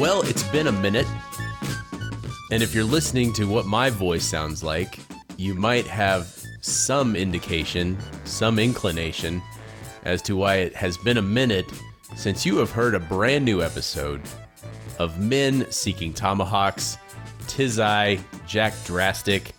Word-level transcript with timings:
Well, 0.00 0.22
it's 0.22 0.44
been 0.44 0.66
a 0.66 0.72
minute. 0.72 1.06
And 2.50 2.62
if 2.62 2.74
you're 2.74 2.84
listening 2.84 3.34
to 3.34 3.44
what 3.44 3.66
my 3.66 3.90
voice 3.90 4.24
sounds 4.24 4.64
like, 4.64 4.98
you 5.36 5.52
might 5.52 5.86
have 5.88 6.34
some 6.62 7.14
indication, 7.14 7.98
some 8.24 8.58
inclination 8.58 9.42
as 10.06 10.22
to 10.22 10.36
why 10.36 10.54
it 10.54 10.74
has 10.74 10.96
been 10.96 11.18
a 11.18 11.22
minute 11.22 11.66
since 12.16 12.46
you 12.46 12.56
have 12.56 12.70
heard 12.70 12.94
a 12.94 12.98
brand 12.98 13.44
new 13.44 13.62
episode 13.62 14.22
of 14.98 15.20
Men 15.20 15.70
Seeking 15.70 16.14
Tomahawks. 16.14 16.96
Tis 17.46 17.78
I, 17.78 18.18
Jack 18.46 18.72
Drastic, 18.86 19.52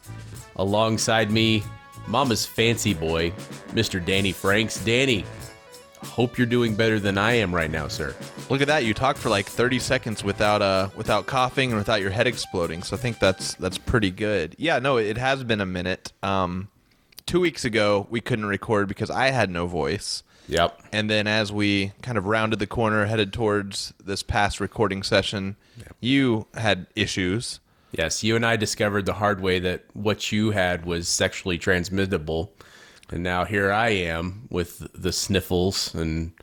alongside 0.56 1.30
me, 1.30 1.62
Mama's 2.08 2.48
fancy 2.48 2.96
boy, 2.96 3.30
Mr. 3.74 4.04
Danny 4.04 4.32
Franks. 4.32 4.84
Danny, 4.84 5.24
hope 5.98 6.40
you're 6.40 6.48
doing 6.48 6.74
better 6.74 7.00
than 7.00 7.20
I 7.20 7.34
am 7.34 7.54
right 7.54 7.70
now, 7.70 7.88
sir. 7.88 8.16
Look 8.52 8.60
at 8.60 8.68
that! 8.68 8.84
You 8.84 8.94
talked 8.94 9.18
for 9.18 9.30
like 9.30 9.46
30 9.46 9.80
seconds 9.80 10.26
without 10.26 10.62
uh 10.62 10.90
without 10.98 11.26
coughing 11.26 11.70
and 11.70 11.80
without 11.80 12.02
your 12.02 12.10
head 12.10 12.28
exploding. 12.28 12.84
So 12.84 12.98
I 12.98 13.00
think 13.00 13.18
that's 13.18 13.54
that's 13.56 13.78
pretty 13.78 14.12
good. 14.12 14.58
Yeah, 14.60 14.78
no, 14.80 14.98
it 14.98 15.18
has 15.18 15.46
been 15.46 15.62
a 15.62 15.66
minute. 15.66 16.12
Um, 16.22 16.68
two 17.26 17.40
weeks 17.40 17.64
ago 17.64 18.08
we 18.10 18.20
couldn't 18.20 18.48
record 18.48 18.90
because 18.90 19.10
I 19.10 19.28
had 19.28 19.50
no 19.50 19.68
voice. 19.68 20.24
Yep. 20.50 20.82
And 20.92 21.10
then 21.10 21.28
as 21.28 21.54
we 21.54 21.94
kind 22.02 22.18
of 22.18 22.26
rounded 22.26 22.60
the 22.60 22.68
corner, 22.68 23.06
headed 23.06 23.32
towards 23.32 23.94
this 24.04 24.22
past 24.22 24.60
recording 24.60 25.02
session, 25.02 25.56
you 26.02 26.46
had 26.54 26.88
issues. 26.94 27.62
Yes, 27.94 28.22
you 28.22 28.36
and 28.36 28.46
I 28.46 28.58
discovered 28.58 29.06
the 29.06 29.14
hard 29.14 29.40
way 29.40 29.60
that 29.60 29.86
what 29.94 30.30
you 30.34 30.52
had 30.52 30.86
was 30.86 31.08
sexually 31.08 31.58
transmittable, 31.58 32.52
and 33.10 33.24
now 33.24 33.46
here 33.46 33.72
I 33.72 33.92
am 33.92 34.50
with 34.50 34.90
the 34.94 35.14
sniffles, 35.14 35.96
and 35.96 36.34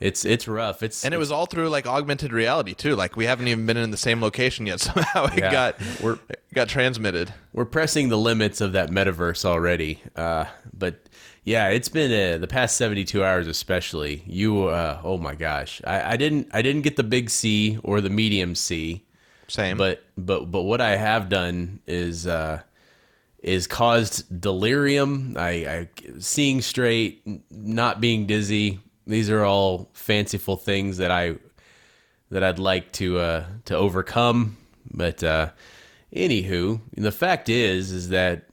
it's 0.00 0.24
it's 0.24 0.46
rough. 0.46 0.82
It's 0.82 1.04
And 1.04 1.14
it 1.14 1.18
was 1.18 1.30
all 1.32 1.46
through 1.46 1.68
like 1.70 1.86
augmented 1.86 2.32
reality 2.32 2.74
too. 2.74 2.94
Like 2.96 3.16
we 3.16 3.24
haven't 3.26 3.48
even 3.48 3.64
been 3.66 3.76
in 3.76 3.90
the 3.90 3.96
same 3.96 4.20
location 4.20 4.66
yet. 4.66 4.80
Somehow 4.88 5.26
it 5.26 5.38
Yeah. 5.38 5.50
got 5.52 5.76
we're, 6.02 6.18
got 6.54 6.68
transmitted. 6.68 7.32
we're 7.52 7.64
pressing 7.64 8.08
the 8.08 8.18
limits 8.18 8.60
of 8.60 8.72
that 8.72 8.90
metaverse 8.90 9.44
already. 9.44 10.02
Uh, 10.14 10.46
but 10.76 11.00
yeah, 11.44 11.68
it's 11.68 11.88
been 11.88 12.10
uh, 12.34 12.38
the 12.38 12.48
past 12.48 12.76
seventy 12.76 13.04
two 13.04 13.22
hours, 13.24 13.46
especially. 13.46 14.22
You, 14.26 14.64
uh, 14.64 15.00
oh 15.04 15.16
my 15.16 15.34
gosh, 15.36 15.80
I, 15.86 16.12
I 16.12 16.16
didn't 16.16 16.48
I 16.52 16.60
didn't 16.60 16.82
get 16.82 16.96
the 16.96 17.04
big 17.04 17.30
C 17.30 17.78
or 17.84 18.00
the 18.00 18.10
medium 18.10 18.54
C. 18.54 19.04
Same. 19.48 19.76
but 19.78 20.02
but 20.18 20.50
but 20.50 20.62
what 20.62 20.80
I 20.80 20.96
have 20.96 21.28
done 21.28 21.78
is 21.86 22.26
uh, 22.26 22.62
is 23.42 23.68
caused 23.68 24.40
delirium. 24.40 25.36
I, 25.38 25.48
I 25.50 25.88
seeing 26.18 26.60
straight, 26.62 27.22
not 27.50 28.00
being 28.00 28.26
dizzy. 28.26 28.80
These 29.06 29.30
are 29.30 29.44
all 29.44 29.88
fanciful 29.92 30.56
things 30.56 30.96
that 30.98 31.10
I 31.10 31.36
that 32.30 32.42
I'd 32.42 32.58
like 32.58 32.92
to 32.92 33.18
uh, 33.18 33.44
to 33.66 33.76
overcome. 33.76 34.56
But 34.92 35.22
uh, 35.22 35.50
anywho, 36.14 36.80
the 36.96 37.12
fact 37.12 37.48
is 37.48 37.92
is 37.92 38.08
that 38.10 38.48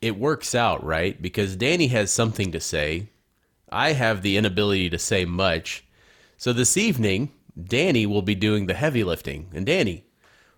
it 0.00 0.18
works 0.18 0.54
out 0.54 0.84
right 0.84 1.20
because 1.20 1.56
Danny 1.56 1.88
has 1.88 2.10
something 2.10 2.52
to 2.52 2.60
say. 2.60 3.08
I 3.70 3.92
have 3.92 4.22
the 4.22 4.36
inability 4.36 4.90
to 4.90 4.98
say 4.98 5.24
much. 5.24 5.84
So 6.36 6.52
this 6.52 6.76
evening, 6.76 7.32
Danny 7.62 8.04
will 8.04 8.22
be 8.22 8.34
doing 8.34 8.66
the 8.66 8.74
heavy 8.74 9.04
lifting. 9.04 9.48
And 9.54 9.64
Danny, 9.64 10.04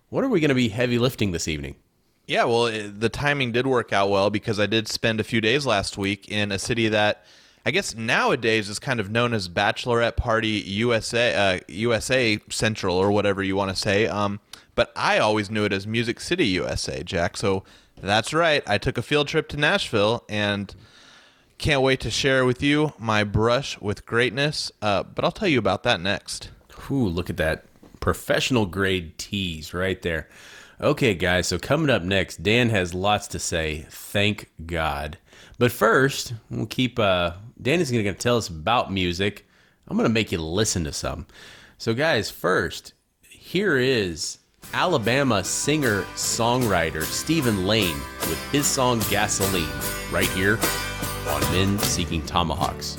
what 0.09 0.23
are 0.23 0.29
we 0.29 0.39
going 0.39 0.49
to 0.49 0.55
be 0.55 0.69
heavy 0.69 0.97
lifting 0.97 1.31
this 1.31 1.47
evening? 1.47 1.75
Yeah, 2.27 2.45
well, 2.45 2.65
it, 2.65 2.99
the 2.99 3.09
timing 3.09 3.51
did 3.51 3.67
work 3.67 3.93
out 3.93 4.09
well 4.09 4.29
because 4.29 4.59
I 4.59 4.65
did 4.65 4.87
spend 4.87 5.19
a 5.19 5.23
few 5.23 5.41
days 5.41 5.65
last 5.65 5.97
week 5.97 6.27
in 6.27 6.51
a 6.51 6.59
city 6.59 6.89
that 6.89 7.23
I 7.65 7.71
guess 7.71 7.95
nowadays 7.95 8.69
is 8.69 8.77
kind 8.77 8.99
of 8.99 9.09
known 9.09 9.33
as 9.33 9.49
Bachelorette 9.49 10.15
Party 10.17 10.49
USA, 10.49 11.33
uh, 11.33 11.59
USA 11.67 12.39
Central, 12.49 12.95
or 12.95 13.11
whatever 13.11 13.41
you 13.41 13.55
want 13.55 13.71
to 13.71 13.75
say. 13.75 14.05
Um, 14.05 14.39
but 14.75 14.91
I 14.95 15.17
always 15.17 15.49
knew 15.49 15.63
it 15.63 15.73
as 15.73 15.87
Music 15.87 16.19
City 16.19 16.45
USA, 16.47 17.01
Jack. 17.01 17.37
So 17.37 17.63
that's 17.99 18.33
right. 18.33 18.61
I 18.67 18.77
took 18.77 18.99
a 18.99 19.01
field 19.01 19.27
trip 19.27 19.47
to 19.49 19.57
Nashville 19.57 20.23
and 20.29 20.75
can't 21.57 21.81
wait 21.81 22.01
to 22.01 22.11
share 22.11 22.45
with 22.45 22.61
you 22.61 22.93
my 22.99 23.23
brush 23.23 23.79
with 23.81 24.05
greatness. 24.05 24.71
Uh, 24.81 25.01
but 25.01 25.25
I'll 25.25 25.31
tell 25.31 25.47
you 25.47 25.57
about 25.57 25.83
that 25.83 25.99
next. 25.99 26.51
Ooh, 26.91 27.07
look 27.07 27.31
at 27.31 27.37
that 27.37 27.65
professional 27.99 28.67
grade 28.67 29.17
tease 29.17 29.73
right 29.73 29.99
there. 30.03 30.29
Okay, 30.79 31.15
guys, 31.15 31.47
so 31.47 31.57
coming 31.57 31.89
up 31.89 32.03
next, 32.03 32.43
Dan 32.43 32.69
has 32.69 32.93
lots 32.93 33.27
to 33.29 33.39
say. 33.39 33.87
Thank 33.89 34.51
God. 34.65 35.17
But 35.57 35.71
first, 35.71 36.33
we'll 36.51 36.65
keep 36.67 36.99
uh 36.99 37.31
Danny's 37.61 37.91
gonna 37.91 38.13
tell 38.13 38.37
us 38.37 38.47
about 38.49 38.91
music. 38.91 39.47
I'm 39.87 39.97
gonna 39.97 40.09
make 40.09 40.31
you 40.31 40.39
listen 40.39 40.83
to 40.85 40.93
some. 40.93 41.27
So 41.77 41.93
guys, 41.93 42.29
first, 42.29 42.93
here 43.21 43.77
is 43.77 44.39
Alabama 44.73 45.43
singer 45.43 46.03
songwriter 46.15 47.03
Stephen 47.03 47.65
Lane 47.65 47.99
with 48.21 48.51
his 48.51 48.65
song 48.65 48.99
Gasoline, 49.09 49.69
right 50.11 50.29
here 50.29 50.57
on 51.29 51.41
Men 51.51 51.79
Seeking 51.79 52.21
Tomahawks. 52.25 52.97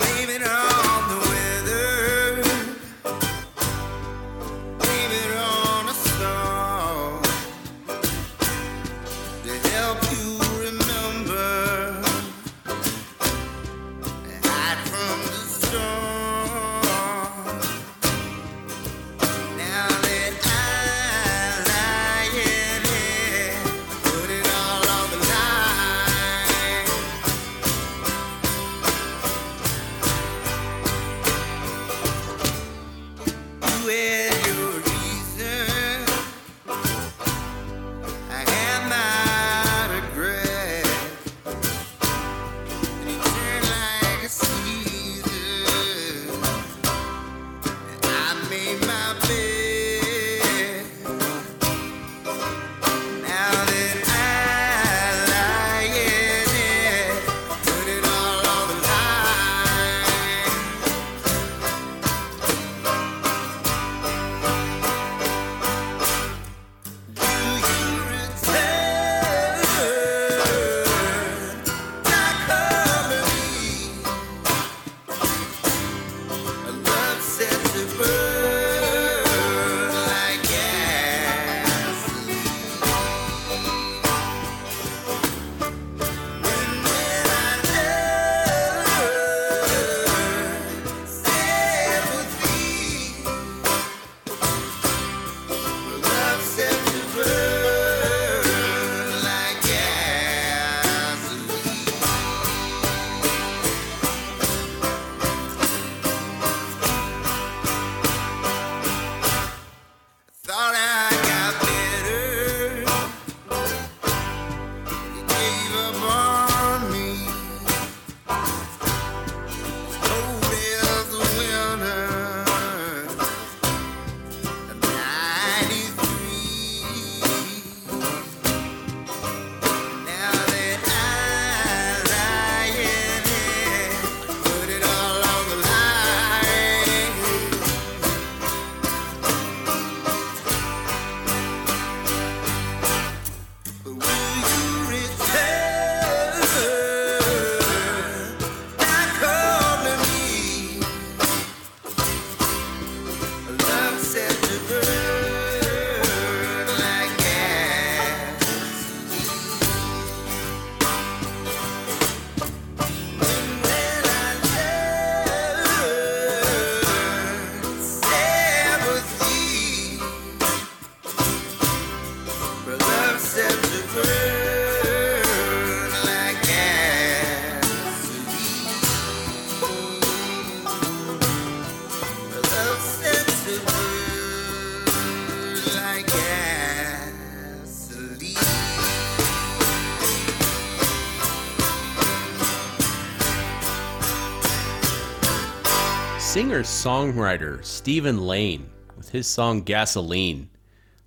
Singer 196.36 196.62
songwriter 196.62 197.64
Stephen 197.64 198.26
Lane 198.26 198.68
with 198.94 199.08
his 199.08 199.26
song 199.26 199.62
Gasoline. 199.62 200.50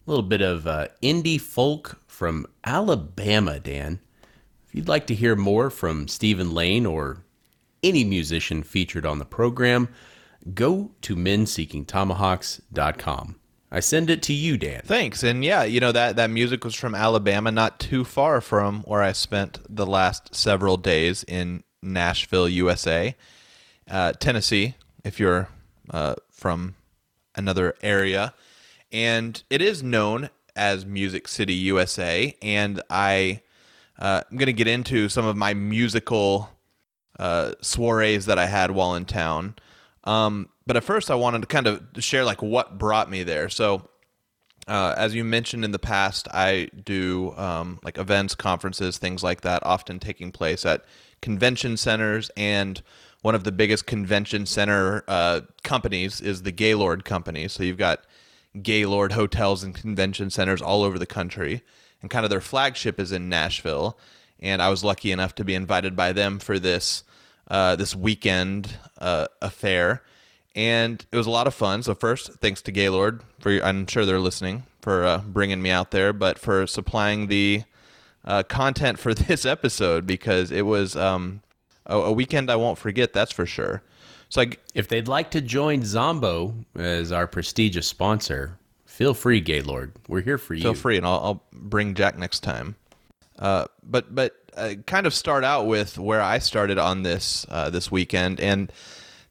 A 0.07 0.09
little 0.09 0.23
bit 0.23 0.41
of 0.41 0.65
uh, 0.65 0.87
indie 1.03 1.39
folk 1.39 1.99
from 2.07 2.47
Alabama, 2.63 3.59
Dan. 3.59 3.99
If 4.67 4.73
you'd 4.73 4.87
like 4.87 5.05
to 5.05 5.13
hear 5.13 5.35
more 5.35 5.69
from 5.69 6.07
Stephen 6.07 6.55
Lane 6.55 6.87
or 6.87 7.25
any 7.83 8.03
musician 8.03 8.63
featured 8.63 9.05
on 9.05 9.19
the 9.19 9.25
program, 9.25 9.89
go 10.55 10.89
to 11.01 11.15
menseekingtomahawks.com. 11.15 13.35
I 13.71 13.79
send 13.81 14.09
it 14.09 14.23
to 14.23 14.33
you, 14.33 14.57
Dan. 14.57 14.81
Thanks. 14.83 15.21
And 15.21 15.45
yeah, 15.45 15.63
you 15.63 15.79
know 15.79 15.91
that 15.91 16.15
that 16.15 16.31
music 16.31 16.63
was 16.63 16.73
from 16.73 16.95
Alabama, 16.95 17.51
not 17.51 17.79
too 17.79 18.03
far 18.03 18.41
from 18.41 18.81
where 18.81 19.03
I 19.03 19.11
spent 19.11 19.59
the 19.69 19.85
last 19.85 20.33
several 20.33 20.77
days 20.77 21.23
in 21.23 21.63
Nashville, 21.83 22.49
USA. 22.49 23.15
Uh, 23.87 24.13
Tennessee, 24.13 24.73
if 25.03 25.19
you're 25.19 25.49
uh, 25.89 26.15
from 26.29 26.75
another 27.35 27.75
area, 27.81 28.33
and 28.91 29.41
it 29.49 29.61
is 29.61 29.83
known 29.83 30.29
as 30.55 30.85
Music 30.85 31.27
City, 31.27 31.53
USA. 31.53 32.35
And 32.41 32.81
I, 32.89 33.41
uh, 33.97 34.21
I'm 34.29 34.37
going 34.37 34.47
to 34.47 34.53
get 34.53 34.67
into 34.67 35.09
some 35.09 35.25
of 35.25 35.37
my 35.37 35.53
musical 35.53 36.49
uh, 37.17 37.53
soirees 37.61 38.25
that 38.25 38.37
I 38.37 38.45
had 38.45 38.71
while 38.71 38.95
in 38.95 39.05
town. 39.05 39.55
Um, 40.03 40.49
but 40.65 40.77
at 40.77 40.83
first, 40.83 41.09
I 41.09 41.15
wanted 41.15 41.41
to 41.41 41.47
kind 41.47 41.67
of 41.67 41.81
share 41.99 42.23
like 42.23 42.41
what 42.41 42.77
brought 42.77 43.09
me 43.09 43.23
there. 43.23 43.49
So, 43.49 43.89
uh, 44.67 44.93
as 44.97 45.15
you 45.15 45.23
mentioned 45.23 45.65
in 45.65 45.71
the 45.71 45.79
past, 45.79 46.27
I 46.31 46.69
do 46.85 47.33
um, 47.37 47.79
like 47.83 47.97
events, 47.97 48.35
conferences, 48.35 48.97
things 48.97 49.23
like 49.23 49.41
that, 49.41 49.65
often 49.65 49.97
taking 49.97 50.31
place 50.31 50.65
at 50.65 50.85
convention 51.21 51.75
centers. 51.75 52.29
And 52.37 52.81
one 53.21 53.35
of 53.35 53.43
the 53.43 53.51
biggest 53.51 53.85
convention 53.85 54.45
center 54.45 55.03
uh, 55.07 55.41
companies 55.63 56.21
is 56.21 56.43
the 56.43 56.51
Gaylord 56.51 57.03
Company. 57.03 57.47
So 57.47 57.63
you've 57.63 57.77
got 57.77 58.03
Gaylord 58.61 59.11
hotels 59.11 59.63
and 59.63 59.75
convention 59.75 60.29
centers 60.29 60.61
all 60.61 60.83
over 60.83 60.97
the 60.97 61.05
country, 61.05 61.61
and 62.01 62.09
kind 62.09 62.23
of 62.23 62.29
their 62.29 62.41
flagship 62.41 62.99
is 62.99 63.11
in 63.11 63.29
Nashville. 63.29 63.97
And 64.39 64.61
I 64.61 64.69
was 64.69 64.83
lucky 64.83 65.11
enough 65.11 65.35
to 65.35 65.43
be 65.43 65.53
invited 65.53 65.95
by 65.95 66.13
them 66.13 66.39
for 66.39 66.59
this 66.59 67.03
uh, 67.49 67.75
this 67.75 67.95
weekend 67.95 68.77
uh, 68.99 69.27
affair, 69.41 70.03
and 70.55 71.05
it 71.11 71.17
was 71.17 71.27
a 71.27 71.31
lot 71.31 71.47
of 71.47 71.53
fun. 71.53 71.83
So 71.83 71.95
first, 71.95 72.33
thanks 72.35 72.61
to 72.63 72.71
Gaylord 72.71 73.21
for 73.39 73.51
I'm 73.63 73.85
sure 73.87 74.05
they're 74.05 74.19
listening 74.19 74.63
for 74.81 75.05
uh, 75.05 75.17
bringing 75.19 75.61
me 75.61 75.71
out 75.71 75.91
there, 75.91 76.13
but 76.13 76.39
for 76.39 76.65
supplying 76.67 77.27
the 77.27 77.63
uh, 78.23 78.43
content 78.43 78.99
for 78.99 79.13
this 79.15 79.45
episode 79.45 80.05
because 80.05 80.51
it 80.51 80.61
was 80.61 80.95
um, 80.95 81.41
a, 81.89 81.97
a 81.97 82.11
weekend 82.11 82.49
I 82.49 82.55
won't 82.55 82.77
forget. 82.77 83.11
That's 83.11 83.31
for 83.31 83.45
sure. 83.45 83.83
So 84.29 84.41
I, 84.41 84.51
If 84.73 84.87
they'd 84.87 85.07
like 85.07 85.31
to 85.31 85.41
join 85.41 85.83
Zombo 85.83 86.53
as 86.75 87.11
our 87.11 87.27
prestigious 87.27 87.87
sponsor, 87.87 88.57
feel 88.85 89.13
free, 89.13 89.41
Gaylord. 89.41 89.93
We're 90.07 90.21
here 90.21 90.37
for 90.37 90.53
you. 90.53 90.61
feel 90.61 90.73
free, 90.73 90.97
and 90.97 91.05
I'll, 91.05 91.19
I'll 91.23 91.43
bring 91.51 91.95
Jack 91.95 92.17
next 92.17 92.41
time. 92.41 92.75
Uh, 93.37 93.65
but 93.83 94.13
but 94.13 94.35
uh, 94.55 94.75
kind 94.85 95.07
of 95.07 95.13
start 95.13 95.43
out 95.43 95.65
with 95.65 95.97
where 95.97 96.21
I 96.21 96.39
started 96.39 96.77
on 96.77 97.03
this 97.03 97.45
uh, 97.49 97.69
this 97.69 97.89
weekend, 97.91 98.39
and 98.39 98.71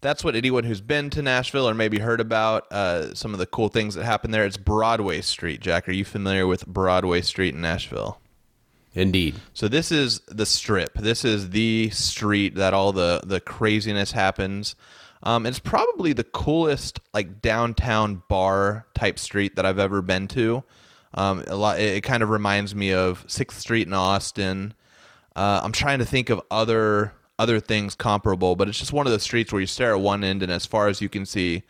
that's 0.01 0.25
what 0.25 0.35
anyone 0.35 0.65
who's 0.65 0.81
been 0.81 1.11
to 1.11 1.23
Nashville 1.23 1.69
or 1.69 1.75
maybe 1.75 1.99
heard 1.99 2.21
about 2.21 2.71
uh, 2.73 3.15
some 3.15 3.33
of 3.33 3.39
the 3.39 3.47
cool 3.47 3.69
things 3.69 3.95
that 3.95 4.05
happen 4.05 4.31
there. 4.31 4.47
It's 4.47 4.57
Broadway 4.57 5.21
Street. 5.21 5.61
Jack, 5.61 5.89
are 5.89 5.93
you 5.93 6.05
familiar 6.05 6.47
with 6.47 6.67
Broadway 6.67 7.21
Street 7.21 7.55
in 7.55 7.61
Nashville? 7.61 8.21
Indeed. 8.95 9.37
So 9.55 9.69
this 9.69 9.93
is 9.93 10.21
the 10.27 10.47
strip. 10.47 10.95
This 10.95 11.25
is 11.25 11.51
the 11.51 11.91
street 11.91 12.55
that 12.57 12.75
all 12.75 12.93
the 12.93 13.21
the 13.25 13.41
craziness 13.41 14.13
happens. 14.13 14.75
Um, 15.23 15.47
it's 15.47 15.59
probably 15.59 16.13
the 16.13 16.25
coolest 16.25 17.01
like 17.13 17.43
downtown 17.43 18.23
bar 18.29 18.87
type 18.95 19.19
street 19.19 19.57
that 19.57 19.67
I've 19.67 19.79
ever 19.79 20.01
been 20.03 20.29
to. 20.29 20.65
Um, 21.15 21.45
a 21.47 21.57
lot. 21.57 21.81
It, 21.81 21.97
it 21.97 22.01
kind 22.03 22.23
of 22.23 22.31
reminds 22.31 22.75
me 22.75 22.93
of 22.93 23.25
Sixth 23.27 23.59
Street 23.59 23.87
in 23.87 23.95
Austin. 23.95 24.75
Uh, 25.37 25.61
I'm 25.63 25.73
trying 25.73 25.99
to 25.99 26.05
think 26.05 26.31
of 26.31 26.41
other 26.51 27.13
other 27.39 27.61
things 27.61 27.95
comparable, 27.95 28.57
but 28.57 28.69
it's 28.69 28.79
just 28.79 28.93
one 28.93 29.07
of 29.07 29.13
the 29.13 29.21
streets 29.21 29.53
where 29.53 29.61
you 29.61 29.67
stare 29.67 29.95
at 29.95 30.01
one 30.01 30.25
end, 30.25 30.43
and 30.43 30.51
as 30.51 30.67
far 30.67 30.89
as 30.89 31.01
you 31.01 31.09
can 31.09 31.25
see, 31.25 31.63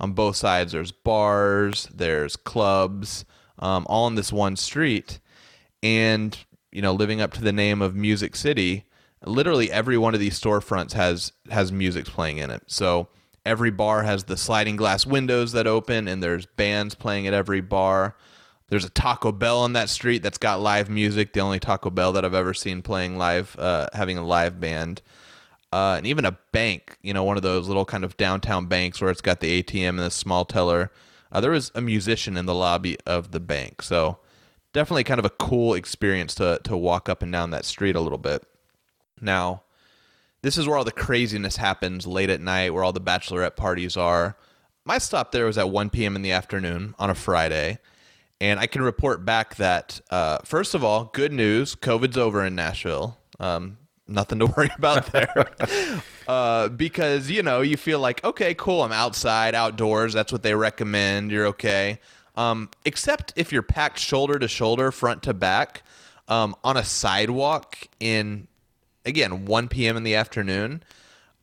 on 0.00 0.12
both 0.12 0.36
sides, 0.36 0.72
there's 0.72 0.90
bars, 0.90 1.88
there's 1.94 2.34
clubs, 2.34 3.24
um, 3.58 3.86
all 3.88 4.08
in 4.08 4.16
this 4.16 4.32
one 4.32 4.56
street. 4.56 5.20
And 5.82 6.36
you 6.72 6.82
know, 6.82 6.92
living 6.92 7.20
up 7.20 7.32
to 7.34 7.42
the 7.42 7.52
name 7.52 7.82
of 7.82 7.94
Music 7.94 8.34
City, 8.34 8.86
literally 9.24 9.70
every 9.70 9.98
one 9.98 10.14
of 10.14 10.20
these 10.20 10.38
storefronts 10.38 10.92
has 10.92 11.32
has 11.50 11.70
music 11.70 12.06
playing 12.06 12.38
in 12.38 12.50
it. 12.50 12.62
So 12.66 13.08
every 13.44 13.70
bar 13.70 14.02
has 14.02 14.24
the 14.24 14.36
sliding 14.36 14.76
glass 14.76 15.06
windows 15.06 15.52
that 15.52 15.66
open, 15.66 16.08
and 16.08 16.22
there's 16.22 16.46
bands 16.46 16.94
playing 16.94 17.26
at 17.26 17.34
every 17.34 17.60
bar. 17.60 18.16
There's 18.68 18.84
a 18.84 18.90
Taco 18.90 19.32
Bell 19.32 19.58
on 19.58 19.74
that 19.74 19.90
street 19.90 20.22
that's 20.22 20.38
got 20.38 20.60
live 20.60 20.88
music. 20.88 21.34
The 21.34 21.40
only 21.40 21.60
Taco 21.60 21.90
Bell 21.90 22.12
that 22.12 22.24
I've 22.24 22.34
ever 22.34 22.54
seen 22.54 22.80
playing 22.80 23.18
live, 23.18 23.54
uh, 23.58 23.88
having 23.92 24.16
a 24.16 24.24
live 24.24 24.60
band. 24.60 25.02
Uh, 25.72 25.94
and 25.98 26.06
even 26.06 26.24
a 26.24 26.38
bank, 26.52 26.98
you 27.02 27.14
know, 27.14 27.24
one 27.24 27.36
of 27.36 27.42
those 27.42 27.66
little 27.66 27.84
kind 27.84 28.04
of 28.04 28.16
downtown 28.16 28.66
banks 28.66 29.00
where 29.00 29.10
it's 29.10 29.22
got 29.22 29.40
the 29.40 29.62
ATM 29.62 29.90
and 29.90 29.98
the 30.00 30.10
small 30.10 30.44
teller. 30.44 30.90
Uh, 31.30 31.40
there 31.40 31.50
was 31.50 31.72
a 31.74 31.80
musician 31.80 32.36
in 32.36 32.44
the 32.44 32.54
lobby 32.54 32.98
of 33.06 33.30
the 33.30 33.40
bank. 33.40 33.82
So 33.82 34.18
definitely 34.72 35.04
kind 35.04 35.18
of 35.18 35.24
a 35.24 35.30
cool 35.30 35.74
experience 35.74 36.34
to, 36.36 36.60
to 36.64 36.76
walk 36.76 37.08
up 37.08 37.22
and 37.22 37.30
down 37.32 37.50
that 37.50 37.64
street 37.64 37.96
a 37.96 38.00
little 38.00 38.18
bit. 38.18 38.44
Now, 39.20 39.62
this 40.42 40.58
is 40.58 40.66
where 40.66 40.76
all 40.76 40.84
the 40.84 40.92
craziness 40.92 41.56
happens 41.56 42.06
late 42.06 42.30
at 42.30 42.40
night, 42.40 42.74
where 42.74 42.82
all 42.82 42.92
the 42.92 43.00
bachelorette 43.00 43.56
parties 43.56 43.96
are. 43.96 44.36
My 44.84 44.98
stop 44.98 45.30
there 45.30 45.46
was 45.46 45.58
at 45.58 45.70
1 45.70 45.90
p.m. 45.90 46.16
in 46.16 46.22
the 46.22 46.32
afternoon 46.32 46.94
on 46.98 47.10
a 47.10 47.14
Friday. 47.14 47.78
And 48.40 48.58
I 48.58 48.66
can 48.66 48.82
report 48.82 49.24
back 49.24 49.54
that, 49.56 50.00
uh, 50.10 50.38
first 50.44 50.74
of 50.74 50.82
all, 50.82 51.04
good 51.04 51.32
news 51.32 51.76
COVID's 51.76 52.18
over 52.18 52.44
in 52.44 52.56
Nashville. 52.56 53.16
Um, 53.38 53.78
nothing 54.08 54.40
to 54.40 54.46
worry 54.56 54.70
about 54.76 55.12
there. 55.12 55.52
uh, 56.28 56.68
because, 56.68 57.30
you 57.30 57.44
know, 57.44 57.60
you 57.60 57.76
feel 57.76 58.00
like, 58.00 58.24
okay, 58.24 58.52
cool, 58.54 58.82
I'm 58.82 58.90
outside, 58.90 59.54
outdoors. 59.54 60.12
That's 60.12 60.32
what 60.32 60.42
they 60.42 60.56
recommend. 60.56 61.30
You're 61.30 61.46
okay. 61.48 62.00
Um, 62.34 62.70
except 62.84 63.32
if 63.36 63.52
you're 63.52 63.62
packed 63.62 63.98
shoulder 63.98 64.38
to 64.38 64.48
shoulder, 64.48 64.90
front 64.90 65.22
to 65.24 65.34
back, 65.34 65.82
um, 66.28 66.56
on 66.64 66.76
a 66.76 66.84
sidewalk 66.84 67.76
in, 68.00 68.48
again, 69.04 69.44
1 69.44 69.68
p.m. 69.68 69.96
in 69.96 70.02
the 70.02 70.14
afternoon. 70.14 70.82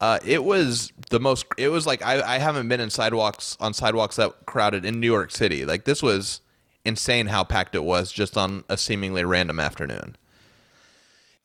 Uh, 0.01 0.17
it 0.25 0.43
was 0.43 0.93
the 1.09 1.19
most. 1.19 1.45
It 1.57 1.67
was 1.67 1.85
like 1.85 2.01
I, 2.01 2.35
I 2.35 2.37
haven't 2.37 2.69
been 2.69 2.79
in 2.79 2.89
sidewalks 2.89 3.57
on 3.59 3.73
sidewalks 3.73 4.15
that 4.15 4.45
crowded 4.45 4.85
in 4.85 5.01
New 5.01 5.07
York 5.07 5.29
City. 5.29 5.65
Like 5.65 5.83
this 5.83 6.01
was 6.01 6.39
insane 6.85 7.27
how 7.27 7.43
packed 7.43 7.75
it 7.75 7.83
was 7.83 8.11
just 8.11 8.37
on 8.37 8.63
a 8.69 8.77
seemingly 8.77 9.25
random 9.25 9.59
afternoon. 9.59 10.15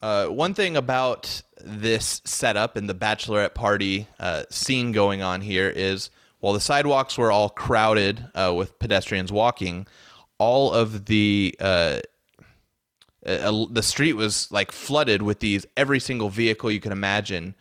Uh, 0.01 0.27
one 0.27 0.55
thing 0.55 0.77
about 0.77 1.43
this 1.65 2.21
setup 2.25 2.77
and 2.77 2.89
the 2.89 2.95
bachelorette 2.95 3.55
party 3.55 4.07
uh, 4.21 4.45
scene 4.51 4.93
going 4.93 5.23
on 5.23 5.41
here 5.41 5.69
is 5.69 6.11
while 6.45 6.53
the 6.53 6.61
sidewalks 6.61 7.17
were 7.17 7.33
all 7.33 7.49
crowded 7.49 8.27
uh, 8.35 8.53
with 8.55 8.79
pedestrians 8.79 9.33
walking, 9.33 9.87
all 10.37 10.73
of 10.73 11.07
the 11.07 11.57
uh, 11.59 12.01
uh, 13.25 13.65
the 13.71 13.83
street 13.83 14.13
was 14.13 14.53
like 14.53 14.71
flooded 14.71 15.23
with 15.23 15.41
these 15.41 15.65
every 15.75 15.99
single 15.99 16.29
vehicle 16.29 16.71
you 16.71 16.81
can 16.81 16.93
imagine 16.93 17.55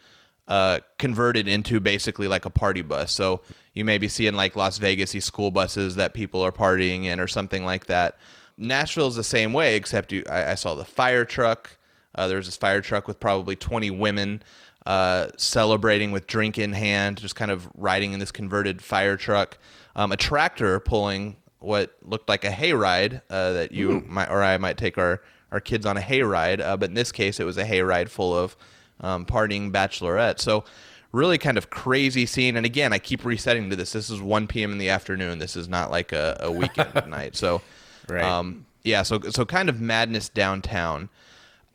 uh, 0.49 0.81
converted 0.99 1.47
into 1.47 1.79
basically 1.79 2.27
like 2.27 2.43
a 2.43 2.49
party 2.49 2.81
bus. 2.81 3.13
So 3.13 3.39
you 3.73 3.85
may 3.85 3.99
be 3.99 4.09
seeing 4.09 4.33
like 4.33 4.57
Las 4.57 4.79
Vegasy 4.79 5.23
school 5.23 5.49
buses 5.49 5.95
that 5.95 6.13
people 6.13 6.41
are 6.41 6.51
partying 6.51 7.05
in 7.05 7.21
or 7.21 7.27
something 7.27 7.63
like 7.63 7.85
that. 7.85 8.17
Nashville 8.57 9.07
is 9.07 9.15
the 9.15 9.23
same 9.23 9.53
way, 9.53 9.77
except 9.77 10.11
you, 10.11 10.25
I, 10.29 10.51
I 10.51 10.55
saw 10.55 10.75
the 10.75 10.83
fire 10.83 11.23
truck. 11.23 11.77
Uh, 12.15 12.27
there 12.27 12.35
was 12.35 12.47
this 12.47 12.57
fire 12.57 12.81
truck 12.81 13.07
with 13.07 13.21
probably 13.21 13.55
20 13.55 13.91
women 13.91 14.43
uh, 14.85 15.27
celebrating 15.37 16.11
with 16.11 16.27
drink 16.27 16.57
in 16.57 16.73
hand, 16.73 17.17
just 17.17 17.35
kind 17.35 17.51
of 17.51 17.67
riding 17.75 18.13
in 18.13 18.19
this 18.19 18.31
converted 18.31 18.81
fire 18.81 19.17
truck. 19.17 19.57
Um, 19.95 20.11
a 20.11 20.17
tractor 20.17 20.79
pulling 20.79 21.37
what 21.59 21.95
looked 22.03 22.27
like 22.27 22.43
a 22.43 22.49
hayride 22.49 23.21
uh, 23.29 23.53
that 23.53 23.71
you 23.71 24.03
might 24.07 24.29
or 24.29 24.43
I 24.43 24.57
might 24.57 24.77
take 24.77 24.97
our, 24.97 25.21
our 25.51 25.59
kids 25.61 25.85
on 25.85 25.95
a 25.97 26.01
hayride, 26.01 26.59
uh, 26.59 26.75
but 26.75 26.89
in 26.89 26.95
this 26.95 27.11
case 27.11 27.39
it 27.39 27.45
was 27.45 27.57
a 27.57 27.63
hayride 27.63 28.09
full 28.09 28.37
of 28.37 28.57
um, 28.99 29.25
partying 29.25 29.71
bachelorettes. 29.71 30.39
So 30.41 30.65
really 31.13 31.37
kind 31.37 31.57
of 31.57 31.69
crazy 31.69 32.25
scene. 32.25 32.57
And 32.57 32.65
again, 32.65 32.91
I 32.91 32.99
keep 32.99 33.23
resetting 33.23 33.69
to 33.69 33.75
this. 33.75 33.93
This 33.93 34.09
is 34.09 34.19
1 34.21 34.47
p.m. 34.47 34.71
in 34.71 34.77
the 34.79 34.89
afternoon. 34.89 35.39
This 35.39 35.55
is 35.55 35.69
not 35.69 35.91
like 35.91 36.11
a, 36.11 36.37
a 36.41 36.51
weekend 36.51 36.93
night. 37.07 37.35
So 37.35 37.61
Right. 38.09 38.23
um, 38.23 38.65
yeah, 38.83 39.03
so 39.03 39.21
so 39.21 39.45
kind 39.45 39.69
of 39.69 39.79
madness 39.79 40.27
downtown. 40.27 41.07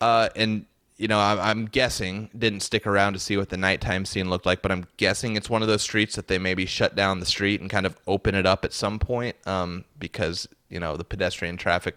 Uh, 0.00 0.28
and 0.36 0.66
you 0.98 1.06
know, 1.06 1.20
I'm, 1.20 1.38
I'm 1.38 1.66
guessing 1.66 2.28
didn't 2.36 2.60
stick 2.60 2.86
around 2.86 3.12
to 3.14 3.20
see 3.20 3.36
what 3.36 3.48
the 3.48 3.56
nighttime 3.56 4.04
scene 4.04 4.28
looked 4.28 4.44
like, 4.44 4.62
but 4.62 4.72
I'm 4.72 4.86
guessing 4.96 5.36
it's 5.36 5.48
one 5.48 5.62
of 5.62 5.68
those 5.68 5.82
streets 5.82 6.16
that 6.16 6.26
they 6.26 6.38
maybe 6.38 6.66
shut 6.66 6.96
down 6.96 7.20
the 7.20 7.26
street 7.26 7.60
and 7.60 7.70
kind 7.70 7.86
of 7.86 7.96
open 8.06 8.34
it 8.34 8.46
up 8.46 8.64
at 8.64 8.72
some 8.72 8.98
point 8.98 9.36
um, 9.46 9.84
because 9.98 10.48
you 10.68 10.80
know 10.80 10.96
the 10.96 11.04
pedestrian 11.04 11.56
traffic 11.56 11.94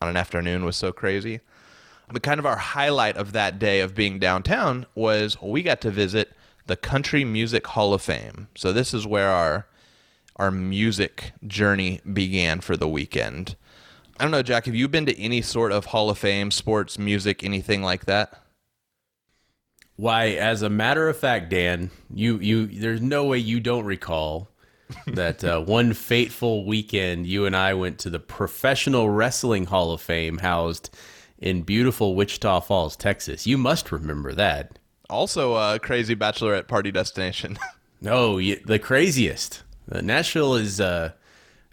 on 0.00 0.08
an 0.08 0.16
afternoon 0.16 0.64
was 0.64 0.76
so 0.76 0.92
crazy. 0.92 1.40
But 2.10 2.22
kind 2.22 2.38
of 2.38 2.46
our 2.46 2.56
highlight 2.56 3.16
of 3.16 3.32
that 3.32 3.58
day 3.58 3.80
of 3.80 3.94
being 3.94 4.18
downtown 4.18 4.86
was 4.94 5.40
we 5.42 5.62
got 5.62 5.80
to 5.82 5.90
visit 5.90 6.32
the 6.66 6.76
Country 6.76 7.24
Music 7.24 7.66
Hall 7.66 7.92
of 7.92 8.02
Fame. 8.02 8.48
So 8.54 8.72
this 8.72 8.92
is 8.92 9.06
where 9.06 9.30
our 9.30 9.66
our 10.36 10.50
music 10.50 11.32
journey 11.46 12.00
began 12.10 12.60
for 12.60 12.76
the 12.76 12.88
weekend. 12.88 13.56
I 14.18 14.24
don't 14.24 14.30
know, 14.32 14.42
Jack. 14.42 14.66
Have 14.66 14.74
you 14.74 14.88
been 14.88 15.06
to 15.06 15.20
any 15.20 15.42
sort 15.42 15.70
of 15.70 15.86
Hall 15.86 16.10
of 16.10 16.18
Fame, 16.18 16.50
sports, 16.50 16.98
music, 16.98 17.44
anything 17.44 17.82
like 17.82 18.06
that? 18.06 18.42
Why, 19.96 20.30
as 20.30 20.62
a 20.62 20.68
matter 20.70 21.08
of 21.08 21.16
fact, 21.16 21.50
Dan, 21.50 21.90
you 22.12 22.38
you 22.38 22.66
there's 22.66 23.00
no 23.00 23.24
way 23.24 23.38
you 23.38 23.60
don't 23.60 23.84
recall 23.84 24.48
that 25.06 25.44
uh, 25.44 25.60
one 25.60 25.92
fateful 25.92 26.64
weekend 26.64 27.26
you 27.26 27.46
and 27.46 27.54
I 27.54 27.74
went 27.74 27.98
to 28.00 28.10
the 28.10 28.18
Professional 28.20 29.10
Wrestling 29.10 29.66
Hall 29.66 29.92
of 29.92 30.00
Fame 30.00 30.38
housed 30.38 30.90
in 31.38 31.62
beautiful 31.62 32.14
Wichita 32.14 32.60
Falls, 32.60 32.96
Texas. 32.96 33.46
You 33.46 33.58
must 33.58 33.92
remember 33.92 34.32
that. 34.34 34.78
Also, 35.10 35.54
a 35.54 35.78
crazy 35.78 36.14
bachelorette 36.16 36.66
party 36.68 36.90
destination. 36.90 37.58
No, 38.00 38.38
the 38.38 38.78
craziest. 38.78 39.64
Uh, 39.90 40.00
Nashville 40.00 40.54
is 40.54 40.80
uh, 40.80 41.10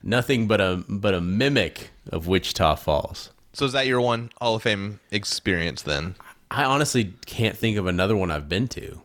nothing 0.06 0.48
but 0.48 0.62
a 0.62 0.84
but 0.88 1.14
a 1.14 1.20
mimic 1.20 1.90
of 2.12 2.28
Wichita 2.28 2.76
Falls. 2.76 3.32
so 3.52 3.66
is 3.66 3.74
that 3.74 3.88
your 3.88 4.00
one 4.00 4.32
Hall 4.40 4.56
of 4.56 4.64
Fame 4.64 5.00
experience 5.12 5.82
then? 5.82 6.16
I 6.52 6.64
honestly 6.64 7.14
can't 7.26 7.58
think 7.58 7.78
of 7.78 7.88
another 7.88 8.16
one 8.16 8.32
I've 8.32 8.48
been 8.48 8.68
to. 8.70 9.02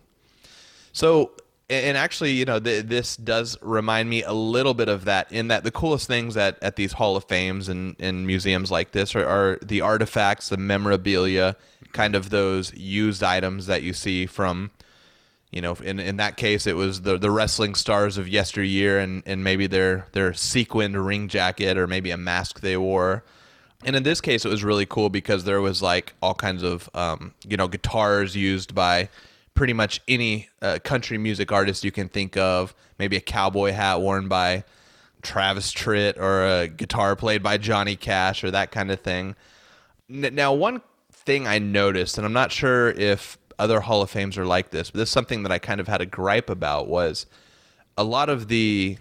So, 0.93 1.33
and 1.71 1.97
actually, 1.97 2.33
you 2.33 2.45
know, 2.45 2.61
th- 2.61 2.85
this 2.85 3.17
does 3.17 3.57
remind 3.63 4.11
me 4.11 4.23
a 4.23 4.33
little 4.33 4.75
bit 4.75 4.89
of 4.89 5.07
that. 5.07 5.33
In 5.33 5.49
that, 5.49 5.65
the 5.65 5.71
coolest 5.71 6.07
things 6.07 6.37
at, 6.37 6.63
at 6.63 6.77
these 6.77 6.93
Hall 6.93 7.17
of 7.17 7.25
Fames 7.25 7.69
and, 7.69 7.97
and 7.99 8.27
museums 8.27 8.71
like 8.71 8.93
this 8.93 9.15
are, 9.15 9.27
are 9.27 9.59
the 9.63 9.81
artifacts, 9.81 10.51
the 10.51 10.59
memorabilia, 10.59 11.57
kind 11.93 12.15
of 12.15 12.31
those 12.31 12.75
used 12.75 13.23
items 13.23 13.67
that 13.67 13.83
you 13.83 13.93
see 13.93 14.27
from, 14.27 14.71
you 15.51 15.61
know, 15.61 15.75
in 15.75 15.99
in 15.99 16.17
that 16.19 16.37
case, 16.37 16.67
it 16.67 16.77
was 16.77 17.03
the 17.03 17.19
the 17.19 17.31
wrestling 17.31 17.75
stars 17.75 18.19
of 18.19 18.29
yesteryear, 18.29 18.99
and 18.99 19.23
and 19.27 19.43
maybe 19.43 19.67
their 19.67 20.07
their 20.13 20.33
sequined 20.33 21.05
ring 21.05 21.29
jacket 21.29 21.77
or 21.77 21.87
maybe 21.87 22.11
a 22.11 22.17
mask 22.17 22.61
they 22.61 22.77
wore. 22.77 23.25
And 23.85 23.97
in 23.97 24.03
this 24.03 24.21
case, 24.21 24.45
it 24.45 24.49
was 24.49 24.63
really 24.63 24.87
cool 24.87 25.09
because 25.09 25.45
there 25.45 25.61
was 25.61 25.81
like 25.81 26.13
all 26.21 26.35
kinds 26.35 26.63
of, 26.63 26.91
um, 26.93 27.33
you 27.49 27.57
know, 27.57 27.67
guitars 27.67 28.37
used 28.37 28.75
by 28.75 29.09
pretty 29.55 29.73
much 29.73 30.03
any 30.07 30.49
uh, 30.61 30.79
country 30.85 31.17
music 31.17 31.51
artist 31.51 31.83
you 31.83 31.91
can 31.91 32.09
think 32.09 32.37
of. 32.37 32.75
Maybe 32.99 33.17
a 33.17 33.21
cowboy 33.23 33.73
hat 33.73 34.03
worn 34.03 34.29
by 34.29 34.65
Travis 35.23 35.73
Tritt 35.73 36.19
or 36.19 36.45
a 36.45 36.69
guitar 36.69 37.17
played 37.17 37.43
by 37.43 37.57
Johnny 37.57 37.97
Cash 37.97 38.45
or 38.45 38.51
that 38.51 38.71
kind 38.71 38.91
of 38.91 39.01
thing. 39.01 39.35
Now, 40.09 40.53
one 40.53 40.83
thing 41.13 41.47
I 41.47 41.59
noticed, 41.59 42.19
and 42.19 42.27
I'm 42.27 42.33
not 42.33 42.53
sure 42.53 42.91
if 42.91 43.39
other 43.61 43.81
Hall 43.81 44.03
of 44.03 44.11
Fames 44.11 44.37
are 44.39 44.47
like 44.47 44.71
this, 44.71 44.91
but 44.91 44.99
this 44.99 45.09
is 45.09 45.13
something 45.13 45.43
that 45.45 45.53
I 45.53 45.59
kind 45.59 45.81
of 45.81 45.89
had 45.89 46.01
a 46.01 46.07
gripe 46.07 46.51
about 46.51 46.89
was 46.89 47.27
a 47.97 48.05
lot 48.05 48.29
of 48.29 48.49
the 48.49 48.99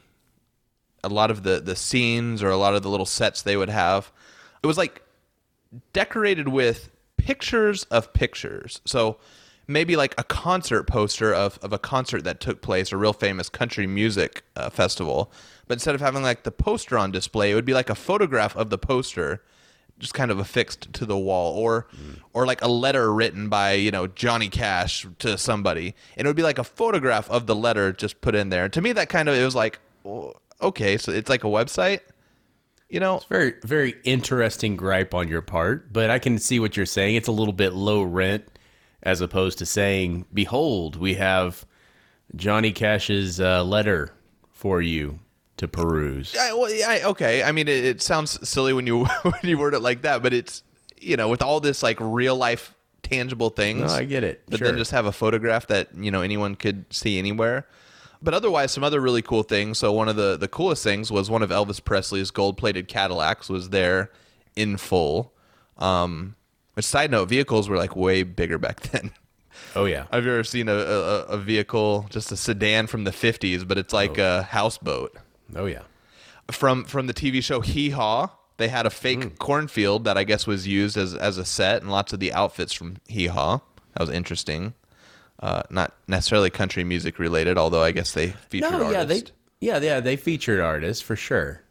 a 1.04 1.10
lot 1.10 1.32
of 1.32 1.44
the 1.44 1.60
the 1.60 1.76
scenes 1.76 2.44
or 2.44 2.50
a 2.50 2.58
lot 2.58 2.76
of 2.76 2.84
the 2.84 2.90
little 2.90 3.06
sets 3.06 3.42
they 3.42 3.56
would 3.56 3.70
have 3.70 4.12
it 4.62 4.68
was 4.68 4.78
like 4.78 5.02
decorated 5.94 6.50
with 6.50 6.90
pictures 7.18 7.84
of 7.86 8.12
pictures. 8.14 8.82
So 8.86 9.18
maybe 9.68 9.96
like 9.96 10.16
a 10.18 10.24
concert 10.24 10.84
poster 10.86 11.34
of, 11.34 11.60
of 11.62 11.72
a 11.72 11.80
concert 11.80 12.24
that 12.24 12.40
took 12.40 12.62
place 12.62 12.92
a 12.92 12.98
real 12.98 13.14
famous 13.14 13.50
country 13.50 13.86
music 13.86 14.44
uh, 14.56 14.70
festival 14.70 15.32
but 15.68 15.74
instead 15.76 15.94
of 15.94 16.02
having 16.02 16.24
like 16.24 16.42
the 16.42 16.52
poster 16.52 16.98
on 16.98 17.12
display 17.12 17.52
it 17.52 17.54
would 17.54 17.66
be 17.66 17.74
like 17.74 17.90
a 17.90 17.96
photograph 17.96 18.56
of 18.58 18.72
the 18.72 18.80
poster 18.80 19.44
just 20.00 20.14
kind 20.14 20.32
of 20.32 20.40
affixed 20.40 20.92
to 20.94 21.06
the 21.06 21.18
wall 21.18 21.58
or 21.58 21.88
or 22.34 22.46
like 22.46 22.62
a 22.62 22.68
letter 22.68 23.14
written 23.14 23.50
by 23.50 23.74
you 23.74 23.92
know 23.92 24.08
Johnny 24.08 24.50
Cash 24.50 25.06
to 25.20 25.38
somebody. 25.38 25.96
And 26.18 26.26
it 26.26 26.30
would 26.30 26.36
be 26.36 26.44
like 26.44 26.58
a 26.58 26.64
photograph 26.64 27.30
of 27.30 27.46
the 27.46 27.56
letter 27.56 27.92
just 27.94 28.22
put 28.22 28.36
in 28.36 28.50
there. 28.50 28.70
To 28.70 28.82
me 28.82 28.94
that 28.94 29.10
kind 29.10 29.30
of 29.30 29.36
it 29.36 29.44
was 29.44 29.56
like 29.56 29.80
oh, 30.06 30.34
okay 30.62 30.98
so 30.98 31.12
it's 31.12 31.30
like 31.30 31.44
a 31.44 31.48
website 31.48 32.02
you 32.90 33.00
know? 33.00 33.22
Very, 33.30 33.54
very 33.64 33.96
interesting 34.04 34.76
gripe 34.76 35.14
on 35.14 35.28
your 35.28 35.42
part, 35.42 35.94
but 35.94 36.10
I 36.10 36.20
can 36.20 36.40
see 36.40 36.60
what 36.60 36.76
you're 36.76 36.86
saying. 36.86 37.16
It's 37.16 37.28
a 37.28 37.32
little 37.32 37.54
bit 37.54 37.74
low 37.74 38.02
rent 38.02 38.46
as 39.04 39.22
opposed 39.22 39.60
to 39.60 39.66
saying, 39.66 40.26
Behold, 40.34 40.96
we 40.96 41.14
have 41.16 41.66
Johnny 42.36 42.72
Cash's 42.72 43.40
uh, 43.40 43.64
letter 43.64 44.14
for 44.50 44.82
you 44.82 45.20
to 45.60 45.68
peruse. 45.68 46.36
I, 46.38 46.54
well, 46.54 46.70
yeah, 46.74 46.90
I- 46.90 47.04
okay. 47.04 47.44
I 47.44 47.52
mean, 47.52 47.68
it, 47.68 47.86
it 47.86 48.02
sounds 48.02 48.48
silly 48.48 48.74
when 48.74 48.86
you 48.88 49.06
when 49.22 49.34
you 49.44 49.58
word 49.58 49.74
it 49.74 49.80
like 49.82 50.02
that, 50.02 50.22
but 50.24 50.34
it's 50.34 50.64
you 50.98 51.16
know 51.16 51.30
with 51.30 51.42
all 51.42 51.60
this 51.60 51.82
like 51.84 51.98
real 52.02 52.36
life 52.36 52.74
tangible 53.04 53.50
things. 53.50 53.92
No, 53.92 53.98
I 54.00 54.04
get 54.06 54.24
it. 54.24 54.42
But 54.50 54.60
Sure. 54.60 54.68
then 54.68 54.78
just 54.78 54.92
have 54.92 55.06
a 55.06 55.12
photograph 55.12 55.68
that 55.68 55.90
you 55.96 56.12
know 56.12 56.22
anyone 56.22 56.56
could 56.56 56.86
see 56.92 57.18
anywhere. 57.20 57.66
But 58.22 58.34
otherwise, 58.34 58.72
some 58.74 58.84
other 58.84 59.00
really 59.00 59.22
cool 59.22 59.44
things. 59.44 59.78
So 59.78 59.94
one 59.94 60.10
of 60.10 60.16
the 60.18 60.36
the 60.38 60.48
coolest 60.50 60.84
things 60.84 61.10
was 61.12 61.30
one 61.30 61.42
of 61.42 61.50
Elvis 61.52 61.84
Presley's 61.84 62.32
gold 62.32 62.58
plated 62.58 62.88
Cadillacs 62.88 63.48
was 63.50 63.70
there 63.70 64.12
in 64.56 64.76
full. 64.78 65.32
Um, 65.78 66.36
which 66.74 66.86
side 66.86 67.12
note, 67.12 67.30
vehicles 67.30 67.70
were 67.70 67.78
like 67.78 67.96
way 67.96 68.24
bigger 68.24 68.58
back 68.58 68.80
then. 68.92 69.12
Oh, 69.76 69.86
yeah. 69.86 70.06
Have 70.12 70.26
you 70.26 70.32
ever 70.32 70.44
seen 70.44 70.68
a, 70.70 70.74
a, 70.74 71.20
a 71.24 71.38
vehicle, 71.38 72.08
just 72.10 72.32
a 72.32 72.38
sedan 72.38 72.88
from 72.88 73.04
the 73.04 73.12
50s, 73.12 73.68
but 73.68 73.78
it's 73.78 73.94
like 73.94 74.18
a 74.18 74.44
houseboat? 74.44 75.16
Oh, 75.56 75.66
yeah. 75.66 75.82
from 76.52 76.84
from 76.86 77.08
the 77.08 77.14
TV 77.14 77.44
show 77.44 77.62
Hee 77.62 77.90
Haw. 77.92 78.30
They 78.58 78.68
had 78.68 78.86
a 78.86 78.90
fake 78.90 79.40
cornfield 79.40 80.04
that 80.04 80.18
I 80.18 80.26
guess 80.26 80.46
was 80.46 80.68
used 80.68 80.98
as 80.98 81.16
as 81.16 81.38
a 81.38 81.46
set, 81.46 81.82
and 81.82 81.90
lots 81.90 82.12
of 82.12 82.20
the 82.20 82.34
outfits 82.34 82.74
from 82.74 82.98
Hee 83.08 83.28
Haw. 83.28 83.62
That 83.94 84.02
was 84.02 84.10
interesting. 84.10 84.74
Uh, 85.42 85.64
not 85.70 85.94
necessarily 86.08 86.50
country 86.50 86.84
music 86.84 87.18
related, 87.18 87.58
although 87.58 87.82
I 87.82 87.92
guess 87.92 88.12
they 88.12 88.32
featured 88.50 88.72
No, 88.72 88.92
yeah, 88.92 89.06
they, 89.06 89.24
yeah, 89.62 89.80
yeah, 89.80 90.02
they 90.02 90.18
featured 90.18 90.60
artists 90.60 91.02
for 91.02 91.16
sure. 91.16 91.62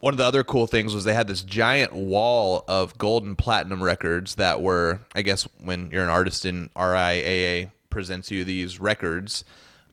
One 0.00 0.12
of 0.12 0.18
the 0.18 0.24
other 0.24 0.42
cool 0.42 0.66
things 0.66 0.92
was 0.92 1.04
they 1.04 1.14
had 1.14 1.28
this 1.28 1.42
giant 1.42 1.92
wall 1.92 2.64
of 2.66 2.98
gold 2.98 3.24
and 3.24 3.38
platinum 3.38 3.82
records 3.82 4.34
that 4.34 4.60
were, 4.60 5.00
I 5.14 5.22
guess, 5.22 5.48
when 5.62 5.90
you're 5.92 6.02
an 6.02 6.10
artist 6.10 6.44
in 6.44 6.68
RIAA 6.76 7.70
presents 7.90 8.30
you 8.30 8.44
these 8.44 8.80
records, 8.80 9.44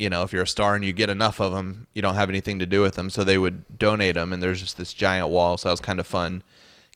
you 0.01 0.09
know, 0.09 0.23
if 0.23 0.33
you're 0.33 0.41
a 0.41 0.47
star 0.47 0.73
and 0.73 0.83
you 0.83 0.93
get 0.93 1.11
enough 1.11 1.39
of 1.39 1.53
them, 1.53 1.85
you 1.93 2.01
don't 2.01 2.15
have 2.15 2.27
anything 2.27 2.57
to 2.57 2.65
do 2.65 2.81
with 2.81 2.95
them, 2.95 3.11
so 3.11 3.23
they 3.23 3.37
would 3.37 3.77
donate 3.77 4.15
them, 4.15 4.33
and 4.33 4.41
there's 4.41 4.59
just 4.59 4.75
this 4.79 4.93
giant 4.93 5.29
wall. 5.29 5.57
So 5.57 5.69
that 5.69 5.73
was 5.73 5.79
kind 5.79 5.99
of 5.99 6.07
fun, 6.07 6.41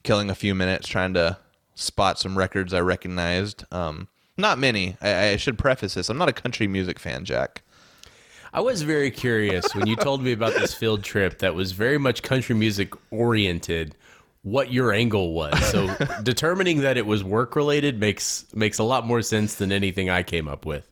killing 0.02 0.32
a 0.32 0.36
few 0.36 0.56
minutes 0.56 0.88
trying 0.88 1.14
to 1.14 1.38
spot 1.76 2.18
some 2.18 2.36
records 2.36 2.74
I 2.74 2.82
recognized. 2.82 3.64
Um, 3.72 4.08
not 4.38 4.58
many. 4.58 4.98
I, 5.02 5.30
I 5.30 5.36
should 5.36 5.60
preface 5.60 5.94
this: 5.94 6.10
I'm 6.10 6.18
not 6.18 6.30
a 6.30 6.34
country 6.34 6.66
music 6.68 6.98
fan, 6.98 7.26
Jack. 7.26 7.62
I 8.52 8.62
was 8.62 8.82
very 8.82 9.12
curious 9.12 9.76
when 9.76 9.86
you 9.86 9.96
told 9.96 10.24
me 10.24 10.32
about 10.32 10.54
this 10.54 10.74
field 10.74 11.04
trip 11.04 11.38
that 11.40 11.54
was 11.54 11.74
very 11.74 12.00
much 12.00 12.24
country 12.24 12.56
music 12.56 12.92
oriented. 13.12 13.94
What 14.42 14.72
your 14.72 14.92
angle 14.92 15.34
was, 15.34 15.64
so 15.70 15.96
determining 16.24 16.82
that 16.82 16.98
it 16.98 17.06
was 17.06 17.24
work 17.24 17.56
related 17.56 18.00
makes 18.00 18.48
makes 18.56 18.80
a 18.80 18.84
lot 18.84 19.06
more 19.06 19.22
sense 19.22 19.56
than 19.56 19.72
anything 19.72 20.10
I 20.10 20.24
came 20.24 20.48
up 20.48 20.66
with. 20.66 20.90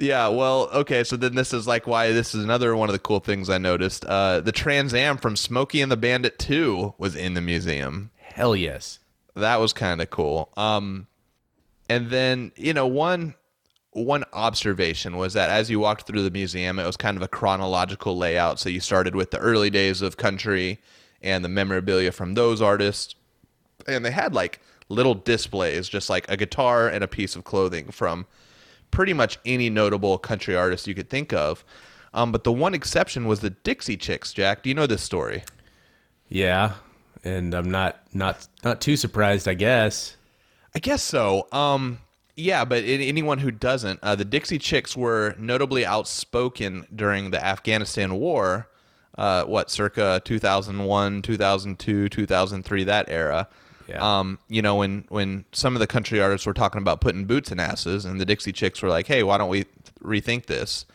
Yeah, 0.00 0.28
well, 0.28 0.70
okay, 0.72 1.04
so 1.04 1.16
then 1.16 1.34
this 1.34 1.52
is 1.52 1.66
like 1.66 1.86
why 1.86 2.12
this 2.12 2.34
is 2.34 2.42
another 2.42 2.74
one 2.74 2.88
of 2.88 2.94
the 2.94 2.98
cool 2.98 3.20
things 3.20 3.50
I 3.50 3.58
noticed. 3.58 4.06
Uh, 4.06 4.40
the 4.40 4.50
Trans 4.50 4.94
Am 4.94 5.18
from 5.18 5.36
Smokey 5.36 5.82
and 5.82 5.92
the 5.92 5.96
Bandit 5.96 6.38
2 6.38 6.94
was 6.96 7.14
in 7.14 7.34
the 7.34 7.42
museum. 7.42 8.10
Hell 8.16 8.56
yes. 8.56 8.98
That 9.36 9.60
was 9.60 9.74
kind 9.74 10.00
of 10.00 10.08
cool. 10.08 10.52
Um, 10.56 11.06
and 11.90 12.08
then, 12.08 12.52
you 12.56 12.72
know, 12.72 12.86
one 12.86 13.34
one 13.92 14.24
observation 14.32 15.16
was 15.16 15.34
that 15.34 15.50
as 15.50 15.68
you 15.68 15.80
walked 15.80 16.06
through 16.06 16.22
the 16.22 16.30
museum, 16.30 16.78
it 16.78 16.86
was 16.86 16.96
kind 16.96 17.16
of 17.16 17.22
a 17.22 17.28
chronological 17.28 18.16
layout. 18.16 18.58
So 18.58 18.68
you 18.68 18.80
started 18.80 19.14
with 19.16 19.32
the 19.32 19.38
early 19.38 19.68
days 19.68 20.00
of 20.00 20.16
country 20.16 20.78
and 21.20 21.44
the 21.44 21.48
memorabilia 21.48 22.12
from 22.12 22.34
those 22.34 22.62
artists. 22.62 23.16
And 23.86 24.04
they 24.04 24.12
had 24.12 24.32
like 24.32 24.60
little 24.88 25.14
displays, 25.14 25.88
just 25.88 26.08
like 26.08 26.30
a 26.30 26.36
guitar 26.36 26.88
and 26.88 27.04
a 27.04 27.08
piece 27.08 27.34
of 27.36 27.44
clothing 27.44 27.90
from 27.90 28.26
pretty 28.90 29.12
much 29.12 29.38
any 29.44 29.70
notable 29.70 30.18
country 30.18 30.56
artist 30.56 30.86
you 30.86 30.94
could 30.94 31.10
think 31.10 31.32
of. 31.32 31.64
Um, 32.12 32.32
but 32.32 32.44
the 32.44 32.52
one 32.52 32.74
exception 32.74 33.26
was 33.26 33.40
the 33.40 33.50
Dixie 33.50 33.96
Chicks, 33.96 34.32
Jack. 34.32 34.62
Do 34.62 34.68
you 34.68 34.74
know 34.74 34.86
this 34.86 35.02
story? 35.02 35.44
Yeah, 36.28 36.74
and 37.24 37.54
I'm 37.54 37.70
not 37.70 38.00
not 38.14 38.46
not 38.64 38.80
too 38.80 38.96
surprised. 38.96 39.46
I 39.46 39.54
guess. 39.54 40.16
I 40.74 40.78
guess 40.78 41.02
so. 41.02 41.48
Um, 41.52 41.98
yeah, 42.36 42.64
but 42.64 42.84
anyone 42.84 43.38
who 43.38 43.50
doesn't, 43.50 44.00
uh, 44.02 44.14
the 44.14 44.24
Dixie 44.24 44.58
Chicks 44.58 44.96
were 44.96 45.34
notably 45.38 45.84
outspoken 45.84 46.86
during 46.94 47.30
the 47.30 47.44
Afghanistan 47.44 48.14
war. 48.14 48.68
Uh, 49.18 49.44
what, 49.44 49.70
circa 49.70 50.22
2001, 50.24 51.22
2002, 51.22 52.08
2003, 52.08 52.84
that 52.84 53.08
era. 53.08 53.48
Yeah. 53.90 54.18
Um, 54.18 54.38
you 54.48 54.62
know, 54.62 54.76
when 54.76 55.04
when 55.08 55.44
some 55.52 55.74
of 55.74 55.80
the 55.80 55.86
country 55.86 56.20
artists 56.20 56.46
were 56.46 56.54
talking 56.54 56.80
about 56.80 57.00
putting 57.00 57.24
boots 57.24 57.50
in 57.50 57.60
asses, 57.60 58.04
and 58.04 58.20
the 58.20 58.24
Dixie 58.24 58.52
Chicks 58.52 58.82
were 58.82 58.88
like, 58.88 59.06
"Hey, 59.06 59.22
why 59.22 59.38
don't 59.38 59.50
we 59.50 59.64
rethink 60.02 60.46
this?" 60.46 60.86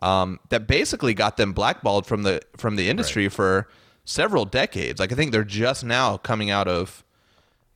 Um, 0.00 0.38
that 0.50 0.66
basically 0.66 1.14
got 1.14 1.36
them 1.36 1.52
blackballed 1.52 2.06
from 2.06 2.22
the 2.22 2.40
from 2.56 2.76
the 2.76 2.88
industry 2.88 3.28
for 3.28 3.68
several 4.04 4.44
decades. 4.44 5.00
Like 5.00 5.12
I 5.12 5.14
think 5.14 5.32
they're 5.32 5.44
just 5.44 5.84
now 5.84 6.16
coming 6.16 6.50
out 6.50 6.68
of 6.68 7.04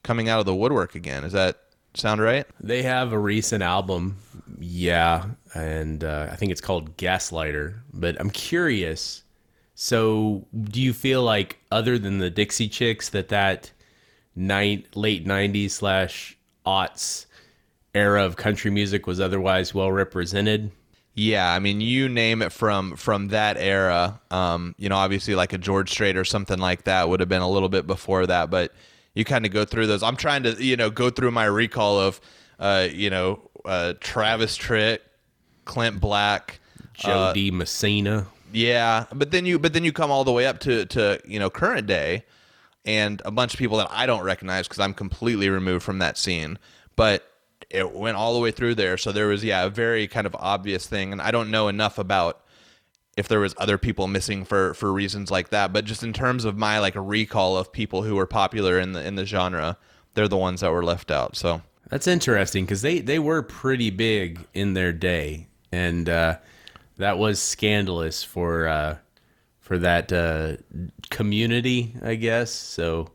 coming 0.03 0.29
out 0.29 0.41
of 0.41 0.47
the 0.47 0.55
woodwork 0.55 0.95
again. 0.95 1.25
Is 1.25 1.33
that 1.33 1.59
sound 1.95 2.21
right? 2.21 2.47
They 2.61 2.83
have 2.83 3.13
a 3.13 3.19
recent 3.19 3.63
album, 3.63 4.17
yeah, 4.59 5.27
and 5.55 6.03
uh, 6.05 6.29
I 6.31 6.37
think 6.37 6.53
it's 6.53 6.61
called 6.61 6.97
Gaslighter. 6.97 7.81
But 7.93 8.21
I'm 8.21 8.31
curious. 8.31 9.23
So, 9.75 10.47
do 10.63 10.81
you 10.81 10.93
feel 10.93 11.23
like, 11.23 11.59
other 11.73 11.99
than 11.99 12.19
the 12.19 12.31
Dixie 12.31 12.69
Chicks, 12.69 13.09
that 13.09 13.29
that 13.31 13.73
nine, 14.35 14.85
late 14.95 15.27
'90s 15.27 15.71
slash 15.71 16.37
aughts 16.67 17.27
era 17.95 18.25
of 18.25 18.37
country 18.37 18.71
music 18.71 19.07
was 19.07 19.21
otherwise 19.21 19.75
well 19.75 19.93
represented? 19.93 20.71
Yeah, 21.15 21.53
I 21.53 21.59
mean, 21.59 21.81
you 21.83 22.09
name 22.09 22.41
it 22.41 22.53
from 22.53 22.97
from 22.97 23.29
that 23.29 23.59
era. 23.59 24.21
Um, 24.31 24.75
you 24.79 24.89
know, 24.89 24.97
obviously, 24.97 25.35
like 25.35 25.53
a 25.53 25.59
George 25.59 25.91
Strait 25.91 26.17
or 26.17 26.25
something 26.25 26.59
like 26.59 26.85
that 26.85 27.09
would 27.09 27.21
have 27.21 27.29
been 27.29 27.43
a 27.43 27.51
little 27.51 27.69
bit 27.69 27.87
before 27.87 28.27
that, 28.27 28.51
but 28.51 28.73
you 29.15 29.25
kind 29.25 29.45
of 29.45 29.53
go 29.53 29.65
through 29.65 29.87
those. 29.87 30.03
I'm 30.03 30.17
trying 30.17 30.43
to, 30.45 30.65
you 30.65 30.77
know, 30.77 30.89
go 30.89 31.11
through 31.11 31.33
my 31.33 31.45
recall 31.45 32.01
of, 32.01 32.21
uh, 32.59 32.89
you 32.91 33.11
know, 33.11 33.51
uh, 33.67 33.93
Travis 34.01 34.57
Tritt, 34.57 35.01
Clint 35.67 36.01
Black, 36.01 36.61
Jo 36.95 37.11
uh, 37.11 37.33
Dee 37.35 37.51
Messina. 37.51 38.27
Yeah, 38.53 39.07
but 39.13 39.31
then 39.31 39.47
you 39.47 39.59
but 39.59 39.73
then 39.73 39.85
you 39.85 39.93
come 39.93 40.11
all 40.11 40.25
the 40.25 40.33
way 40.33 40.47
up 40.47 40.61
to 40.61 40.87
to 40.87 41.21
you 41.27 41.39
know 41.39 41.51
current 41.51 41.87
day, 41.87 42.25
and 42.85 43.23
a 43.25 43.31
bunch 43.31 43.55
of 43.55 43.59
people 43.59 43.79
that 43.79 43.89
I 43.91 44.07
don't 44.07 44.25
recognize 44.25 44.67
because 44.67 44.81
I'm 44.81 44.95
completely 44.95 45.49
removed 45.49 45.85
from 45.85 45.99
that 45.99 46.19
scene. 46.19 46.59
But 46.97 47.29
it 47.71 47.93
went 47.93 48.17
all 48.17 48.35
the 48.35 48.41
way 48.41 48.51
through 48.51 48.75
there, 48.75 48.97
so 48.99 49.13
there 49.13 49.29
was 49.29 49.43
yeah 49.43 49.65
a 49.65 49.71
very 49.71 50.07
kind 50.09 50.27
of 50.27 50.37
obvious 50.39 50.87
thing, 50.87 51.13
and 51.13 51.23
I 51.23 51.31
don't 51.31 51.51
know 51.51 51.69
enough 51.69 51.99
about 51.99 52.43
if 53.17 53.29
there 53.29 53.41
was 53.41 53.55
other 53.59 53.79
people 53.79 54.07
missing 54.07 54.45
for 54.45 54.75
for 54.75 54.93
reasons 54.93 55.31
like 55.31 55.51
that. 55.51 55.73
But 55.73 55.85
just 55.85 56.03
in 56.03 56.13
terms 56.13 56.45
of 56.45 56.57
my 56.57 56.79
like 56.79 56.95
recall 56.97 57.57
of 57.57 57.73
people 57.73 58.03
who 58.03 58.17
were 58.17 58.27
popular 58.27 58.79
in 58.79 58.93
the 58.93 59.07
in 59.07 59.15
the 59.15 59.27
genre, 59.27 59.79
they're 60.15 60.29
the 60.29 60.37
ones 60.37 60.61
that 60.61 60.71
were 60.73 60.85
left 60.85 61.11
out. 61.11 61.37
So 61.37 61.63
That's 61.89 62.07
interesting 62.07 62.65
because 62.65 62.83
they 62.83 63.01
they 63.01 63.19
were 63.19 63.43
pretty 63.43 63.91
big 63.91 64.41
in 64.55 64.75
their 64.75 64.93
day, 64.93 65.49
and 65.71 66.09
uh, 66.09 66.39
that 66.97 67.19
was 67.19 67.41
scandalous 67.41 68.23
for 68.23 68.67
uh, 68.67 68.97
for 69.63 69.79
that 69.79 70.13
uh, 70.13 70.57
community, 71.09 71.95
I 72.03 72.17
guess. 72.17 72.51
So 72.51 73.09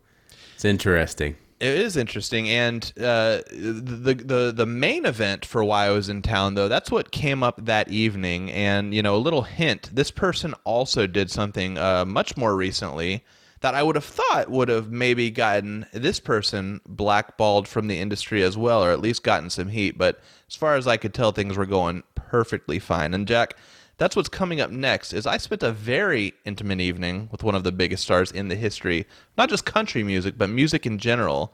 it's 0.56 0.66
interesting. 0.66 1.36
It 1.60 1.80
is 1.80 1.98
interesting, 1.98 2.50
and 2.50 2.84
uh, 3.00 3.42
the 3.50 4.22
the 4.24 4.54
the 4.56 4.66
main 4.66 5.06
event 5.06 5.44
for 5.44 5.64
why 5.64 5.88
I 5.88 5.92
was 5.92 6.08
in 6.08 6.22
town, 6.22 6.54
though, 6.54 6.68
that's 6.68 6.92
what 6.92 7.12
came 7.12 7.42
up 7.42 7.66
that 7.66 7.90
evening. 7.90 8.52
And 8.52 8.94
you 8.94 9.02
know, 9.02 9.16
a 9.16 9.18
little 9.18 9.42
hint: 9.42 9.90
this 9.94 10.12
person 10.12 10.54
also 10.64 11.08
did 11.08 11.32
something 11.32 11.78
uh, 11.78 12.06
much 12.06 12.38
more 12.38 12.56
recently 12.56 13.24
that 13.62 13.74
I 13.74 13.82
would 13.82 13.96
have 13.96 14.06
thought 14.06 14.50
would 14.50 14.70
have 14.70 14.92
maybe 14.92 15.32
gotten 15.32 15.88
this 15.92 16.20
person 16.20 16.80
blackballed 16.88 17.68
from 17.68 17.88
the 17.88 18.00
industry 18.00 18.44
as 18.44 18.56
well, 18.56 18.84
or 18.84 18.92
at 18.92 19.02
least 19.02 19.24
gotten 19.24 19.50
some 19.50 19.70
heat. 19.70 19.98
But 19.98 20.20
as 20.48 20.56
far 20.56 20.76
as 20.76 20.86
I 20.86 20.98
could 20.98 21.14
tell, 21.14 21.32
things 21.32 21.58
were 21.58 21.66
going 21.66 22.04
perfectly 22.14 22.78
fine. 22.78 23.14
And 23.16 23.28
Jack, 23.28 23.56
that's 23.98 24.16
what's 24.16 24.30
coming 24.30 24.62
up 24.62 24.70
next 24.70 25.14
is 25.14 25.26
I 25.26 25.38
spent 25.38 25.64
a 25.64 25.72
very 25.72 26.34
intimate 26.46 26.80
evening 26.80 27.30
with 27.32 27.44
one 27.44 27.56
of 27.56 27.64
the 27.64 27.72
biggest 27.72 28.04
stars 28.04 28.32
in 28.32 28.48
the 28.48 28.56
history, 28.56 29.08
not 29.38 29.50
just 29.50 29.66
country 29.66 30.04
music, 30.04 30.38
but 30.38 30.50
music 30.50 30.86
in 30.86 31.00
general. 31.00 31.54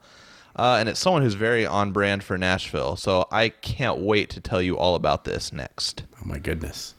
Uh, 0.56 0.76
and 0.78 0.88
it's 0.88 1.00
someone 1.00 1.22
who's 1.22 1.34
very 1.34 1.66
on 1.66 1.90
brand 1.90 2.22
for 2.22 2.38
Nashville. 2.38 2.96
So 2.96 3.26
I 3.32 3.48
can't 3.48 3.98
wait 3.98 4.30
to 4.30 4.40
tell 4.40 4.62
you 4.62 4.76
all 4.78 4.94
about 4.94 5.24
this 5.24 5.52
next. 5.52 6.04
Oh 6.20 6.26
my 6.26 6.38
goodness! 6.38 6.94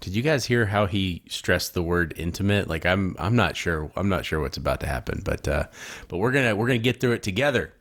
Did 0.00 0.14
you 0.14 0.22
guys 0.22 0.46
hear 0.46 0.66
how 0.66 0.86
he 0.86 1.22
stressed 1.28 1.74
the 1.74 1.82
word 1.82 2.14
intimate? 2.16 2.68
Like 2.68 2.86
I'm 2.86 3.14
I'm 3.18 3.36
not 3.36 3.56
sure 3.56 3.90
I'm 3.96 4.08
not 4.08 4.24
sure 4.24 4.40
what's 4.40 4.56
about 4.56 4.80
to 4.80 4.86
happen, 4.86 5.20
but 5.22 5.46
uh, 5.46 5.64
but 6.08 6.16
we're 6.16 6.32
gonna 6.32 6.56
we're 6.56 6.66
gonna 6.66 6.78
get 6.78 7.00
through 7.00 7.12
it 7.12 7.22
together. 7.22 7.74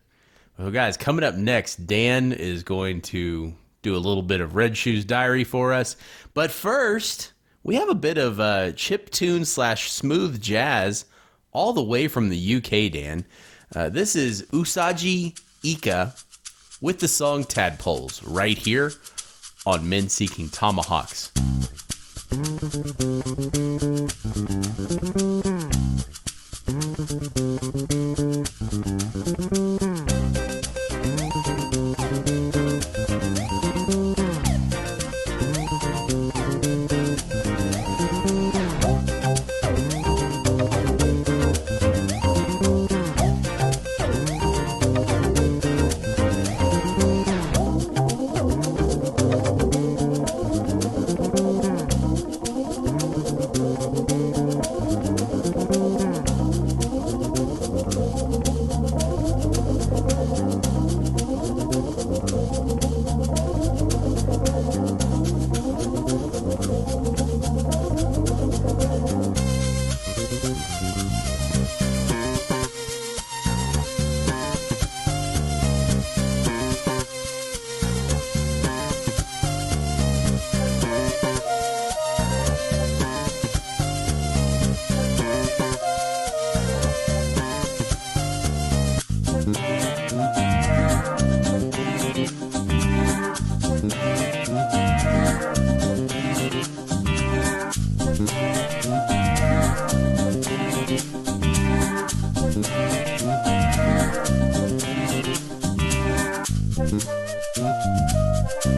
Well, 0.58 0.72
guys, 0.72 0.98
coming 0.98 1.24
up 1.24 1.36
next, 1.36 1.88
Dan 1.88 2.34
is 2.34 2.64
going 2.64 3.02
to 3.04 3.56
do 3.84 3.96
a 3.96 3.98
little 3.98 4.24
bit 4.24 4.42
of 4.42 4.56
Red 4.56 4.76
Shoes 4.76 5.06
Diary 5.06 5.44
for 5.44 5.74
us. 5.74 5.96
But 6.34 6.50
first, 6.50 7.34
we 7.62 7.76
have 7.76 7.90
a 7.90 7.96
bit 7.96 8.18
of 8.18 8.40
uh, 8.40 8.72
chip 8.72 9.12
tune 9.12 9.46
slash 9.46 9.92
smooth 9.92 10.42
jazz 10.42 11.06
all 11.52 11.74
the 11.74 11.84
way 11.84 12.08
from 12.08 12.30
the 12.30 12.56
UK, 12.56 12.92
Dan. 12.92 13.26
Uh, 13.76 13.90
this 13.90 14.16
is 14.16 14.44
Usagi 14.52 15.38
Ika 15.64 16.16
with 16.82 17.00
the 17.00 17.08
song 17.08 17.44
Tadpoles 17.44 18.24
right 18.26 18.58
here 18.58 18.92
on 19.66 19.88
Men 19.88 20.10
Seeking 20.10 20.50
Tomahawks. 20.50 21.32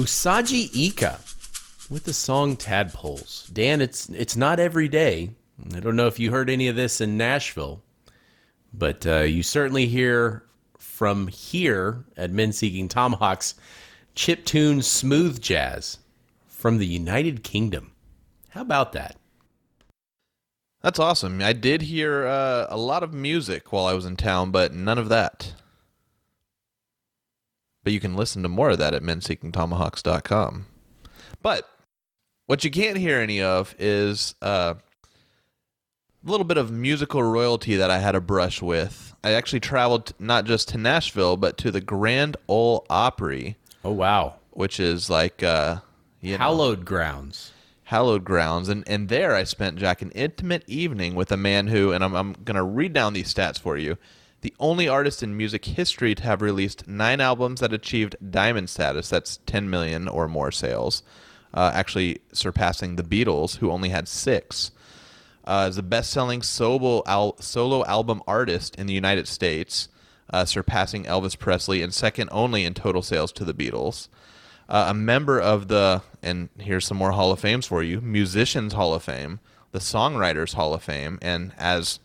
Usagi 0.00 0.70
Ika 0.74 1.18
with 1.90 2.04
the 2.04 2.14
song 2.14 2.56
Tadpoles. 2.56 3.46
Dan, 3.52 3.82
it's 3.82 4.08
it's 4.08 4.36
not 4.36 4.58
every 4.58 4.88
day. 4.88 5.32
I 5.74 5.80
don't 5.80 5.96
know 5.96 6.06
if 6.06 6.18
you 6.18 6.30
heard 6.30 6.48
any 6.48 6.68
of 6.68 6.76
this 6.76 6.98
in 7.02 7.18
Nashville, 7.18 7.82
but 8.72 9.06
uh, 9.06 9.20
you 9.20 9.42
certainly 9.42 9.86
hear 9.86 10.44
from 10.78 11.26
here 11.26 12.06
at 12.16 12.30
Men 12.30 12.52
Seeking 12.52 12.88
Tomahawks 12.88 13.54
chiptune 14.16 14.82
smooth 14.82 15.42
jazz 15.42 15.98
from 16.46 16.78
the 16.78 16.86
United 16.86 17.42
Kingdom. 17.42 17.92
How 18.48 18.62
about 18.62 18.92
that? 18.92 19.19
That's 20.82 20.98
awesome. 20.98 21.42
I 21.42 21.52
did 21.52 21.82
hear 21.82 22.26
uh, 22.26 22.66
a 22.70 22.76
lot 22.76 23.02
of 23.02 23.12
music 23.12 23.72
while 23.72 23.84
I 23.86 23.92
was 23.92 24.06
in 24.06 24.16
town, 24.16 24.50
but 24.50 24.72
none 24.72 24.96
of 24.98 25.08
that. 25.10 25.52
But 27.84 27.92
you 27.92 28.00
can 28.00 28.16
listen 28.16 28.42
to 28.42 28.48
more 28.48 28.70
of 28.70 28.78
that 28.78 28.94
at 28.94 29.02
menseekingtomahawks.com. 29.02 30.66
But 31.42 31.68
what 32.46 32.64
you 32.64 32.70
can't 32.70 32.96
hear 32.98 33.18
any 33.20 33.42
of 33.42 33.74
is 33.78 34.34
uh, 34.42 34.74
a 36.26 36.30
little 36.30 36.44
bit 36.44 36.56
of 36.58 36.70
musical 36.70 37.22
royalty 37.22 37.76
that 37.76 37.90
I 37.90 37.98
had 37.98 38.14
a 38.14 38.20
brush 38.20 38.60
with. 38.62 39.14
I 39.22 39.32
actually 39.32 39.60
traveled 39.60 40.12
not 40.18 40.44
just 40.46 40.68
to 40.68 40.78
Nashville, 40.78 41.36
but 41.36 41.58
to 41.58 41.70
the 41.70 41.80
Grand 41.80 42.36
Ole 42.48 42.86
Opry, 42.88 43.56
Oh 43.84 43.92
wow. 43.92 44.36
which 44.50 44.80
is 44.80 45.10
like 45.10 45.42
uh, 45.42 45.76
you 46.22 46.32
know, 46.32 46.38
Hallowed 46.38 46.84
grounds. 46.86 47.52
Hallowed 47.90 48.22
grounds 48.22 48.68
and 48.68 48.84
and 48.86 49.08
there 49.08 49.34
i 49.34 49.42
spent 49.42 49.76
jack 49.76 50.00
an 50.00 50.12
intimate 50.12 50.62
evening 50.68 51.16
with 51.16 51.32
a 51.32 51.36
man 51.36 51.66
who 51.66 51.90
and 51.90 52.04
i'm, 52.04 52.14
I'm 52.14 52.34
going 52.44 52.54
to 52.54 52.62
read 52.62 52.92
down 52.92 53.14
these 53.14 53.34
stats 53.34 53.58
for 53.58 53.76
you 53.76 53.98
the 54.42 54.54
only 54.60 54.88
artist 54.88 55.24
in 55.24 55.36
music 55.36 55.64
history 55.64 56.14
to 56.14 56.22
have 56.22 56.40
released 56.40 56.86
nine 56.86 57.20
albums 57.20 57.58
that 57.58 57.72
achieved 57.72 58.14
diamond 58.30 58.70
status 58.70 59.08
that's 59.08 59.38
10 59.46 59.68
million 59.68 60.06
or 60.06 60.28
more 60.28 60.52
sales 60.52 61.02
uh, 61.52 61.72
actually 61.74 62.20
surpassing 62.32 62.94
the 62.94 63.02
beatles 63.02 63.56
who 63.56 63.72
only 63.72 63.88
had 63.88 64.06
six 64.06 64.70
uh, 65.44 65.66
is 65.68 65.74
the 65.74 65.82
best-selling 65.82 66.42
solo, 66.42 67.02
al- 67.06 67.36
solo 67.40 67.84
album 67.86 68.22
artist 68.24 68.76
in 68.76 68.86
the 68.86 68.94
united 68.94 69.26
states 69.26 69.88
uh, 70.32 70.44
surpassing 70.44 71.02
elvis 71.06 71.36
presley 71.36 71.82
and 71.82 71.92
second 71.92 72.28
only 72.30 72.64
in 72.64 72.72
total 72.72 73.02
sales 73.02 73.32
to 73.32 73.44
the 73.44 73.52
beatles 73.52 74.06
uh, 74.70 74.86
a 74.88 74.94
member 74.94 75.38
of 75.38 75.68
the 75.68 76.02
and 76.22 76.48
here's 76.58 76.86
some 76.86 76.96
more 76.96 77.12
hall 77.12 77.32
of 77.32 77.40
fames 77.40 77.66
for 77.66 77.82
you 77.82 78.00
musicians 78.00 78.72
hall 78.72 78.94
of 78.94 79.02
fame 79.02 79.40
the 79.72 79.78
songwriters 79.78 80.54
hall 80.54 80.72
of 80.72 80.82
fame 80.82 81.18
and 81.20 81.52
as 81.58 81.98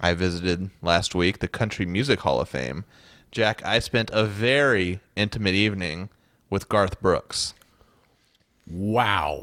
i 0.00 0.14
visited 0.14 0.70
last 0.80 1.14
week 1.14 1.40
the 1.40 1.48
country 1.48 1.84
music 1.84 2.20
hall 2.20 2.40
of 2.40 2.48
fame 2.48 2.84
jack 3.30 3.64
i 3.64 3.78
spent 3.78 4.10
a 4.12 4.24
very 4.24 5.00
intimate 5.16 5.54
evening 5.54 6.08
with 6.48 6.68
garth 6.68 7.00
brooks 7.00 7.54
Wow. 8.70 9.42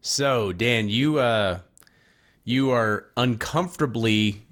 So, 0.00 0.52
Dan, 0.52 0.88
you 0.88 1.18
uh 1.18 1.60
you 2.44 2.70
are 2.70 3.06
uncomfortably 3.16 4.42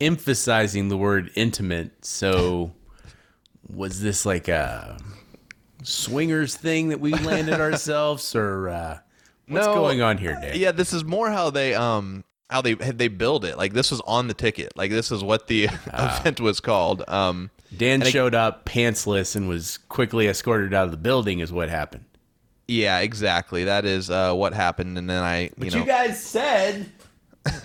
emphasizing 0.00 0.88
the 0.88 0.96
word 0.96 1.30
intimate. 1.34 2.04
So, 2.04 2.72
was 3.68 4.00
this 4.00 4.24
like 4.26 4.48
a 4.48 4.98
swingers 5.82 6.56
thing 6.56 6.88
that 6.88 7.00
we 7.00 7.12
landed 7.14 7.60
ourselves 7.60 8.34
or 8.34 8.68
uh 8.68 8.98
what's 9.48 9.66
No. 9.66 9.74
going 9.74 10.02
on 10.02 10.18
here, 10.18 10.38
Dan? 10.40 10.56
yeah 10.56 10.72
this 10.72 10.92
is 10.92 11.04
more 11.04 11.30
how 11.30 11.50
they 11.50 11.74
um 11.74 12.24
how 12.50 12.60
they 12.60 12.74
they 12.74 13.08
build 13.08 13.44
it 13.44 13.56
like 13.56 13.72
this 13.72 13.90
was 13.90 14.00
on 14.06 14.26
the 14.28 14.34
ticket 14.34 14.72
like 14.76 14.90
this 14.90 15.10
is 15.12 15.22
what 15.24 15.46
the 15.46 15.64
event 15.92 16.40
was 16.40 16.60
called 16.60 17.02
um 17.08 17.50
Dan 17.76 17.94
And 18.00 18.04
I- 18.04 18.10
showed 18.10 18.34
up 18.34 18.64
pantsless 18.64 19.36
and 19.36 19.48
was 19.48 19.78
quickly 19.88 20.26
escorted 20.28 20.74
out 20.74 20.84
of 20.86 20.90
the 20.90 20.96
building 20.96 21.38
is 21.40 21.52
what 21.52 21.68
happened. 21.68 22.04
yeah 22.68 22.98
exactly 22.98 23.64
that 23.64 23.84
is 23.84 24.10
uh 24.10 24.34
what 24.34 24.52
happened 24.52 24.98
and 24.98 25.08
then 25.08 25.22
i 25.22 25.50
you 25.58 25.70
know 25.70 25.84
guys 25.84 26.22
said 26.22 26.86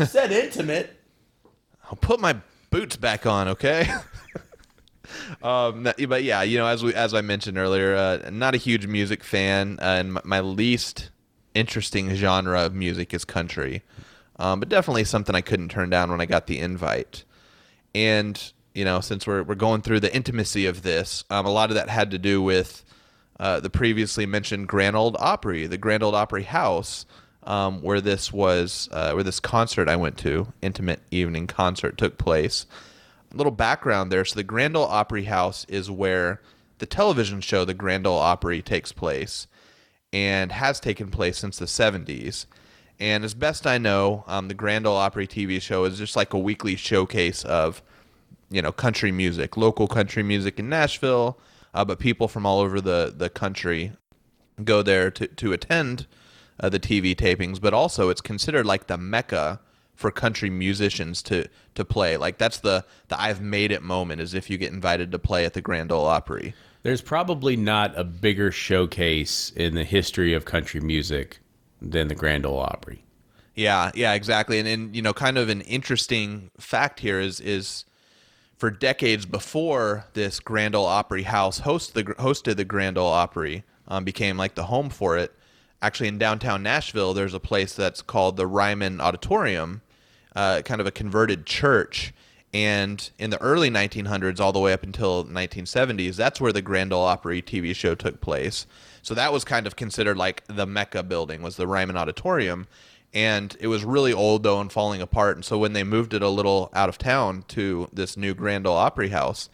said 0.08 0.32
intimate. 0.32 0.99
I'll 1.89 1.97
put 1.97 2.19
my 2.19 2.38
boots 2.71 2.95
back 2.95 3.25
on, 3.25 3.47
okay? 3.49 3.88
um, 5.44 5.84
but 5.84 6.24
yeah, 6.24 6.41
you 6.41 6.58
know, 6.58 6.68
as 6.68 6.84
we 6.84 6.94
as 6.94 7.13
I 7.13 7.22
mentioned 7.22 7.58
earlier, 7.58 7.96
uh, 7.96 8.30
not 8.32 8.56
a 8.56 8.58
huge 8.58 8.88
music 8.88 9.24
fan, 9.24 9.80
uh, 9.82 9.86
and 10.00 10.13
my, 10.13 10.22
my 10.24 10.39
least 10.39 11.10
interesting 11.54 12.13
genre 12.15 12.62
of 12.62 12.74
music 12.74 13.13
is 13.13 13.26
country. 13.26 13.84
Um, 14.38 14.60
but 14.60 14.68
definitely 14.68 15.06
something 15.06 15.34
I 15.34 15.41
couldn't 15.41 15.70
turn 15.70 15.89
down 15.89 16.12
when 16.12 16.20
I 16.20 16.26
got 16.26 16.48
the 16.48 16.60
invite. 16.60 17.24
And 17.94 18.52
you 18.74 18.84
know, 18.84 19.00
since 19.00 19.26
we're 19.26 19.44
we're 19.44 19.56
going 19.56 19.82
through 19.82 20.02
the 20.02 20.13
intimacy 20.13 20.65
of 20.65 20.84
this, 20.84 21.24
um, 21.30 21.46
a 21.46 21.52
lot 21.52 21.70
of 21.70 21.76
that 21.76 21.89
had 21.89 22.12
to 22.12 22.18
do 22.18 22.41
with 22.41 22.84
uh, 23.39 23.60
the 23.60 23.70
previously 23.70 24.26
mentioned 24.26 24.68
Grand 24.68 24.96
Ole 24.96 25.15
Opry, 25.20 25.68
the 25.68 25.78
Grand 25.78 26.04
Ole 26.04 26.15
Opry 26.15 26.44
House, 26.44 27.06
um, 27.44 27.82
where 27.82 28.02
this 28.02 28.32
was, 28.32 28.89
uh, 28.91 29.12
where 29.12 29.24
this 29.24 29.39
concert 29.39 29.89
I 29.89 29.96
went 29.96 30.18
to, 30.20 30.54
intimate 30.62 31.02
evening 31.12 31.48
concert, 31.48 31.98
took 31.98 32.18
place. 32.18 32.65
Little 33.36 33.52
background 33.52 34.12
there. 34.12 34.26
So 34.26 34.36
the 34.36 34.43
Grand 34.43 34.76
Ole 34.76 34.86
Opry 34.86 35.26
House 35.26 35.65
is 35.69 35.91
where 35.91 36.41
the 36.80 36.86
television 36.86 37.41
show, 37.41 37.65
the 37.65 37.74
Grand 37.74 38.08
Ole 38.08 38.17
Opry, 38.17 38.62
takes 38.62 38.91
place, 38.91 39.48
and 40.12 40.52
has 40.52 40.80
taken 40.80 41.12
place 41.12 41.38
since 41.38 41.58
the 41.58 41.65
70s. 41.65 42.45
And 43.00 43.26
as 43.26 43.34
best 43.34 43.67
I 43.67 43.78
know, 43.78 44.24
um, 44.28 44.48
the 44.48 44.54
Grand 44.54 44.88
Ole 44.88 44.95
Opry 44.95 45.28
TV 45.28 45.62
show 45.62 45.84
is 45.84 45.98
just 45.98 46.15
like 46.15 46.34
a 46.34 46.39
weekly 46.39 46.76
showcase 46.76 47.43
of 47.43 47.82
you 48.50 48.62
know 48.62 48.71
country 48.71 49.12
music, 49.12 49.58
local 49.58 49.88
country 49.88 50.24
music 50.24 50.60
in 50.60 50.69
Nashville, 50.69 51.38
uh, 51.74 51.84
but 51.84 52.00
people 52.00 52.28
from 52.28 52.45
all 52.45 52.60
over 52.60 52.80
the 52.80 53.13
the 53.15 53.30
country 53.30 53.91
go 54.63 54.82
there 54.82 55.12
to 55.12 55.28
to 55.28 55.52
attend 55.52 56.08
uh, 56.60 56.69
the 56.69 56.80
TV 56.80 57.15
tapings. 57.15 57.60
But 57.60 57.74
also, 57.74 58.10
it's 58.10 58.21
considered 58.21 58.65
like 58.65 58.88
the 58.88 58.98
mecca 58.98 59.60
for 59.95 60.12
country 60.12 60.49
musicians 60.49 61.21
to 61.23 61.47
to 61.75 61.86
play. 61.86 62.17
Like 62.17 62.38
that's 62.38 62.60
the 62.60 62.86
the 63.08 63.19
I've 63.19 63.41
made 63.41 63.71
it 63.71 63.81
moment, 63.81 64.21
is 64.21 64.34
if 64.34 64.49
you 64.49 64.58
get 64.58 64.71
invited 64.71 65.12
to 65.12 65.19
play 65.19 65.45
at 65.45 65.53
the 65.53 65.62
Grand 65.62 65.91
Ole 65.91 66.05
Opry. 66.05 66.53
There's 66.84 67.01
probably 67.01 67.55
not 67.55 67.97
a 67.97 68.03
bigger 68.03 68.51
showcase 68.51 69.51
in 69.55 69.73
the 69.73 69.84
history 69.84 70.34
of 70.34 70.45
country 70.45 70.79
music 70.79 71.39
than 71.81 72.10
the 72.10 72.15
Grand 72.15 72.45
Ole 72.45 72.60
Opry. 72.60 73.03
Yeah, 73.55 73.91
yeah, 73.95 74.13
exactly. 74.13 74.60
And 74.60 74.67
and 74.67 74.95
you 74.95 75.01
know, 75.01 75.13
kind 75.13 75.38
of 75.38 75.49
an 75.49 75.62
interesting 75.62 76.51
fact 76.60 76.99
here 76.99 77.19
is 77.19 77.39
is 77.39 77.86
for 78.58 78.69
decades 78.69 79.25
before 79.25 80.05
this 80.13 80.39
Grand 80.39 80.75
Ole 80.75 80.86
Opry 80.86 81.23
House 81.23 81.60
host 81.60 81.93
the 81.93 82.03
hosted 82.03 82.58
the 82.58 82.65
Grand 82.65 82.97
Ole 82.97 83.12
Opry 83.12 83.63
um, 83.88 84.03
became 84.03 84.38
like 84.38 84.55
the 84.55 84.65
home 84.65 84.89
for 84.89 85.17
it. 85.17 85.34
Actually, 85.81 86.10
in 86.10 86.17
downtown 86.17 86.63
Nashville, 86.63 87.13
there's 87.13 87.34
a 87.34 87.39
place 87.39 87.75
that's 87.75 88.01
called 88.01 88.38
the 88.38 88.47
Ryman 88.47 88.99
Auditorium, 88.99 89.81
uh, 90.36 90.62
kind 90.63 90.82
of 90.82 90.88
a 90.88 90.91
converted 90.91 91.45
church. 91.45 92.13
And 92.54 93.10
in 93.19 93.32
the 93.32 93.41
early 93.41 93.69
1900s, 93.69 94.39
all 94.39 94.54
the 94.54 94.60
way 94.60 94.71
up 94.71 94.84
until 94.84 95.26
1970s, 95.26 96.15
that's 96.15 96.39
where 96.39 96.54
the 96.54 96.62
Grand 96.62 96.93
Ole 96.93 97.04
Opry 97.04 97.41
TV 97.41 97.76
show 97.76 97.95
took 97.95 98.21
place. 98.21 98.65
So 99.02 99.13
that 99.13 99.34
was 99.34 99.43
kind 99.43 99.67
of 99.67 99.76
considered 99.76 100.17
like 100.17 100.43
the 100.48 100.65
Mecca 100.65 101.04
building 101.04 101.41
was 101.41 101.58
the 101.58 101.67
Ryman 101.67 101.98
Auditorium, 101.98 102.65
and 103.13 103.56
it 103.60 103.67
was 103.67 103.84
really 103.84 104.13
old 104.13 104.43
though 104.43 104.60
and 104.60 104.71
falling 104.71 105.02
apart. 105.02 105.38
And 105.38 105.45
so 105.45 105.58
when 105.58 105.74
they 105.74 105.84
moved 105.84 106.13
it 106.13 106.21
a 106.21 106.30
little 106.30 106.69
out 106.74 106.89
of 106.89 106.98
town 106.98 107.43
to 107.50 107.88
this 107.93 108.17
new 108.17 108.34
Grand 108.34 108.65
Ole 108.65 108.78
Opry 108.78 109.10
House, 109.10 109.50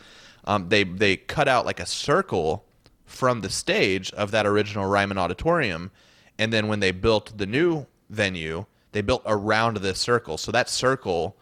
um, 0.45 0.69
they 0.69 0.83
they 0.83 1.17
cut 1.17 1.47
out 1.47 1.65
like 1.65 1.79
a 1.79 1.85
circle 1.85 2.63
from 3.05 3.41
the 3.41 3.49
stage 3.49 4.11
of 4.13 4.31
that 4.31 4.45
original 4.45 4.85
Ryman 4.85 5.17
Auditorium, 5.17 5.91
and 6.39 6.53
then 6.53 6.67
when 6.67 6.79
they 6.79 6.91
built 6.91 7.37
the 7.37 7.45
new 7.45 7.87
venue, 8.09 8.65
they 8.91 9.01
built 9.01 9.23
around 9.25 9.77
this 9.77 9.99
circle. 9.99 10.37
So 10.37 10.51
that 10.51 10.69
circle 10.69 11.35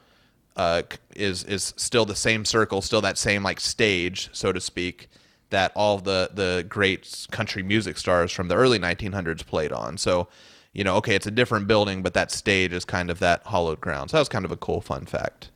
uh, 0.55 0.83
is 1.15 1.43
is 1.43 1.73
still 1.77 2.05
the 2.05 2.15
same 2.15 2.45
circle, 2.45 2.81
still 2.81 3.01
that 3.01 3.17
same 3.17 3.43
like 3.43 3.59
stage, 3.59 4.29
so 4.33 4.51
to 4.51 4.59
speak, 4.59 5.09
that 5.49 5.71
all 5.75 5.97
the 5.97 6.31
the 6.33 6.65
great 6.67 7.27
country 7.31 7.63
music 7.63 7.97
stars 7.97 8.31
from 8.31 8.47
the 8.47 8.55
early 8.55 8.79
1900s 8.79 9.45
played 9.45 9.71
on. 9.71 9.97
So, 9.97 10.27
you 10.73 10.83
know, 10.83 10.95
okay, 10.97 11.15
it's 11.15 11.27
a 11.27 11.31
different 11.31 11.67
building, 11.67 12.03
but 12.03 12.13
that 12.13 12.31
stage 12.31 12.73
is 12.73 12.85
kind 12.85 13.09
of 13.09 13.19
that 13.19 13.43
hollowed 13.43 13.79
ground. 13.79 14.11
So 14.11 14.17
that 14.17 14.21
was 14.21 14.29
kind 14.29 14.45
of 14.45 14.51
a 14.51 14.57
cool 14.57 14.81
fun 14.81 15.05
fact. 15.05 15.49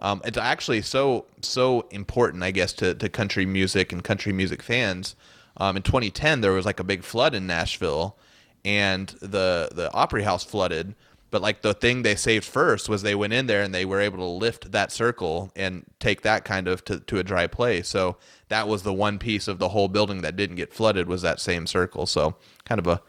Um, 0.00 0.22
it's 0.24 0.38
actually 0.38 0.82
so 0.82 1.26
so 1.42 1.86
important, 1.90 2.42
I 2.42 2.50
guess, 2.50 2.72
to, 2.74 2.94
to 2.94 3.08
country 3.08 3.44
music 3.46 3.92
and 3.92 4.02
country 4.02 4.32
music 4.32 4.62
fans. 4.62 5.14
Um, 5.58 5.76
in 5.76 5.82
2010, 5.82 6.40
there 6.40 6.52
was 6.52 6.64
like 6.64 6.80
a 6.80 6.84
big 6.84 7.02
flood 7.04 7.34
in 7.34 7.46
Nashville, 7.46 8.16
and 8.64 9.08
the 9.20 9.68
the 9.72 9.92
Opry 9.92 10.22
House 10.22 10.44
flooded. 10.44 10.94
But 11.30 11.42
like 11.42 11.62
the 11.62 11.74
thing 11.74 12.02
they 12.02 12.16
saved 12.16 12.44
first 12.44 12.88
was 12.88 13.02
they 13.02 13.14
went 13.14 13.32
in 13.32 13.46
there 13.46 13.62
and 13.62 13.74
they 13.74 13.84
were 13.84 14.00
able 14.00 14.18
to 14.18 14.24
lift 14.24 14.72
that 14.72 14.90
circle 14.90 15.52
and 15.54 15.84
take 16.00 16.22
that 16.22 16.44
kind 16.44 16.66
of 16.66 16.84
to, 16.86 17.00
to 17.00 17.18
a 17.18 17.24
dry 17.24 17.46
place. 17.46 17.88
So 17.88 18.16
that 18.48 18.66
was 18.66 18.82
the 18.82 18.92
one 18.92 19.18
piece 19.18 19.46
of 19.46 19.58
the 19.58 19.68
whole 19.68 19.88
building 19.88 20.22
that 20.22 20.36
didn't 20.36 20.56
get 20.56 20.74
flooded 20.74 21.06
was 21.08 21.22
that 21.22 21.40
same 21.40 21.66
circle. 21.66 22.06
So 22.06 22.36
kind 22.64 22.80
of 22.80 22.86
a, 22.86 23.00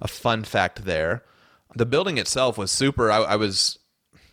a 0.00 0.08
fun 0.08 0.44
fact 0.44 0.84
there. 0.84 1.24
The 1.76 1.86
building 1.86 2.18
itself 2.18 2.58
was 2.58 2.72
super. 2.72 3.10
I, 3.10 3.18
I 3.18 3.36
was 3.36 3.78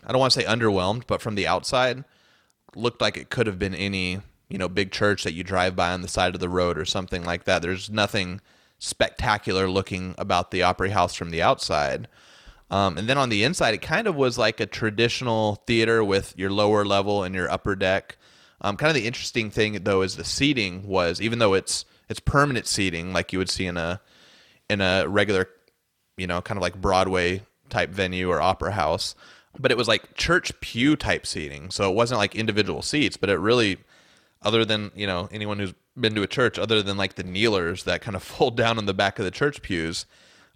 I 0.05 0.11
don't 0.11 0.19
want 0.19 0.33
to 0.33 0.41
say 0.41 0.47
underwhelmed, 0.47 1.03
but 1.07 1.21
from 1.21 1.35
the 1.35 1.47
outside, 1.47 2.03
looked 2.75 3.01
like 3.01 3.17
it 3.17 3.29
could 3.29 3.47
have 3.47 3.59
been 3.59 3.75
any 3.75 4.21
you 4.49 4.57
know 4.57 4.69
big 4.69 4.91
church 4.91 5.23
that 5.23 5.33
you 5.33 5.43
drive 5.43 5.75
by 5.75 5.91
on 5.91 6.01
the 6.01 6.07
side 6.07 6.35
of 6.35 6.41
the 6.41 6.49
road 6.49 6.77
or 6.77 6.85
something 6.85 7.23
like 7.23 7.45
that. 7.45 7.61
There's 7.61 7.89
nothing 7.89 8.41
spectacular 8.77 9.69
looking 9.69 10.15
about 10.17 10.51
the 10.51 10.63
Opry 10.63 10.89
House 10.89 11.15
from 11.15 11.31
the 11.31 11.41
outside. 11.41 12.07
Um, 12.75 12.97
and 12.97 13.07
then 13.07 13.17
on 13.17 13.29
the 13.29 13.45
inside, 13.45 13.73
it 13.73 13.81
kind 13.81 14.05
of 14.05 14.15
was 14.17 14.37
like 14.37 14.59
a 14.59 14.65
traditional 14.65 15.63
theater 15.65 16.03
with 16.03 16.37
your 16.37 16.49
lower 16.49 16.83
level 16.83 17.23
and 17.23 17.33
your 17.33 17.49
upper 17.49 17.73
deck. 17.73 18.17
Um, 18.59 18.75
kind 18.75 18.89
of 18.89 18.95
the 18.95 19.07
interesting 19.07 19.49
thing 19.49 19.83
though 19.83 20.01
is 20.01 20.17
the 20.17 20.25
seating 20.25 20.85
was 20.85 21.21
even 21.21 21.39
though 21.39 21.53
it's 21.53 21.85
it's 22.09 22.19
permanent 22.19 22.67
seating 22.67 23.13
like 23.13 23.31
you 23.31 23.39
would 23.39 23.49
see 23.49 23.65
in 23.65 23.77
a 23.77 24.01
in 24.69 24.81
a 24.81 25.07
regular 25.07 25.47
you 26.17 26.27
know 26.27 26.41
kind 26.41 26.57
of 26.57 26.61
like 26.61 26.75
Broadway 26.75 27.43
type 27.69 27.91
venue 27.91 28.29
or 28.29 28.41
opera 28.41 28.73
house, 28.73 29.15
but 29.57 29.71
it 29.71 29.77
was 29.77 29.87
like 29.87 30.13
church 30.15 30.51
pew 30.59 30.97
type 30.97 31.25
seating. 31.25 31.71
So 31.71 31.89
it 31.89 31.95
wasn't 31.95 32.17
like 32.17 32.35
individual 32.35 32.81
seats, 32.81 33.15
but 33.15 33.29
it 33.29 33.39
really 33.39 33.77
other 34.41 34.65
than 34.65 34.91
you 34.95 35.07
know 35.07 35.29
anyone 35.31 35.59
who's 35.59 35.73
been 35.97 36.13
to 36.15 36.23
a 36.23 36.27
church 36.27 36.59
other 36.59 36.81
than 36.81 36.97
like 36.97 37.15
the 37.15 37.23
kneelers 37.23 37.85
that 37.85 38.01
kind 38.01 38.17
of 38.17 38.23
fold 38.31 38.57
down 38.57 38.77
on 38.77 38.85
the 38.85 38.93
back 38.93 39.17
of 39.17 39.23
the 39.23 39.31
church 39.31 39.61
pews 39.61 40.05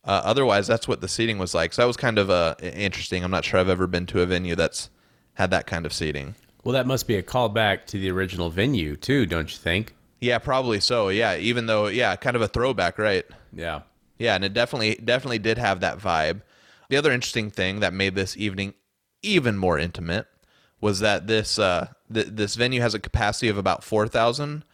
uh, 0.09 0.21
otherwise 0.25 0.65
that's 0.67 0.87
what 0.87 0.99
the 1.01 1.07
seating 1.07 1.37
was 1.37 1.53
like 1.53 1.71
so 1.73 1.81
that 1.81 1.87
was 1.87 1.97
kind 1.97 2.17
of 2.17 2.29
uh, 2.29 2.55
interesting 2.61 3.23
i'm 3.23 3.31
not 3.31 3.45
sure 3.45 3.59
i've 3.59 3.69
ever 3.69 3.87
been 3.87 4.05
to 4.05 4.21
a 4.21 4.25
venue 4.25 4.55
that's 4.55 4.89
had 5.35 5.51
that 5.51 5.65
kind 5.67 5.85
of 5.85 5.93
seating 5.93 6.35
Well, 6.63 6.73
that 6.73 6.85
must 6.87 7.07
be 7.07 7.15
a 7.15 7.23
callback 7.23 7.85
to 7.87 7.97
the 7.97 8.09
original 8.11 8.49
venue 8.49 8.95
too, 8.95 9.25
don't 9.25 9.49
you 9.51 9.57
think? 9.57 9.93
yeah 10.21 10.37
probably 10.39 10.79
so 10.79 11.09
yeah 11.09 11.37
even 11.37 11.65
though 11.67 11.87
yeah 11.87 12.15
kind 12.17 12.35
of 12.35 12.41
a 12.41 12.47
throwback 12.47 12.97
right 12.97 13.25
Yeah. 13.53 13.81
Yeah, 14.17 14.35
and 14.35 14.43
it 14.43 14.53
definitely 14.53 14.95
definitely 14.95 15.39
did 15.39 15.57
have 15.57 15.79
that 15.79 15.97
vibe. 15.97 16.41
The 16.89 16.97
other 16.97 17.09
interesting 17.13 17.49
thing 17.49 17.79
that 17.79 17.93
made 17.93 18.15
this 18.15 18.35
evening 18.35 18.73
even 19.23 19.55
more 19.57 19.79
intimate 19.79 20.27
was 20.81 20.99
that 20.99 21.27
this 21.27 21.57
uh, 21.57 21.87
th- 22.13 22.27
this 22.31 22.55
venue 22.55 22.81
has 22.81 22.93
a 22.93 22.99
capacity 22.99 23.47
of 23.47 23.57
about 23.57 23.81
four 23.81 24.09
thousand, 24.09 24.65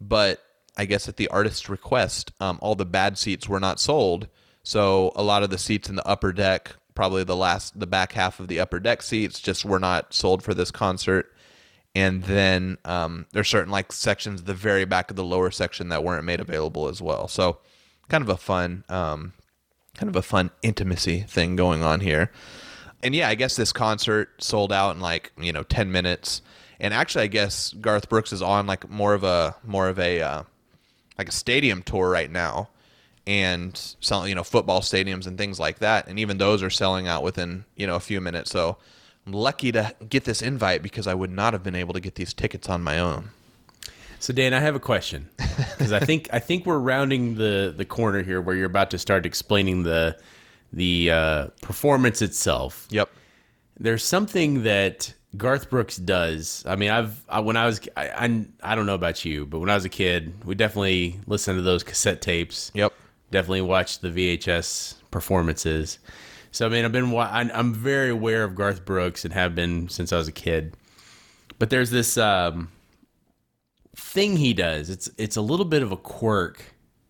but 0.00 0.42
I 0.76 0.84
guess 0.84 1.08
at 1.08 1.16
the 1.16 1.28
artist's 1.28 1.68
request, 1.68 2.32
um, 2.40 2.58
all 2.60 2.74
the 2.74 2.84
bad 2.84 3.18
seats 3.18 3.48
were 3.48 3.60
not 3.60 3.78
sold. 3.78 4.26
So 4.62 5.12
a 5.16 5.22
lot 5.22 5.42
of 5.42 5.50
the 5.50 5.58
seats 5.58 5.88
in 5.88 5.96
the 5.96 6.06
upper 6.06 6.32
deck, 6.32 6.74
probably 6.94 7.24
the 7.24 7.36
last 7.36 7.78
the 7.78 7.86
back 7.86 8.12
half 8.12 8.40
of 8.40 8.48
the 8.48 8.60
upper 8.60 8.80
deck 8.80 9.02
seats, 9.02 9.40
just 9.40 9.64
were 9.64 9.78
not 9.78 10.12
sold 10.12 10.42
for 10.42 10.54
this 10.54 10.70
concert. 10.70 11.32
And 11.94 12.22
then 12.24 12.78
um, 12.84 13.26
there's 13.32 13.48
certain 13.48 13.72
like 13.72 13.92
sections, 13.92 14.42
the 14.42 14.54
very 14.54 14.84
back 14.84 15.10
of 15.10 15.16
the 15.16 15.24
lower 15.24 15.50
section 15.50 15.88
that 15.88 16.04
weren't 16.04 16.24
made 16.24 16.40
available 16.40 16.88
as 16.88 17.00
well. 17.00 17.28
So 17.28 17.58
kind 18.08 18.22
of 18.22 18.28
a 18.28 18.36
fun 18.36 18.84
um, 18.88 19.32
kind 19.96 20.08
of 20.08 20.16
a 20.16 20.22
fun 20.22 20.50
intimacy 20.62 21.22
thing 21.22 21.56
going 21.56 21.82
on 21.82 22.00
here. 22.00 22.30
And 23.02 23.14
yeah, 23.14 23.28
I 23.28 23.34
guess 23.34 23.56
this 23.56 23.72
concert 23.72 24.42
sold 24.42 24.72
out 24.72 24.94
in 24.94 25.00
like, 25.00 25.32
you 25.38 25.52
know, 25.52 25.62
10 25.62 25.90
minutes. 25.90 26.42
And 26.80 26.94
actually 26.94 27.24
I 27.24 27.28
guess 27.28 27.72
Garth 27.72 28.08
Brooks 28.08 28.32
is 28.32 28.42
on 28.42 28.66
like 28.66 28.88
more 28.88 29.14
of 29.14 29.24
a 29.24 29.56
more 29.64 29.88
of 29.88 29.98
a 29.98 30.20
uh, 30.20 30.42
like 31.16 31.28
a 31.28 31.32
stadium 31.32 31.82
tour 31.82 32.08
right 32.08 32.30
now 32.30 32.68
and 33.28 33.78
selling, 34.00 34.30
you 34.30 34.34
know, 34.34 34.42
football 34.42 34.80
stadiums 34.80 35.26
and 35.26 35.36
things 35.36 35.60
like 35.60 35.80
that. 35.80 36.08
And 36.08 36.18
even 36.18 36.38
those 36.38 36.62
are 36.62 36.70
selling 36.70 37.06
out 37.06 37.22
within, 37.22 37.66
you 37.76 37.86
know, 37.86 37.94
a 37.94 38.00
few 38.00 38.22
minutes. 38.22 38.50
So 38.50 38.78
I'm 39.26 39.34
lucky 39.34 39.70
to 39.72 39.94
get 40.08 40.24
this 40.24 40.40
invite 40.40 40.82
because 40.82 41.06
I 41.06 41.12
would 41.12 41.30
not 41.30 41.52
have 41.52 41.62
been 41.62 41.74
able 41.74 41.92
to 41.92 42.00
get 42.00 42.14
these 42.14 42.32
tickets 42.32 42.70
on 42.70 42.82
my 42.82 42.98
own. 42.98 43.28
So 44.18 44.32
Dan, 44.32 44.54
I 44.54 44.60
have 44.60 44.74
a 44.74 44.80
question 44.80 45.28
because 45.36 45.92
I 45.92 46.00
think 46.00 46.30
I 46.32 46.38
think 46.38 46.64
we're 46.64 46.78
rounding 46.78 47.34
the 47.34 47.74
the 47.76 47.84
corner 47.84 48.22
here 48.22 48.40
where 48.40 48.56
you're 48.56 48.64
about 48.64 48.90
to 48.92 48.98
start 48.98 49.26
explaining 49.26 49.82
the 49.82 50.18
the 50.72 51.10
uh, 51.10 51.46
performance 51.60 52.22
itself. 52.22 52.88
Yep. 52.88 53.10
There's 53.78 54.02
something 54.02 54.62
that 54.62 55.12
Garth 55.36 55.68
Brooks 55.68 55.98
does. 55.98 56.64
I 56.66 56.76
mean, 56.76 56.90
I've 56.90 57.22
I, 57.28 57.40
when 57.40 57.58
I 57.58 57.66
was 57.66 57.78
I, 57.94 58.08
I 58.08 58.46
I 58.62 58.74
don't 58.74 58.86
know 58.86 58.94
about 58.94 59.22
you, 59.26 59.44
but 59.44 59.58
when 59.58 59.68
I 59.68 59.74
was 59.74 59.84
a 59.84 59.90
kid, 59.90 60.32
we 60.46 60.54
definitely 60.54 61.20
listened 61.26 61.58
to 61.58 61.62
those 61.62 61.82
cassette 61.82 62.22
tapes. 62.22 62.72
Yep. 62.74 62.94
Definitely 63.30 63.62
watched 63.62 64.02
the 64.02 64.08
VHS 64.08 64.94
performances. 65.10 65.98
So 66.50 66.66
I 66.66 66.68
mean, 66.70 66.84
I've 66.84 66.92
been 66.92 67.14
I'm 67.14 67.74
very 67.74 68.10
aware 68.10 68.44
of 68.44 68.54
Garth 68.54 68.84
Brooks 68.84 69.24
and 69.24 69.34
have 69.34 69.54
been 69.54 69.88
since 69.88 70.12
I 70.12 70.16
was 70.16 70.28
a 70.28 70.32
kid. 70.32 70.74
But 71.58 71.70
there's 71.70 71.90
this 71.90 72.16
um, 72.16 72.70
thing 73.96 74.36
he 74.36 74.54
does. 74.54 74.90
It's 74.90 75.10
it's 75.18 75.36
a 75.36 75.42
little 75.42 75.66
bit 75.66 75.82
of 75.82 75.92
a 75.92 75.96
quirk. 75.96 76.62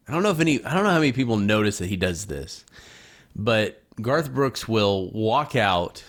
I 0.08 0.12
don't 0.12 0.22
know 0.22 0.30
if 0.30 0.40
any 0.40 0.64
I 0.64 0.74
don't 0.74 0.84
know 0.84 0.90
how 0.90 0.98
many 0.98 1.12
people 1.12 1.36
notice 1.36 1.78
that 1.78 1.88
he 1.88 1.96
does 1.96 2.26
this. 2.26 2.64
But 3.36 3.82
Garth 4.00 4.32
Brooks 4.32 4.66
will 4.66 5.10
walk 5.12 5.54
out. 5.54 6.02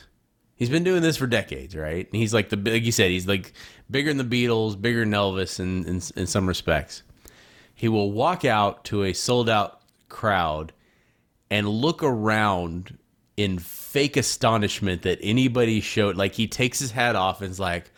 He's 0.56 0.70
been 0.70 0.84
doing 0.84 1.02
this 1.02 1.18
for 1.18 1.28
decades, 1.28 1.76
right? 1.76 2.08
And 2.08 2.16
he's 2.16 2.34
like 2.34 2.50
the 2.50 2.58
like 2.58 2.84
you 2.84 2.92
said, 2.92 3.12
he's 3.12 3.28
like 3.28 3.54
bigger 3.92 4.14
than 4.14 4.30
the 4.30 4.46
Beatles, 4.46 4.80
bigger 4.80 5.02
than 5.02 5.12
Elvis 5.12 5.60
in 5.60 5.86
in, 5.86 6.02
in 6.16 6.28
some 6.28 6.48
respects. 6.48 7.04
He 7.76 7.88
will 7.88 8.12
walk 8.12 8.44
out 8.44 8.84
to 8.86 9.04
a 9.04 9.14
sold 9.14 9.50
out 9.50 9.79
crowd 10.10 10.74
and 11.50 11.68
look 11.68 12.04
around 12.04 12.98
in 13.38 13.58
fake 13.58 14.18
astonishment 14.18 15.04
that 15.04 15.18
anybody 15.22 15.80
showed 15.80 16.18
like 16.18 16.34
he 16.34 16.48
takes 16.48 16.80
his 16.80 16.92
hat 16.92 17.16
off 17.16 17.42
and 17.42 17.52
is 17.52 17.60
like 17.60 17.92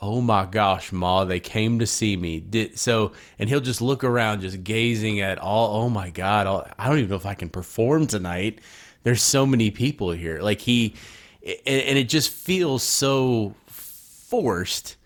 oh 0.00 0.20
my 0.20 0.46
gosh 0.46 0.92
ma 0.92 1.24
they 1.24 1.40
came 1.40 1.78
to 1.78 1.86
see 1.86 2.16
me. 2.16 2.38
Did 2.38 2.78
so 2.78 3.12
and 3.38 3.48
he'll 3.48 3.60
just 3.60 3.82
look 3.82 4.04
around 4.04 4.42
just 4.42 4.62
gazing 4.62 5.20
at 5.20 5.38
all 5.38 5.82
oh 5.82 5.88
my 5.88 6.10
god 6.10 6.46
all, 6.46 6.68
i 6.78 6.86
don't 6.88 6.98
even 6.98 7.10
know 7.10 7.16
if 7.16 7.26
i 7.26 7.34
can 7.34 7.48
perform 7.48 8.06
tonight. 8.06 8.60
There's 9.02 9.22
so 9.22 9.46
many 9.46 9.70
people 9.70 10.10
here. 10.10 10.40
Like 10.40 10.60
he 10.60 10.94
and, 11.42 11.82
and 11.82 11.98
it 11.98 12.08
just 12.08 12.30
feels 12.30 12.82
so 12.82 13.54
forced 13.66 14.96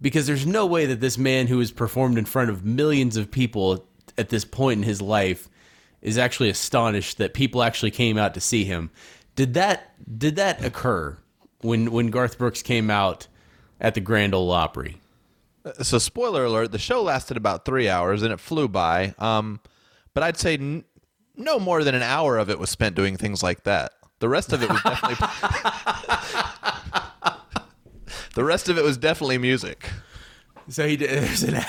because 0.00 0.26
there's 0.26 0.46
no 0.46 0.66
way 0.66 0.86
that 0.86 1.00
this 1.00 1.18
man 1.18 1.46
who 1.46 1.58
has 1.58 1.70
performed 1.70 2.18
in 2.18 2.24
front 2.24 2.50
of 2.50 2.64
millions 2.64 3.16
of 3.16 3.30
people 3.30 3.86
at 4.18 4.28
this 4.28 4.44
point 4.44 4.78
in 4.78 4.82
his 4.82 5.00
life 5.00 5.48
is 6.04 6.18
actually 6.18 6.50
astonished 6.50 7.18
that 7.18 7.34
people 7.34 7.64
actually 7.64 7.90
came 7.90 8.16
out 8.16 8.34
to 8.34 8.40
see 8.40 8.64
him. 8.64 8.90
Did 9.34 9.54
that 9.54 9.90
did 10.18 10.36
that 10.36 10.64
occur 10.64 11.18
when 11.62 11.90
when 11.90 12.10
Garth 12.10 12.38
Brooks 12.38 12.62
came 12.62 12.90
out 12.90 13.26
at 13.80 13.94
the 13.94 14.00
Grand 14.00 14.34
Ole 14.34 14.52
Opry? 14.52 15.00
so 15.80 15.96
spoiler 15.96 16.44
alert 16.44 16.72
the 16.72 16.78
show 16.78 17.02
lasted 17.02 17.38
about 17.38 17.64
three 17.64 17.88
hours 17.88 18.22
and 18.22 18.30
it 18.30 18.38
flew 18.38 18.68
by 18.68 19.14
um, 19.18 19.58
but 20.12 20.22
i'd 20.22 20.36
say 20.36 20.58
n- 20.58 20.84
no 21.36 21.58
more 21.58 21.82
than 21.82 21.94
an 21.94 22.02
hour 22.02 22.36
of 22.36 22.50
it 22.50 22.58
was 22.58 22.68
spent 22.68 22.94
doing 22.94 23.16
things 23.16 23.42
like 23.42 23.64
that 23.64 23.94
the 24.18 24.28
rest 24.28 24.52
of 24.52 24.62
it 24.62 24.68
was 24.68 24.82
definitely 24.82 25.16
the 28.34 28.44
rest 28.44 28.68
of 28.68 28.76
it 28.76 28.84
was 28.84 28.98
definitely 28.98 29.38
music 29.38 29.88
So 30.68 30.86
he 30.86 30.98
did. 30.98 31.08
There's 31.22 31.42
an. 31.44 31.62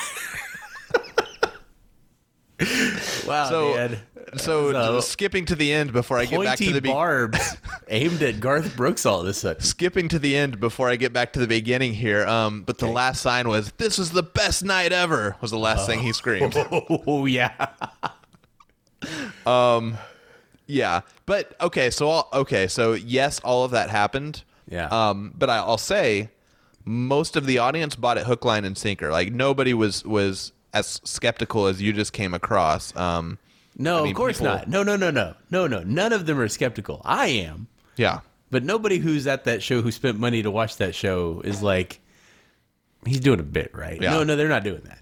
wow, 3.27 3.49
so 3.49 3.73
man. 3.75 3.99
so 4.37 4.71
So- 4.71 4.99
skipping 5.01 5.45
to 5.45 5.55
the 5.55 5.71
end 5.73 5.91
before 5.91 6.17
i 6.17 6.25
get 6.25 6.41
back 6.41 6.57
to 6.59 6.71
the 6.71 6.81
be- 6.81 6.89
barbs 6.89 7.57
aimed 7.89 8.21
at 8.23 8.39
Garth 8.39 8.75
Brooks 8.77 9.05
all 9.05 9.21
of 9.21 9.27
a 9.27 9.33
sudden. 9.33 9.61
skipping 9.61 10.07
to 10.09 10.19
the 10.19 10.35
end 10.37 10.59
before 10.59 10.89
i 10.89 10.95
get 10.95 11.11
back 11.13 11.33
to 11.33 11.39
the 11.39 11.47
beginning 11.47 11.93
here 11.93 12.25
um, 12.25 12.63
but 12.63 12.77
the 12.77 12.87
last 12.87 13.21
sign 13.21 13.47
was 13.49 13.71
this 13.73 13.97
was 13.97 14.11
the 14.11 14.23
best 14.23 14.63
night 14.63 14.91
ever 14.93 15.35
was 15.41 15.51
the 15.51 15.59
last 15.59 15.85
thing 15.85 15.99
he 15.99 16.13
screamed 16.13 16.55
Oh 17.07 17.25
yeah. 17.25 17.67
um, 19.45 19.97
Yeah, 20.67 21.01
but 21.25 21.55
okay, 21.61 21.89
so 21.91 22.07
all, 22.07 22.29
okay, 22.33 22.67
so 22.67 22.93
yes, 22.93 23.39
all 23.41 23.63
of 23.63 23.71
that 23.71 23.89
happened. 23.89 24.43
Yeah. 24.67 24.87
Um, 24.87 25.31
but 25.37 25.49
I, 25.49 25.57
I'll 25.57 25.77
say, 25.77 26.29
most 26.85 27.35
of 27.35 27.45
the 27.45 27.59
audience 27.59 27.95
bought 27.95 28.17
it 28.17 28.25
hook, 28.25 28.43
line, 28.45 28.65
and 28.65 28.75
sinker. 28.77 29.11
Like 29.11 29.31
nobody 29.31 29.73
was 29.75 30.03
was 30.03 30.53
as 30.75 31.01
skeptical 31.05 31.65
as 31.65 31.81
you 31.81 31.91
just 31.93 32.13
came 32.13 32.33
across. 32.35 32.95
Um, 32.95 33.39
No, 33.77 33.99
I 33.99 34.01
mean, 34.03 34.11
of 34.11 34.17
course 34.17 34.38
people- 34.38 34.53
not. 34.53 34.67
No, 34.69 34.83
no, 34.83 34.95
no, 34.95 35.09
no, 35.09 35.33
no, 35.49 35.65
no. 35.67 35.81
None 35.81 36.13
of 36.13 36.27
them 36.27 36.39
are 36.39 36.47
skeptical. 36.47 37.01
I 37.03 37.27
am, 37.27 37.67
yeah, 37.97 38.19
but 38.51 38.63
nobody 38.63 38.99
who's 38.99 39.25
at 39.25 39.45
that 39.45 39.63
show 39.63 39.81
who 39.81 39.91
spent 39.91 40.19
money 40.19 40.43
to 40.43 40.51
watch 40.51 40.77
that 40.77 40.93
show 40.93 41.41
is 41.43 41.63
like, 41.63 41.99
he's 43.05 43.19
doing 43.19 43.39
a 43.39 43.43
bit, 43.43 43.71
right? 43.73 43.99
Yeah. 44.01 44.11
No, 44.11 44.23
no, 44.23 44.35
they're 44.35 44.47
not 44.49 44.63
doing 44.63 44.81
that. 44.85 44.99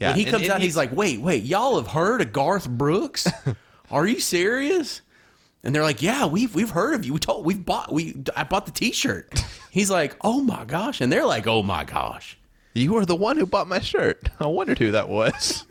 yeah. 0.00 0.08
When 0.10 0.16
he 0.18 0.24
comes 0.24 0.44
and 0.44 0.52
out, 0.52 0.60
he's 0.62 0.76
like, 0.76 0.90
"Wait, 0.94 1.20
wait, 1.20 1.42
y'all 1.44 1.76
have 1.76 1.88
heard 1.92 2.20
of 2.22 2.32
Garth 2.32 2.68
Brooks? 2.68 3.28
Are 3.90 4.06
you 4.06 4.20
serious?" 4.20 5.02
And 5.64 5.74
they're 5.74 5.82
like, 5.82 6.00
"Yeah, 6.02 6.26
we've 6.26 6.54
we've 6.54 6.70
heard 6.70 6.94
of 6.94 7.04
you. 7.04 7.12
We 7.14 7.18
told 7.18 7.44
we've 7.44 7.64
bought 7.64 7.92
we 7.92 8.14
I 8.36 8.44
bought 8.44 8.66
the 8.66 8.72
T-shirt." 8.72 9.42
He's 9.70 9.90
like, 9.90 10.16
"Oh 10.22 10.40
my 10.42 10.64
gosh!" 10.64 11.00
And 11.00 11.12
they're 11.12 11.26
like, 11.26 11.46
"Oh 11.46 11.62
my 11.62 11.84
gosh!" 11.84 12.36
You 12.76 12.92
were 12.92 13.06
the 13.06 13.16
one 13.16 13.38
who 13.38 13.46
bought 13.46 13.68
my 13.68 13.80
shirt. 13.80 14.28
I 14.40 14.46
wondered 14.46 14.78
who 14.78 14.90
that 14.92 15.08
was. 15.08 15.64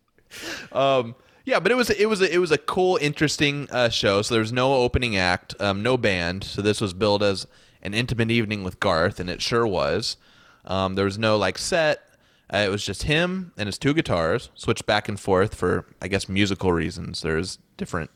um, 0.72 1.14
yeah, 1.44 1.60
but 1.60 1.70
it 1.70 1.74
was 1.74 1.90
it 1.90 2.06
was 2.06 2.20
a, 2.20 2.32
it 2.32 2.38
was 2.38 2.50
a 2.50 2.58
cool, 2.58 2.96
interesting 3.00 3.68
uh, 3.70 3.90
show. 3.90 4.22
So 4.22 4.34
there 4.34 4.40
was 4.40 4.52
no 4.52 4.74
opening 4.74 5.16
act, 5.16 5.54
um, 5.60 5.82
no 5.82 5.96
band. 5.96 6.44
So 6.44 6.62
this 6.62 6.80
was 6.80 6.94
billed 6.94 7.22
as 7.22 7.46
an 7.82 7.94
intimate 7.94 8.30
evening 8.30 8.64
with 8.64 8.80
Garth, 8.80 9.20
and 9.20 9.28
it 9.28 9.42
sure 9.42 9.66
was. 9.66 10.16
Um, 10.64 10.94
there 10.94 11.04
was 11.04 11.18
no 11.18 11.36
like 11.36 11.58
set. 11.58 12.06
Uh, 12.52 12.58
it 12.58 12.70
was 12.70 12.84
just 12.84 13.04
him 13.04 13.52
and 13.56 13.66
his 13.66 13.78
two 13.78 13.94
guitars, 13.94 14.50
switched 14.54 14.86
back 14.86 15.08
and 15.08 15.18
forth 15.18 15.54
for 15.54 15.86
I 16.00 16.08
guess 16.08 16.28
musical 16.28 16.72
reasons. 16.72 17.22
There's 17.22 17.58
different 17.76 18.10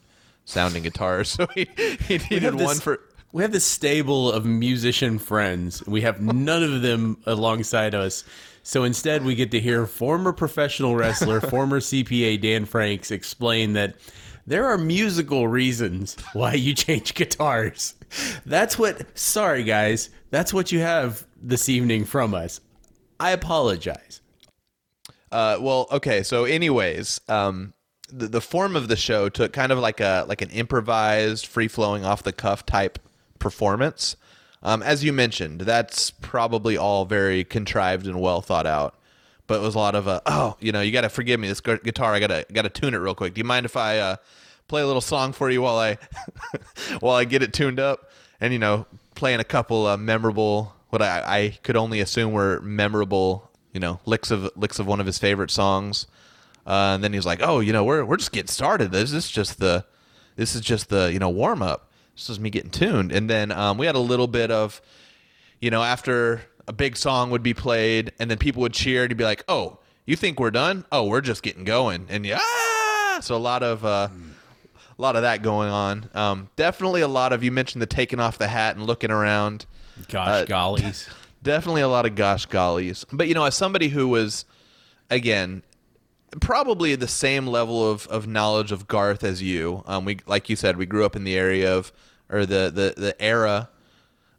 sounding 0.44 0.82
guitars, 0.82 1.28
so 1.30 1.46
he 1.54 1.68
he 1.76 2.18
needed 2.30 2.54
one 2.54 2.76
for 2.76 3.00
we 3.34 3.42
have 3.42 3.50
this 3.50 3.64
stable 3.64 4.30
of 4.30 4.46
musician 4.46 5.18
friends. 5.18 5.84
We 5.88 6.02
have 6.02 6.20
none 6.20 6.62
of 6.62 6.82
them 6.82 7.18
alongside 7.26 7.92
us. 7.92 8.22
So 8.62 8.84
instead, 8.84 9.24
we 9.24 9.34
get 9.34 9.50
to 9.50 9.60
hear 9.60 9.86
former 9.86 10.32
professional 10.32 10.94
wrestler, 10.94 11.40
former 11.50 11.80
CPA 11.80 12.40
Dan 12.40 12.64
Franks 12.64 13.10
explain 13.10 13.72
that 13.72 13.96
there 14.46 14.66
are 14.66 14.78
musical 14.78 15.48
reasons 15.48 16.16
why 16.32 16.54
you 16.54 16.74
change 16.74 17.14
guitars. 17.14 17.96
That's 18.46 18.78
what, 18.78 19.18
sorry 19.18 19.64
guys, 19.64 20.10
that's 20.30 20.54
what 20.54 20.70
you 20.70 20.78
have 20.78 21.26
this 21.42 21.68
evening 21.68 22.04
from 22.04 22.34
us. 22.34 22.60
I 23.18 23.32
apologize. 23.32 24.20
Uh, 25.32 25.58
well, 25.60 25.88
okay. 25.90 26.22
So, 26.22 26.44
anyways, 26.44 27.20
um, 27.28 27.74
the 28.12 28.28
the 28.28 28.40
form 28.40 28.76
of 28.76 28.86
the 28.86 28.94
show 28.94 29.28
took 29.28 29.52
kind 29.52 29.72
of 29.72 29.80
like 29.80 29.98
a 29.98 30.24
like 30.28 30.40
an 30.40 30.50
improvised, 30.50 31.46
free 31.46 31.66
flowing, 31.66 32.04
off 32.04 32.22
the 32.22 32.32
cuff 32.32 32.64
type 32.64 33.00
performance. 33.44 34.16
Um, 34.62 34.82
as 34.82 35.04
you 35.04 35.12
mentioned, 35.12 35.60
that's 35.60 36.10
probably 36.10 36.78
all 36.78 37.04
very 37.04 37.44
contrived 37.44 38.06
and 38.06 38.18
well 38.18 38.40
thought 38.40 38.66
out. 38.66 38.94
But 39.46 39.56
it 39.56 39.60
was 39.60 39.74
a 39.74 39.78
lot 39.78 39.94
of 39.94 40.08
uh, 40.08 40.22
oh, 40.26 40.56
you 40.58 40.72
know, 40.72 40.80
you 40.80 40.90
got 40.90 41.02
to 41.02 41.10
forgive 41.10 41.38
me. 41.38 41.46
This 41.46 41.60
gu- 41.60 41.78
guitar, 41.78 42.14
I 42.14 42.18
gotta 42.18 42.46
gotta 42.52 42.70
tune 42.70 42.94
it 42.94 42.96
real 42.96 43.14
quick. 43.14 43.34
Do 43.34 43.38
you 43.38 43.44
mind 43.44 43.66
if 43.66 43.76
I 43.76 43.98
uh, 43.98 44.16
play 44.66 44.80
a 44.80 44.86
little 44.86 45.02
song 45.02 45.32
for 45.34 45.50
you 45.50 45.60
while 45.60 45.76
I 45.76 45.98
while 47.00 47.14
I 47.14 47.24
get 47.26 47.42
it 47.42 47.52
tuned 47.52 47.78
up? 47.78 48.10
And 48.40 48.52
you 48.52 48.58
know, 48.58 48.86
playing 49.14 49.40
a 49.40 49.44
couple 49.44 49.86
uh, 49.86 49.98
memorable, 49.98 50.74
what 50.88 51.02
I, 51.02 51.22
I 51.26 51.58
could 51.62 51.76
only 51.76 52.00
assume 52.00 52.32
were 52.32 52.60
memorable, 52.62 53.50
you 53.74 53.80
know, 53.80 54.00
licks 54.06 54.30
of 54.30 54.50
licks 54.56 54.78
of 54.78 54.86
one 54.86 54.98
of 54.98 55.06
his 55.06 55.18
favorite 55.18 55.50
songs. 55.50 56.06
Uh, 56.66 56.94
and 56.94 57.04
then 57.04 57.12
he's 57.12 57.26
like, 57.26 57.40
"Oh, 57.42 57.60
you 57.60 57.74
know, 57.74 57.84
we're 57.84 58.02
we're 58.06 58.16
just 58.16 58.32
getting 58.32 58.48
started. 58.48 58.92
This 58.92 59.12
is 59.12 59.30
just 59.30 59.60
the 59.60 59.84
this 60.36 60.54
is 60.54 60.62
just 60.62 60.88
the 60.88 61.12
you 61.12 61.18
know 61.18 61.28
warm 61.28 61.60
up. 61.62 61.90
This 62.14 62.30
is 62.30 62.40
me 62.40 62.50
getting 62.50 62.70
tuned." 62.70 63.12
And 63.12 63.28
then 63.28 63.52
um, 63.52 63.78
we 63.78 63.86
had 63.86 63.94
a 63.94 64.00
little 64.00 64.26
bit 64.26 64.50
of, 64.50 64.80
you 65.60 65.70
know, 65.70 65.82
after 65.82 66.42
a 66.66 66.72
big 66.72 66.96
song 66.96 67.30
would 67.30 67.42
be 67.42 67.54
played, 67.54 68.12
and 68.18 68.30
then 68.30 68.38
people 68.38 68.62
would 68.62 68.72
cheer. 68.72 69.04
And 69.04 69.16
be 69.16 69.24
like, 69.24 69.44
"Oh, 69.48 69.78
you 70.06 70.16
think 70.16 70.40
we're 70.40 70.50
done? 70.50 70.84
Oh, 70.90 71.04
we're 71.04 71.20
just 71.20 71.42
getting 71.42 71.64
going." 71.64 72.06
And 72.08 72.24
yeah, 72.24 72.38
ah! 72.40 73.18
so 73.20 73.36
a 73.36 73.38
lot 73.38 73.62
of 73.62 73.84
uh, 73.84 74.08
a 74.98 75.02
lot 75.02 75.16
of 75.16 75.22
that 75.22 75.42
going 75.42 75.70
on. 75.70 76.10
Um, 76.14 76.48
definitely 76.56 77.00
a 77.00 77.08
lot 77.08 77.32
of 77.32 77.42
you 77.42 77.50
mentioned 77.50 77.82
the 77.82 77.86
taking 77.86 78.20
off 78.20 78.38
the 78.38 78.48
hat 78.48 78.76
and 78.76 78.86
looking 78.86 79.10
around 79.10 79.66
Gosh, 80.08 80.46
gollies. 80.46 81.08
definitely 81.42 81.82
a 81.82 81.88
lot 81.88 82.06
of 82.06 82.14
gosh 82.14 82.46
gollies. 82.48 83.04
But 83.12 83.28
you 83.28 83.34
know, 83.34 83.44
as 83.44 83.54
somebody 83.54 83.88
who 83.88 84.08
was 84.08 84.44
again 85.10 85.62
probably 86.40 86.94
the 86.96 87.08
same 87.08 87.46
level 87.46 87.88
of, 87.90 88.06
of 88.08 88.26
knowledge 88.26 88.72
of 88.72 88.86
Garth 88.88 89.22
as 89.24 89.42
you, 89.42 89.82
um, 89.86 90.04
we 90.04 90.18
like 90.26 90.48
you 90.48 90.56
said, 90.56 90.76
we 90.76 90.86
grew 90.86 91.04
up 91.04 91.16
in 91.16 91.24
the 91.24 91.36
area 91.36 91.74
of 91.76 91.92
or 92.30 92.46
the 92.46 92.70
the 92.74 92.94
the 93.00 93.16
era 93.22 93.68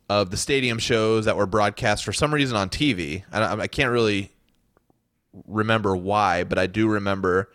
of 0.09 0.29
the 0.31 0.37
stadium 0.37 0.77
shows 0.79 1.25
that 1.25 1.35
were 1.37 1.45
broadcast 1.47 2.03
for 2.05 2.13
some 2.13 2.33
reason 2.33 2.55
on 2.55 2.69
TV. 2.69 3.23
I, 3.31 3.61
I 3.61 3.67
can't 3.67 3.91
really 3.91 4.31
remember 5.47 5.95
why, 5.95 6.43
but 6.43 6.57
I 6.57 6.67
do 6.67 6.87
remember 6.87 7.49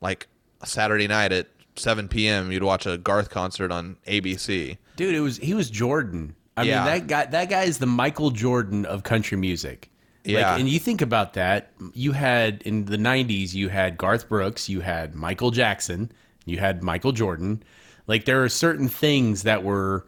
like 0.00 0.26
a 0.60 0.66
Saturday 0.66 1.06
night 1.08 1.32
at 1.32 1.48
7 1.76 2.08
p.m. 2.08 2.50
You'd 2.52 2.62
watch 2.62 2.86
a 2.86 2.98
Garth 2.98 3.30
concert 3.30 3.70
on 3.70 3.96
ABC. 4.06 4.78
Dude, 4.96 5.14
it 5.14 5.20
was 5.20 5.38
he 5.38 5.54
was 5.54 5.70
Jordan. 5.70 6.34
I 6.56 6.62
Yeah. 6.62 6.76
mean 6.76 6.84
that 6.86 7.06
guy 7.06 7.26
that 7.26 7.50
guy 7.50 7.62
is 7.64 7.78
the 7.78 7.86
Michael 7.86 8.30
Jordan 8.30 8.84
of 8.84 9.02
country 9.02 9.36
music. 9.36 9.90
Yeah. 10.28 10.50
Like, 10.52 10.60
and 10.60 10.68
you 10.68 10.78
think 10.78 11.00
about 11.02 11.34
that, 11.34 11.72
you 11.94 12.12
had 12.12 12.62
in 12.62 12.84
the 12.84 12.96
90s 12.98 13.54
you 13.54 13.68
had 13.68 13.96
Garth 13.96 14.28
Brooks, 14.28 14.68
you 14.68 14.80
had 14.80 15.14
Michael 15.14 15.50
Jackson, 15.50 16.12
you 16.44 16.58
had 16.58 16.82
Michael 16.82 17.12
Jordan. 17.12 17.62
Like 18.06 18.24
there 18.24 18.42
are 18.44 18.48
certain 18.48 18.88
things 18.88 19.42
that 19.44 19.62
were 19.64 20.06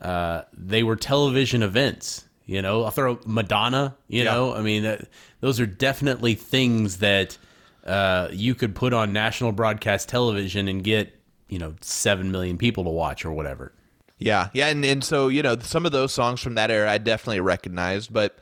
uh 0.00 0.42
they 0.52 0.82
were 0.82 0.96
television 0.96 1.62
events, 1.62 2.26
you 2.46 2.60
know. 2.60 2.84
I'll 2.84 2.90
throw 2.90 3.18
Madonna, 3.26 3.96
you 4.08 4.24
Yeah. 4.24 4.32
know. 4.32 4.54
I 4.54 4.62
mean 4.62 4.82
that, 4.82 5.08
those 5.40 5.60
are 5.60 5.66
definitely 5.66 6.34
things 6.34 6.98
that 6.98 7.38
uh 7.86 8.28
you 8.32 8.54
could 8.54 8.74
put 8.74 8.92
on 8.92 9.12
national 9.12 9.52
broadcast 9.52 10.08
television 10.08 10.68
and 10.68 10.82
get, 10.84 11.18
you 11.48 11.58
know, 11.58 11.74
7 11.80 12.30
million 12.30 12.58
people 12.58 12.84
to 12.84 12.90
watch 12.90 13.24
or 13.24 13.32
whatever. 13.32 13.72
Yeah, 14.18 14.50
yeah, 14.52 14.68
and, 14.68 14.84
and 14.84 15.02
so 15.02 15.26
you 15.28 15.42
know 15.42 15.58
some 15.58 15.84
of 15.84 15.90
those 15.92 16.12
songs 16.12 16.40
from 16.40 16.54
that 16.54 16.70
era 16.70 16.90
I 16.90 16.98
definitely 16.98 17.40
recognized, 17.40 18.12
but 18.12 18.38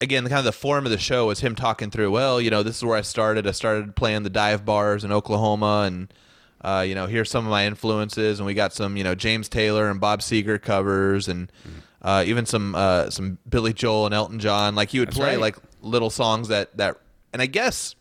again, 0.00 0.24
kind 0.24 0.38
of 0.38 0.44
the 0.44 0.52
form 0.52 0.84
of 0.84 0.92
the 0.92 0.98
show 0.98 1.26
was 1.26 1.40
him 1.40 1.54
talking 1.54 1.90
through. 1.90 2.10
Well, 2.10 2.40
you 2.40 2.50
know, 2.50 2.62
this 2.62 2.76
is 2.76 2.84
where 2.84 2.96
I 2.96 3.02
started. 3.02 3.46
I 3.46 3.52
started 3.52 3.96
playing 3.96 4.22
the 4.22 4.30
dive 4.30 4.64
bars 4.64 5.04
in 5.04 5.12
Oklahoma, 5.12 5.84
and 5.86 6.12
uh, 6.62 6.84
you 6.86 6.94
know, 6.94 7.06
here's 7.06 7.30
some 7.30 7.44
of 7.44 7.50
my 7.50 7.66
influences, 7.66 8.40
and 8.40 8.46
we 8.46 8.54
got 8.54 8.72
some 8.72 8.96
you 8.96 9.04
know 9.04 9.14
James 9.14 9.48
Taylor 9.48 9.90
and 9.90 10.00
Bob 10.00 10.20
Seger 10.20 10.60
covers, 10.60 11.28
and 11.28 11.50
uh, 12.02 12.24
even 12.26 12.46
some 12.46 12.74
uh, 12.74 13.10
some 13.10 13.38
Billy 13.48 13.72
Joel 13.72 14.06
and 14.06 14.14
Elton 14.14 14.38
John. 14.38 14.74
Like 14.74 14.90
he 14.90 15.00
would 15.00 15.10
play 15.10 15.30
right. 15.30 15.40
like 15.40 15.56
little 15.82 16.10
songs 16.10 16.48
that 16.48 16.76
that, 16.76 16.96
and 17.32 17.42
I 17.42 17.46
guess 17.46 17.94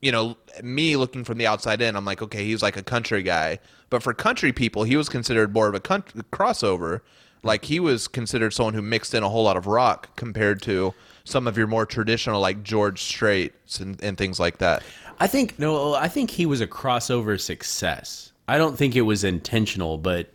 you 0.00 0.12
know, 0.12 0.36
me 0.62 0.96
looking 0.96 1.24
from 1.24 1.38
the 1.38 1.46
outside 1.46 1.82
in, 1.82 1.96
I'm 1.96 2.04
like, 2.04 2.22
okay, 2.22 2.44
he's 2.44 2.62
like 2.62 2.76
a 2.76 2.82
country 2.82 3.22
guy. 3.22 3.58
But 3.90 4.02
for 4.02 4.14
country 4.14 4.52
people, 4.52 4.84
he 4.84 4.96
was 4.96 5.08
considered 5.08 5.52
more 5.52 5.68
of 5.68 5.74
a 5.74 5.80
country, 5.80 6.22
crossover. 6.32 7.00
Like 7.42 7.64
he 7.64 7.80
was 7.80 8.08
considered 8.08 8.52
someone 8.52 8.74
who 8.74 8.82
mixed 8.82 9.14
in 9.14 9.22
a 9.22 9.28
whole 9.28 9.44
lot 9.44 9.56
of 9.56 9.66
rock 9.66 10.14
compared 10.16 10.62
to 10.62 10.94
some 11.28 11.46
of 11.46 11.56
your 11.56 11.66
more 11.66 11.86
traditional, 11.86 12.40
like 12.40 12.62
George 12.62 13.02
Straits 13.02 13.80
and, 13.80 14.02
and 14.02 14.16
things 14.16 14.40
like 14.40 14.58
that. 14.58 14.82
I 15.20 15.26
think 15.26 15.58
no, 15.58 15.94
I 15.94 16.08
think 16.08 16.30
he 16.30 16.46
was 16.46 16.60
a 16.60 16.66
crossover 16.66 17.40
success. 17.40 18.32
I 18.46 18.56
don't 18.56 18.76
think 18.76 18.96
it 18.96 19.02
was 19.02 19.24
intentional, 19.24 19.98
but 19.98 20.30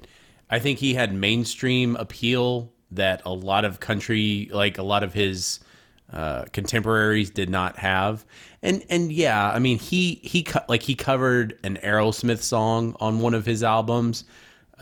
I 0.50 0.60
think 0.60 0.80
he 0.80 0.94
had 0.94 1.14
mainstream 1.14 1.96
appeal 1.96 2.72
that 2.92 3.22
a 3.26 3.34
lot 3.34 3.66
of 3.66 3.80
country, 3.80 4.50
like 4.52 4.78
a 4.78 4.84
lot 4.84 5.04
of 5.04 5.14
his 5.14 5.60
uh, 6.12 6.46
contemporaries, 6.54 7.30
did 7.30 7.50
not 7.50 7.78
have. 7.78 8.26
And 8.62 8.84
and 8.90 9.12
yeah, 9.12 9.52
I 9.52 9.60
mean 9.60 9.80
he 9.80 10.20
he 10.24 10.44
co- 10.44 10.64
like 10.70 10.84
he 10.84 10.96
covered 10.96 11.58
an 11.64 11.78
Aerosmith 11.84 12.42
song 12.42 12.96
on 13.00 13.20
one 13.20 13.34
of 13.34 13.46
his 13.46 13.64
albums. 13.64 14.26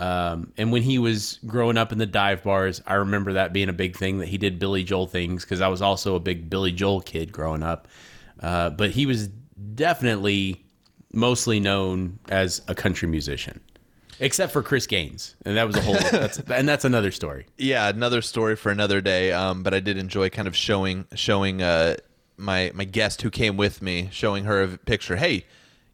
Um, 0.01 0.51
and 0.57 0.71
when 0.71 0.81
he 0.81 0.97
was 0.97 1.37
growing 1.45 1.77
up 1.77 1.91
in 1.91 1.99
the 1.99 2.07
dive 2.07 2.41
bars, 2.41 2.81
I 2.87 2.95
remember 2.95 3.33
that 3.33 3.53
being 3.53 3.69
a 3.69 3.73
big 3.73 3.95
thing 3.95 4.17
that 4.17 4.29
he 4.29 4.39
did 4.39 4.57
Billy 4.57 4.83
Joel 4.83 5.05
things 5.05 5.43
because 5.43 5.61
I 5.61 5.67
was 5.67 5.79
also 5.79 6.15
a 6.15 6.19
big 6.19 6.49
Billy 6.49 6.71
Joel 6.71 7.01
kid 7.01 7.31
growing 7.31 7.61
up. 7.61 7.87
Uh, 8.39 8.71
but 8.71 8.89
he 8.89 9.05
was 9.05 9.27
definitely 9.75 10.65
mostly 11.13 11.59
known 11.59 12.17
as 12.29 12.63
a 12.67 12.73
country 12.73 13.07
musician, 13.07 13.61
except 14.19 14.51
for 14.51 14.63
Chris 14.63 14.87
Gaines, 14.87 15.35
and 15.45 15.55
that 15.55 15.67
was 15.67 15.75
a 15.75 15.81
whole. 15.83 15.93
that's, 16.11 16.39
and 16.39 16.67
that's 16.67 16.83
another 16.83 17.11
story. 17.11 17.45
Yeah, 17.59 17.87
another 17.87 18.23
story 18.23 18.55
for 18.55 18.71
another 18.71 19.01
day. 19.01 19.31
Um, 19.31 19.61
but 19.61 19.75
I 19.75 19.79
did 19.79 19.97
enjoy 19.97 20.31
kind 20.31 20.47
of 20.47 20.55
showing 20.55 21.05
showing 21.13 21.61
uh, 21.61 21.97
my 22.37 22.71
my 22.73 22.85
guest 22.85 23.21
who 23.21 23.29
came 23.29 23.55
with 23.55 23.83
me, 23.83 24.09
showing 24.11 24.45
her 24.45 24.63
a 24.63 24.77
picture. 24.79 25.17
Hey, 25.17 25.45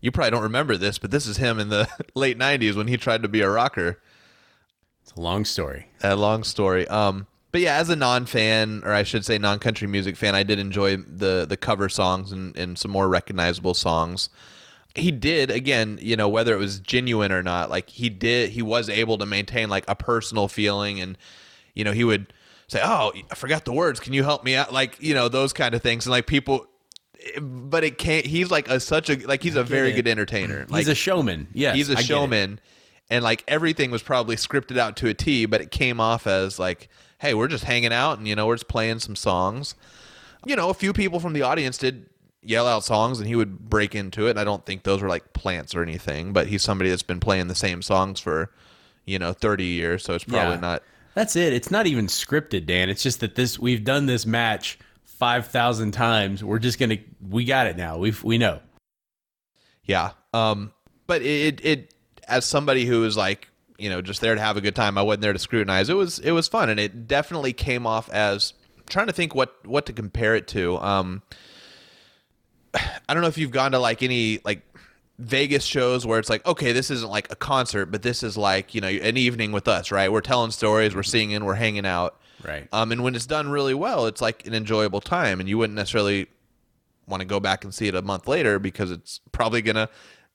you 0.01 0.11
probably 0.11 0.31
don't 0.31 0.43
remember 0.43 0.77
this, 0.77 0.97
but 0.97 1.11
this 1.11 1.27
is 1.27 1.37
him 1.37 1.59
in 1.59 1.69
the 1.69 1.87
late 2.15 2.37
'90s 2.37 2.75
when 2.75 2.87
he 2.87 2.97
tried 2.97 3.23
to 3.23 3.27
be 3.27 3.41
a 3.41 3.49
rocker. 3.49 3.99
It's 5.03 5.13
a 5.13 5.21
long 5.21 5.45
story. 5.45 5.87
a 6.01 6.15
long 6.15 6.43
story. 6.43 6.87
Um, 6.87 7.27
but 7.51 7.61
yeah, 7.61 7.77
as 7.77 7.89
a 7.89 7.95
non-fan, 7.95 8.81
or 8.83 8.91
I 8.93 9.03
should 9.03 9.25
say 9.25 9.37
non-country 9.37 9.87
music 9.87 10.17
fan, 10.17 10.35
I 10.35 10.43
did 10.43 10.59
enjoy 10.59 10.97
the 10.97 11.45
the 11.47 11.57
cover 11.57 11.89
songs 11.89 12.31
and, 12.31 12.55
and 12.57 12.77
some 12.77 12.91
more 12.91 13.07
recognizable 13.07 13.73
songs. 13.73 14.29
He 14.95 15.11
did 15.11 15.49
again, 15.51 15.99
you 16.01 16.15
know, 16.15 16.27
whether 16.27 16.53
it 16.53 16.57
was 16.57 16.79
genuine 16.79 17.31
or 17.31 17.43
not, 17.43 17.69
like 17.69 17.89
he 17.89 18.09
did, 18.09 18.49
he 18.49 18.61
was 18.61 18.89
able 18.89 19.17
to 19.19 19.25
maintain 19.25 19.69
like 19.69 19.85
a 19.87 19.95
personal 19.95 20.47
feeling, 20.47 20.99
and 20.99 21.17
you 21.73 21.83
know, 21.83 21.93
he 21.93 22.03
would 22.03 22.33
say, 22.67 22.81
"Oh, 22.83 23.13
I 23.31 23.35
forgot 23.35 23.65
the 23.65 23.73
words. 23.73 23.99
Can 23.99 24.13
you 24.13 24.23
help 24.23 24.43
me 24.43 24.55
out?" 24.55 24.73
Like 24.73 25.01
you 25.01 25.13
know, 25.13 25.29
those 25.29 25.53
kind 25.53 25.73
of 25.73 25.81
things, 25.81 26.05
and 26.05 26.11
like 26.11 26.27
people. 26.27 26.67
But 27.41 27.83
it 27.83 27.97
can't. 27.97 28.25
He's 28.25 28.49
like 28.51 28.69
a 28.69 28.79
such 28.79 29.09
a 29.09 29.15
like 29.27 29.43
he's 29.43 29.55
a 29.55 29.63
very 29.63 29.91
it. 29.91 29.95
good 29.95 30.07
entertainer. 30.07 30.65
Like 30.69 30.79
He's 30.79 30.87
a 30.87 30.95
showman. 30.95 31.47
Yeah, 31.53 31.73
he's 31.73 31.89
I 31.89 31.93
a 31.93 31.97
it. 31.99 32.03
showman 32.05 32.59
and 33.09 33.23
like 33.23 33.43
everything 33.47 33.91
was 33.91 34.01
probably 34.03 34.35
scripted 34.35 34.77
out 34.77 34.97
to 34.97 35.07
a 35.07 35.13
T, 35.13 35.45
but 35.45 35.61
it 35.61 35.71
came 35.71 35.99
off 35.99 36.27
as 36.27 36.59
like, 36.59 36.89
hey, 37.19 37.33
we're 37.33 37.47
just 37.47 37.63
hanging 37.63 37.93
out 37.93 38.17
and 38.17 38.27
you 38.27 38.35
know, 38.35 38.47
we're 38.47 38.55
just 38.55 38.67
playing 38.67 38.99
some 38.99 39.15
songs. 39.15 39.75
You 40.45 40.55
know, 40.55 40.69
a 40.69 40.73
few 40.73 40.93
people 40.93 41.19
from 41.19 41.33
the 41.33 41.41
audience 41.41 41.77
did 41.77 42.05
yell 42.41 42.67
out 42.67 42.83
songs 42.83 43.19
and 43.19 43.27
he 43.27 43.35
would 43.35 43.69
break 43.69 43.95
into 43.95 44.27
it. 44.27 44.31
And 44.31 44.39
I 44.39 44.43
don't 44.43 44.65
think 44.65 44.83
those 44.83 45.01
were 45.01 45.09
like 45.09 45.33
plants 45.33 45.73
or 45.75 45.81
anything, 45.81 46.33
but 46.33 46.47
he's 46.47 46.63
somebody 46.63 46.89
that's 46.89 47.03
been 47.03 47.19
playing 47.19 47.47
the 47.47 47.55
same 47.55 47.81
songs 47.81 48.19
for, 48.19 48.51
you 49.05 49.19
know, 49.19 49.33
30 49.33 49.65
years, 49.65 50.03
so 50.03 50.13
it's 50.13 50.23
probably 50.23 50.55
Yeah. 50.55 50.59
not 50.61 50.83
That's 51.15 51.35
it. 51.35 51.51
It's 51.53 51.71
not 51.71 51.87
even 51.87 52.07
scripted, 52.07 52.65
Dan. 52.67 52.89
It's 52.89 53.01
just 53.03 53.19
that 53.21 53.35
this 53.35 53.57
we've 53.57 53.83
done 53.83 54.05
this 54.05 54.25
match 54.25 54.77
five 55.17 55.47
thousand 55.47 55.91
times. 55.91 56.43
We're 56.43 56.59
just 56.59 56.79
gonna 56.79 56.97
we 57.27 57.45
got 57.45 57.67
it 57.67 57.77
now. 57.77 57.97
We 57.97 58.13
we 58.23 58.37
know. 58.37 58.59
Yeah. 59.87 60.11
Um, 60.33 60.73
but 61.07 61.21
it, 61.21 61.25
it, 61.25 61.65
it, 61.65 61.93
as 62.27 62.45
somebody 62.45 62.85
who 62.85 63.05
is 63.05 63.17
like, 63.17 63.47
you 63.77 63.89
know, 63.89 64.01
just 64.01 64.21
there 64.21 64.35
to 64.35 64.41
have 64.41 64.57
a 64.57 64.61
good 64.61 64.75
time, 64.75 64.97
I 64.97 65.01
wasn't 65.01 65.21
there 65.21 65.33
to 65.33 65.39
scrutinize. 65.39 65.89
It 65.89 65.95
was, 65.95 66.19
it 66.19 66.31
was 66.31 66.47
fun, 66.47 66.69
and 66.69 66.79
it 66.79 67.07
definitely 67.07 67.53
came 67.53 67.87
off 67.87 68.09
as 68.09 68.53
trying 68.89 69.07
to 69.07 69.13
think 69.13 69.33
what 69.33 69.65
what 69.65 69.85
to 69.87 69.93
compare 69.93 70.35
it 70.35 70.47
to. 70.49 70.77
Um, 70.77 71.21
I 72.73 73.13
don't 73.13 73.21
know 73.21 73.29
if 73.29 73.37
you've 73.37 73.51
gone 73.51 73.71
to 73.71 73.79
like 73.79 74.03
any 74.03 74.39
like 74.43 74.61
Vegas 75.19 75.63
shows 75.63 76.05
where 76.05 76.19
it's 76.19 76.29
like, 76.29 76.45
okay, 76.45 76.73
this 76.73 76.91
isn't 76.91 77.09
like 77.09 77.31
a 77.31 77.35
concert, 77.35 77.87
but 77.87 78.01
this 78.01 78.23
is 78.23 78.37
like, 78.37 78.75
you 78.75 78.81
know, 78.81 78.87
an 78.87 79.17
evening 79.17 79.51
with 79.51 79.67
us, 79.67 79.91
right? 79.91 80.11
We're 80.11 80.21
telling 80.21 80.51
stories, 80.51 80.93
we're 80.95 81.03
singing, 81.03 81.45
we're 81.45 81.55
hanging 81.55 81.85
out. 81.85 82.19
Right. 82.43 82.67
Um, 82.71 82.91
and 82.91 83.03
when 83.03 83.15
it's 83.15 83.25
done 83.25 83.49
really 83.49 83.73
well, 83.73 84.05
it's 84.05 84.21
like 84.21 84.45
an 84.45 84.53
enjoyable 84.53 85.01
time, 85.01 85.39
and 85.39 85.49
you 85.49 85.57
wouldn't 85.57 85.75
necessarily 85.75 86.27
want 87.07 87.21
to 87.21 87.25
go 87.25 87.39
back 87.39 87.63
and 87.63 87.73
see 87.73 87.87
it 87.87 87.95
a 87.95 88.01
month 88.01 88.27
later 88.27 88.59
because 88.59 88.91
it's 88.91 89.21
probably 89.31 89.61
gonna 89.61 89.89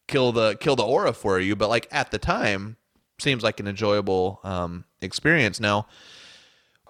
kill 0.08 0.32
the 0.32 0.56
kill 0.56 0.76
the 0.76 0.82
aura 0.82 1.12
for 1.12 1.38
you. 1.38 1.54
But 1.54 1.68
like 1.68 1.86
at 1.90 2.10
the 2.10 2.18
time, 2.18 2.76
seems 3.20 3.42
like 3.42 3.60
an 3.60 3.68
enjoyable 3.68 4.40
um, 4.42 4.84
experience. 5.00 5.60
Now, 5.60 5.86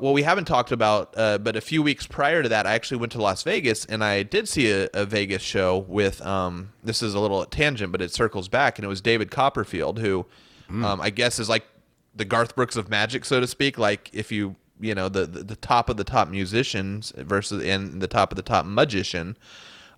well, 0.00 0.12
we 0.12 0.22
haven't 0.22 0.46
talked 0.46 0.72
about, 0.72 1.14
uh, 1.16 1.38
but 1.38 1.54
a 1.56 1.60
few 1.60 1.82
weeks 1.82 2.06
prior 2.06 2.42
to 2.42 2.48
that, 2.48 2.66
I 2.66 2.74
actually 2.74 2.96
went 2.98 3.12
to 3.12 3.22
Las 3.22 3.42
Vegas 3.42 3.84
and 3.84 4.02
I 4.02 4.22
did 4.22 4.48
see 4.48 4.70
a, 4.70 4.88
a 4.94 5.04
Vegas 5.04 5.42
show 5.42 5.78
with. 5.78 6.24
Um, 6.24 6.72
this 6.82 7.02
is 7.02 7.14
a 7.14 7.20
little 7.20 7.44
tangent, 7.44 7.92
but 7.92 8.00
it 8.00 8.12
circles 8.12 8.48
back, 8.48 8.78
and 8.78 8.84
it 8.84 8.88
was 8.88 9.00
David 9.00 9.30
Copperfield, 9.30 9.98
who 9.98 10.26
um, 10.70 11.00
I 11.02 11.10
guess 11.10 11.38
is 11.38 11.50
like 11.50 11.66
the 12.14 12.24
Garth 12.24 12.56
Brooks 12.56 12.76
of 12.76 12.88
magic, 12.88 13.24
so 13.24 13.40
to 13.40 13.46
speak. 13.46 13.76
Like 13.78 14.08
if 14.12 14.32
you 14.32 14.56
you 14.83 14.95
know 14.95 15.09
the 15.09 15.24
the, 15.26 15.43
the 15.43 15.57
top 15.57 15.89
of 15.89 15.97
the 15.97 16.05
top 16.05 16.28
musicians 16.28 17.12
versus 17.16 17.64
and 17.64 18.03
the 18.03 18.09
top 18.09 18.33
of 18.33 18.37
the 18.37 18.43
top 18.43 18.66
magician. 18.66 19.37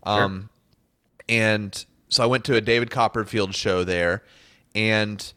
Um, 0.04 0.50
and 1.28 1.84
so 2.08 2.22
I 2.22 2.26
went 2.26 2.44
to 2.44 2.54
a 2.54 2.60
David 2.60 2.90
Copperfield 2.90 3.54
show 3.54 3.82
there, 3.82 4.22
and 4.74 5.32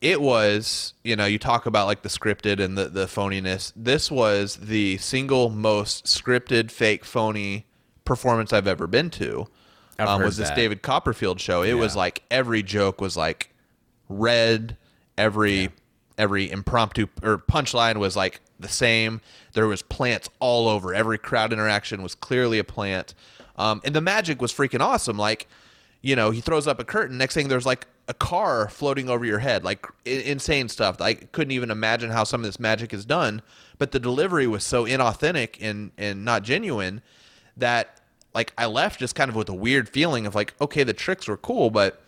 it 0.00 0.20
was 0.20 0.94
you 1.04 1.16
know 1.16 1.24
you 1.24 1.38
talk 1.38 1.66
about 1.66 1.86
like 1.86 2.02
the 2.02 2.08
scripted 2.08 2.60
and 2.60 2.76
the 2.76 2.86
the 2.86 3.06
phoniness. 3.06 3.72
This 3.74 4.10
was 4.10 4.56
the 4.56 4.98
single 4.98 5.48
most 5.48 6.06
scripted, 6.06 6.70
fake, 6.70 7.04
phony 7.04 7.66
performance 8.04 8.52
I've 8.52 8.66
ever 8.66 8.86
been 8.86 9.10
to. 9.10 9.46
Um, 10.00 10.22
was 10.22 10.36
this 10.36 10.48
that. 10.48 10.56
David 10.56 10.82
Copperfield 10.82 11.40
show? 11.40 11.62
It 11.62 11.74
was 11.74 11.96
like 11.96 12.22
every 12.30 12.62
joke 12.62 13.00
was 13.00 13.16
like 13.16 13.52
read, 14.08 14.76
every 15.16 15.70
every 16.16 16.50
impromptu 16.50 17.06
or 17.22 17.38
punchline 17.38 17.96
was 17.96 18.16
like 18.16 18.40
the 18.58 18.68
same. 18.68 19.20
There 19.52 19.66
was 19.66 19.82
plants 19.82 20.28
all 20.40 20.68
over. 20.68 20.94
Every 20.94 21.18
crowd 21.18 21.52
interaction 21.52 22.02
was 22.02 22.14
clearly 22.14 22.58
a 22.58 22.64
plant. 22.64 23.14
Um, 23.56 23.80
and 23.84 23.94
the 23.94 24.00
magic 24.00 24.40
was 24.40 24.52
freaking 24.52 24.80
awesome. 24.80 25.16
Like, 25.18 25.48
you 26.02 26.14
know, 26.16 26.30
he 26.30 26.40
throws 26.40 26.66
up 26.66 26.78
a 26.78 26.84
curtain. 26.84 27.18
Next 27.18 27.34
thing, 27.34 27.48
there's 27.48 27.66
like 27.66 27.86
a 28.06 28.14
car 28.14 28.68
floating 28.68 29.08
over 29.10 29.24
your 29.24 29.40
head. 29.40 29.64
Like 29.64 29.86
i- 30.06 30.10
insane 30.10 30.68
stuff. 30.68 31.00
I 31.00 31.14
couldn't 31.14 31.50
even 31.52 31.70
imagine 31.70 32.10
how 32.10 32.24
some 32.24 32.40
of 32.40 32.46
this 32.46 32.60
magic 32.60 32.94
is 32.94 33.04
done. 33.04 33.42
But 33.78 33.92
the 33.92 34.00
delivery 34.00 34.46
was 34.46 34.64
so 34.64 34.84
inauthentic 34.84 35.56
and 35.60 35.92
and 35.98 36.24
not 36.24 36.42
genuine 36.42 37.02
that 37.56 38.00
like 38.34 38.52
I 38.58 38.66
left 38.66 39.00
just 39.00 39.14
kind 39.14 39.28
of 39.28 39.34
with 39.36 39.48
a 39.48 39.54
weird 39.54 39.88
feeling 39.88 40.26
of 40.26 40.34
like, 40.34 40.54
okay, 40.60 40.84
the 40.84 40.92
tricks 40.94 41.26
were 41.28 41.36
cool, 41.36 41.70
but 41.70 42.00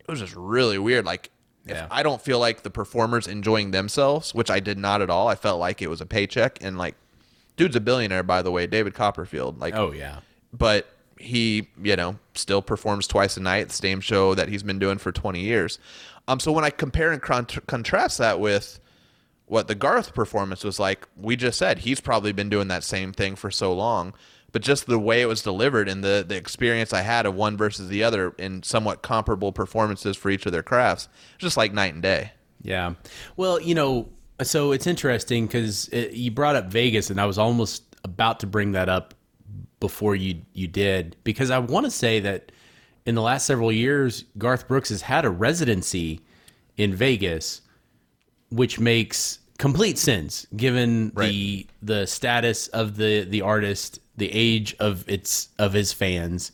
it 0.00 0.08
was 0.10 0.20
just 0.20 0.34
really 0.36 0.78
weird. 0.78 1.04
Like, 1.04 1.30
Yeah. 1.68 1.84
if 1.84 1.92
I 1.92 2.02
don't 2.02 2.20
feel 2.20 2.38
like 2.38 2.62
the 2.62 2.70
performers 2.70 3.26
enjoying 3.26 3.70
themselves, 3.70 4.34
which 4.34 4.50
I 4.50 4.60
did 4.60 4.78
not 4.78 5.02
at 5.02 5.10
all. 5.10 5.28
I 5.28 5.34
felt 5.34 5.60
like 5.60 5.80
it 5.82 5.88
was 5.90 6.00
a 6.00 6.06
paycheck, 6.06 6.58
and 6.62 6.78
like, 6.78 6.94
dude's 7.56 7.76
a 7.76 7.80
billionaire, 7.80 8.22
by 8.22 8.42
the 8.42 8.50
way, 8.50 8.66
David 8.66 8.94
Copperfield. 8.94 9.58
Like, 9.60 9.74
Oh 9.74 9.92
yeah. 9.92 10.20
but 10.52 10.86
he, 11.18 11.68
you 11.82 11.96
know, 11.96 12.16
still 12.34 12.62
performs 12.62 13.06
twice 13.06 13.36
a 13.36 13.40
night, 13.40 13.68
the 13.68 13.74
same 13.74 14.00
show 14.00 14.34
that 14.34 14.48
he's 14.48 14.62
been 14.62 14.78
doing 14.78 14.98
for 14.98 15.10
20 15.12 15.40
years. 15.40 15.78
Um, 16.28 16.38
so 16.40 16.52
when 16.52 16.64
I 16.64 16.70
compare 16.70 17.10
and 17.10 17.20
con- 17.22 17.46
contrast 17.66 18.18
that 18.18 18.38
with 18.38 18.78
what 19.48 19.68
the 19.68 19.74
Garth 19.74 20.14
performance 20.14 20.64
was 20.64 20.78
like, 20.78 21.06
we 21.16 21.36
just 21.36 21.58
said 21.58 21.80
he's 21.80 22.00
probably 22.00 22.32
been 22.32 22.48
doing 22.48 22.68
that 22.68 22.84
same 22.84 23.12
thing 23.12 23.36
for 23.36 23.50
so 23.50 23.72
long. 23.72 24.14
But 24.50 24.62
just 24.62 24.86
the 24.86 24.98
way 24.98 25.20
it 25.20 25.26
was 25.26 25.42
delivered 25.42 25.88
and 25.88 26.02
the, 26.02 26.24
the 26.26 26.36
experience 26.36 26.94
I 26.94 27.02
had 27.02 27.26
of 27.26 27.34
one 27.34 27.56
versus 27.56 27.88
the 27.88 28.02
other 28.02 28.30
in 28.38 28.62
somewhat 28.62 29.02
comparable 29.02 29.52
performances 29.52 30.16
for 30.16 30.30
each 30.30 30.46
of 30.46 30.52
their 30.52 30.62
crafts, 30.62 31.08
just 31.36 31.58
like 31.58 31.72
night 31.72 31.92
and 31.92 32.02
day. 32.02 32.32
Yeah. 32.62 32.94
Well, 33.36 33.60
you 33.60 33.74
know, 33.74 34.08
so 34.42 34.72
it's 34.72 34.86
interesting 34.86 35.46
because 35.46 35.90
you 35.92 36.30
brought 36.30 36.56
up 36.56 36.66
Vegas, 36.66 37.10
and 37.10 37.20
I 37.20 37.26
was 37.26 37.38
almost 37.38 37.82
about 38.04 38.40
to 38.40 38.46
bring 38.46 38.72
that 38.72 38.88
up 38.88 39.14
before 39.80 40.16
you 40.16 40.42
you 40.54 40.66
did 40.66 41.16
because 41.24 41.50
I 41.50 41.58
want 41.58 41.86
to 41.86 41.90
say 41.90 42.18
that 42.20 42.50
in 43.06 43.14
the 43.14 43.22
last 43.22 43.46
several 43.46 43.72
years, 43.72 44.24
Garth 44.36 44.68
Brooks 44.68 44.90
has 44.90 45.02
had 45.02 45.24
a 45.24 45.30
residency 45.30 46.20
in 46.76 46.94
Vegas, 46.94 47.62
which 48.50 48.78
makes 48.80 49.38
complete 49.58 49.98
sense 49.98 50.46
given 50.56 51.10
the 51.30 51.66
the 51.82 52.06
status 52.06 52.68
of 52.68 52.96
the 52.96 53.24
the 53.24 53.42
artist, 53.42 53.98
the 54.16 54.30
age 54.32 54.74
of 54.78 55.08
its 55.08 55.48
of 55.58 55.72
his 55.72 55.92
fans. 55.92 56.52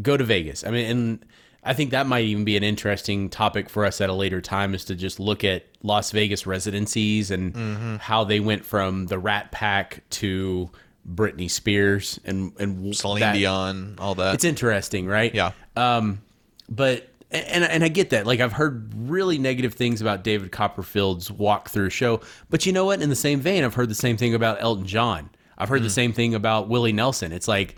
Go 0.00 0.16
to 0.16 0.24
Vegas. 0.24 0.64
I 0.64 0.70
mean, 0.70 0.86
and 0.90 1.26
I 1.62 1.74
think 1.74 1.90
that 1.90 2.06
might 2.06 2.24
even 2.24 2.44
be 2.44 2.56
an 2.56 2.62
interesting 2.64 3.28
topic 3.28 3.68
for 3.68 3.84
us 3.84 4.00
at 4.00 4.08
a 4.08 4.14
later 4.14 4.40
time 4.40 4.74
is 4.74 4.84
to 4.86 4.94
just 4.94 5.20
look 5.20 5.44
at 5.44 5.66
Las 5.82 6.10
Vegas 6.10 6.46
residencies 6.46 7.30
and 7.30 8.00
how 8.00 8.24
they 8.24 8.40
went 8.40 8.64
from 8.64 9.06
the 9.06 9.18
Rat 9.18 9.52
Pack 9.52 10.02
to 10.10 10.70
Britney 11.08 11.50
Spears 11.50 12.18
and 12.24 12.52
and 12.58 12.96
Celine 12.96 13.20
that- 13.20 13.34
Dion, 13.34 13.96
all 13.98 14.14
that. 14.14 14.34
It's 14.34 14.44
interesting, 14.44 15.06
right? 15.06 15.34
yeah. 15.34 15.52
Um, 15.76 16.22
but 16.68 17.08
and 17.32 17.64
and 17.64 17.84
I 17.84 17.88
get 17.88 18.10
that. 18.10 18.26
Like 18.26 18.40
I've 18.40 18.52
heard 18.52 18.92
really 18.94 19.38
negative 19.38 19.74
things 19.74 20.00
about 20.00 20.22
David 20.24 20.52
Copperfield's 20.52 21.30
walkthrough 21.30 21.90
show, 21.90 22.20
but 22.50 22.66
you 22.66 22.72
know 22.72 22.84
what? 22.84 23.00
In 23.00 23.08
the 23.08 23.16
same 23.16 23.40
vein, 23.40 23.64
I've 23.64 23.74
heard 23.74 23.88
the 23.88 23.94
same 23.94 24.16
thing 24.16 24.34
about 24.34 24.60
Elton 24.60 24.86
John. 24.86 25.30
I've 25.56 25.68
heard 25.68 25.82
the 25.82 25.90
same 25.90 26.12
thing 26.12 26.34
about 26.34 26.68
Willie 26.68 26.92
Nelson. 26.92 27.32
It's 27.32 27.46
like, 27.46 27.76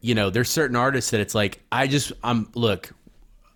you 0.00 0.14
know, 0.14 0.30
there's 0.30 0.50
certain 0.50 0.76
artists 0.76 1.10
that 1.12 1.20
it's 1.20 1.34
like 1.34 1.62
I 1.70 1.86
just 1.86 2.12
I'm 2.22 2.50
look, 2.54 2.92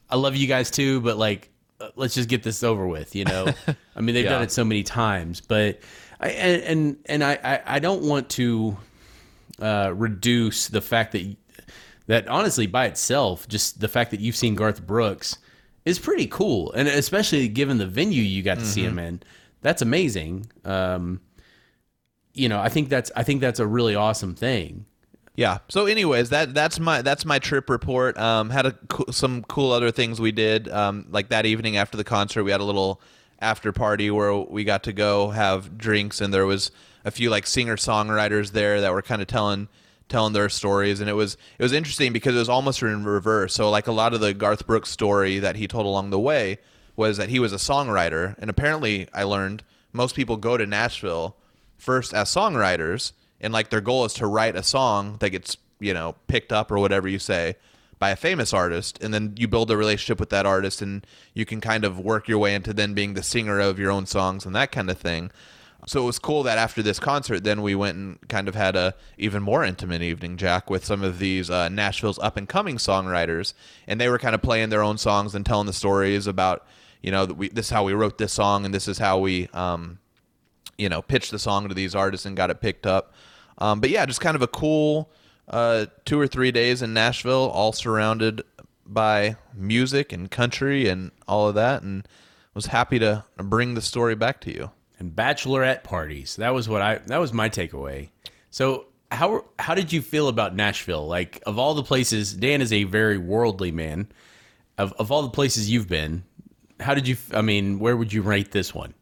I 0.09 0.17
love 0.17 0.37
you 0.37 0.47
guys 0.47 0.71
too, 0.71 1.01
but 1.01 1.17
like 1.17 1.51
uh, 1.81 1.89
let's 1.97 2.15
just 2.15 2.29
get 2.29 2.43
this 2.43 2.63
over 2.63 2.87
with, 2.87 3.15
you 3.15 3.25
know. 3.25 3.47
I 3.97 4.01
mean, 4.01 4.15
they've 4.15 4.25
done 4.25 4.43
it 4.43 4.53
so 4.53 4.65
many 4.65 4.83
times, 4.83 5.41
but 5.41 5.81
I 6.21 6.29
and 6.31 6.63
and, 6.63 6.97
and 7.07 7.25
I, 7.25 7.39
I 7.43 7.77
I 7.77 7.79
don't 7.79 8.03
want 8.03 8.31
to 8.31 8.77
uh, 9.61 9.93
reduce 9.95 10.69
the 10.69 10.81
fact 10.81 11.13
that 11.13 11.37
that 12.07 12.29
honestly 12.29 12.67
by 12.67 12.87
itself, 12.87 13.49
just 13.49 13.81
the 13.81 13.89
fact 13.89 14.11
that 14.11 14.21
you've 14.21 14.37
seen 14.37 14.55
Garth 14.55 14.87
Brooks 14.87 15.39
is 15.85 15.99
pretty 15.99 16.27
cool, 16.27 16.73
and 16.73 16.89
especially 16.89 17.49
given 17.49 17.79
the 17.79 17.87
venue 17.87 18.23
you 18.23 18.43
got 18.43 18.59
to 18.59 18.65
see 18.65 18.83
him 18.83 18.99
in, 18.99 19.23
that's 19.63 19.83
amazing. 19.83 20.47
Um, 20.65 21.21
you 22.35 22.49
know, 22.49 22.61
I 22.61 22.69
think 22.69 22.89
that's 22.89 23.11
I 23.17 23.23
think 23.23 23.41
that's 23.41 23.61
a 23.61 23.67
really 23.67 23.95
awesome 23.95 24.35
thing. 24.35 24.87
Yeah. 25.37 25.59
So, 25.69 25.87
anyways, 25.87 26.31
that 26.31 26.55
that's 26.55 26.81
my 26.81 27.03
that's 27.03 27.25
my 27.25 27.39
trip 27.39 27.69
report. 27.69 28.19
Um, 28.19 28.51
had 28.51 28.67
a 28.67 28.75
some 29.11 29.43
cool 29.45 29.73
other 29.73 29.91
things 29.91 30.21
we 30.21 30.33
did. 30.33 30.69
Um, 30.69 31.07
like 31.11 31.29
that 31.29 31.47
evening 31.47 31.77
after 31.77 31.97
the 31.97 32.05
concert, 32.05 32.43
we 32.45 32.51
had 32.51 32.61
a 32.61 32.65
little 32.65 33.01
after 33.39 33.71
party 33.71 34.11
where 34.11 34.35
we 34.35 34.65
got 34.65 34.83
to 34.85 34.93
go 34.93 35.31
have 35.31 35.77
drinks, 35.77 36.21
and 36.21 36.33
there 36.33 36.47
was 36.47 36.71
a 37.05 37.11
few 37.11 37.31
like 37.31 37.47
singer 37.47 37.77
songwriters 37.77 38.53
there 38.53 38.81
that 38.81 38.93
were 38.93 39.03
kind 39.03 39.21
of 39.21 39.29
telling 39.29 39.69
telling 40.09 40.33
their 40.33 40.49
stories, 40.49 41.01
and 41.01 41.11
it 41.11 41.15
was 41.15 41.37
it 41.59 41.63
was 41.63 41.73
interesting 41.73 42.13
because 42.13 42.35
it 42.35 42.39
was 42.39 42.49
almost 42.49 42.83
in 42.83 43.05
reverse. 43.05 43.55
So, 43.55 43.71
like 43.71 43.87
a 43.87 43.93
lot 43.93 44.15
of 44.15 44.21
the 44.21 44.35
Garth 44.35 44.67
Brooks 44.67 44.91
story 44.91 45.39
that 45.39 45.57
he 45.57 45.67
told 45.67 45.87
along 45.87 46.11
the 46.11 46.19
way 46.19 46.59
was 46.97 47.17
that 47.19 47.29
he 47.29 47.39
was 47.39 47.53
a 47.53 47.57
songwriter, 47.57 48.35
and 48.39 48.49
apparently, 48.49 49.09
I 49.13 49.25
learned 49.25 49.63
most 49.93 50.15
people 50.15 50.37
go 50.37 50.57
to 50.57 50.67
Nashville 50.67 51.37
first 51.79 52.15
as 52.15 52.29
songwriters 52.29 53.13
and 53.41 53.53
like 53.53 53.71
their 53.71 53.81
goal 53.81 54.05
is 54.05 54.15
to 54.15 54.27
write 54.27 54.57
a 54.57 54.63
song 54.63 55.17
that 55.21 55.31
gets 55.31 55.57
you 55.79 55.93
know 55.93 56.15
picked 56.27 56.53
up 56.53 56.71
or 56.71 56.79
whatever 56.79 57.09
you 57.09 57.19
say 57.19 57.55
by 57.99 58.11
a 58.11 58.17
famous 58.17 58.53
artist 58.53 59.03
and 59.03 59.13
then 59.13 59.35
you 59.37 59.49
build 59.49 59.71
a 59.71 59.77
relationship 59.77 60.21
with 60.21 60.31
that 60.31 60.47
artist 60.47 60.83
and 60.83 61.07
you 61.35 61.45
can 61.45 61.61
kind 61.61 61.85
of 61.85 61.99
work 61.99 62.29
your 62.29 62.39
way 62.39 62.55
into 62.55 62.73
then 62.73 62.95
being 62.95 63.15
the 63.15 63.23
singer 63.23 63.61
of 63.61 63.79
your 63.79 63.91
own 63.91 64.07
songs 64.07 64.45
and 64.45 64.55
that 64.55 64.73
kind 64.73 64.91
of 64.91 64.99
thing 64.99 65.31
so 65.87 66.03
it 66.03 66.05
was 66.05 66.19
cool 66.19 66.43
that 66.43 66.59
after 66.59 66.83
this 66.83 66.99
concert 67.01 67.45
then 67.45 67.63
we 67.63 67.75
went 67.75 67.97
and 67.97 68.19
kind 68.29 68.49
of 68.49 68.55
had 68.55 68.77
a 68.77 68.95
even 69.17 69.43
more 69.43 69.65
intimate 69.65 70.03
evening 70.03 70.37
jack 70.37 70.69
with 70.69 70.85
some 70.85 71.03
of 71.03 71.19
these 71.19 71.49
uh, 71.49 71.69
nashville's 71.69 72.19
up 72.19 72.37
and 72.37 72.49
coming 72.49 72.77
songwriters 72.77 73.55
and 73.87 74.01
they 74.01 74.09
were 74.09 74.19
kind 74.19 74.35
of 74.35 74.43
playing 74.43 74.69
their 74.69 74.83
own 74.83 74.99
songs 74.99 75.35
and 75.35 75.47
telling 75.47 75.67
the 75.67 75.73
stories 75.73 76.27
about 76.27 76.67
you 77.03 77.11
know 77.11 77.25
we, 77.25 77.49
this 77.49 77.67
is 77.67 77.71
how 77.71 77.85
we 77.85 77.93
wrote 77.93 78.19
this 78.19 78.33
song 78.33 78.65
and 78.65 78.75
this 78.75 78.89
is 78.89 78.99
how 78.99 79.19
we 79.19 79.49
um, 79.55 79.99
you 80.79 80.89
know, 80.89 81.03
pitched 81.03 81.31
the 81.31 81.39
song 81.39 81.69
to 81.69 81.75
these 81.75 81.95
artists 81.95 82.27
and 82.27 82.37
got 82.37 82.51
it 82.51 82.61
picked 82.61 82.87
up. 82.87 83.13
Um, 83.59 83.81
but 83.81 83.91
yeah, 83.91 84.05
just 84.07 84.21
kind 84.21 84.37
of 84.37 84.43
a 84.43 84.47
cool 84.47 85.11
uh, 85.49 85.87
two 86.05 86.21
or 86.21 86.27
three 86.27 86.51
days 86.51 86.83
in 86.83 86.93
Nashville, 86.93 87.51
all 87.53 87.73
surrounded 87.73 88.43
by 88.85 89.37
music 89.55 90.13
and 90.13 90.31
country 90.31 90.89
and 90.89 91.11
all 91.27 91.49
of 91.49 91.55
that, 91.55 91.83
and 91.83 92.07
was 92.55 92.67
happy 92.67 92.99
to 92.99 93.25
bring 93.37 93.75
the 93.75 93.83
story 93.83 94.15
back 94.15 94.41
to 94.43 94.53
you. 94.53 94.71
And 94.99 95.15
bachelorette 95.15 95.85
parties. 95.85 96.37
That 96.37 96.51
was 96.51 96.69
what 96.69 96.83
I 96.83 96.99
that 97.07 97.19
was 97.19 97.33
my 97.33 97.49
takeaway. 97.49 98.11
So 98.51 98.87
how 99.11 99.45
how 99.59 99.75
did 99.75 99.93
you 99.93 100.03
feel 100.03 100.29
about 100.29 100.55
Nashville? 100.55 101.07
Like 101.07 101.43
of 101.47 101.59
all 101.59 101.75
the 101.75 101.83
places, 101.83 102.33
Dan 102.33 102.61
is 102.61 102.73
a 102.73 102.85
very 102.85 103.19
worldly 103.19 103.73
man. 103.73 104.09
Of 104.79 104.93
of 104.95 105.11
all 105.11 105.23
the 105.23 105.31
places 105.31 105.71
you've 105.71 105.89
been, 105.89 106.25
how 106.81 106.95
did 106.95 107.09
you? 107.09 107.17
I 107.33 107.41
mean, 107.43 107.79
where 107.79 107.97
would 107.97 108.13
you 108.13 108.23
rate 108.23 108.51
this 108.53 108.75
one? 108.75 108.95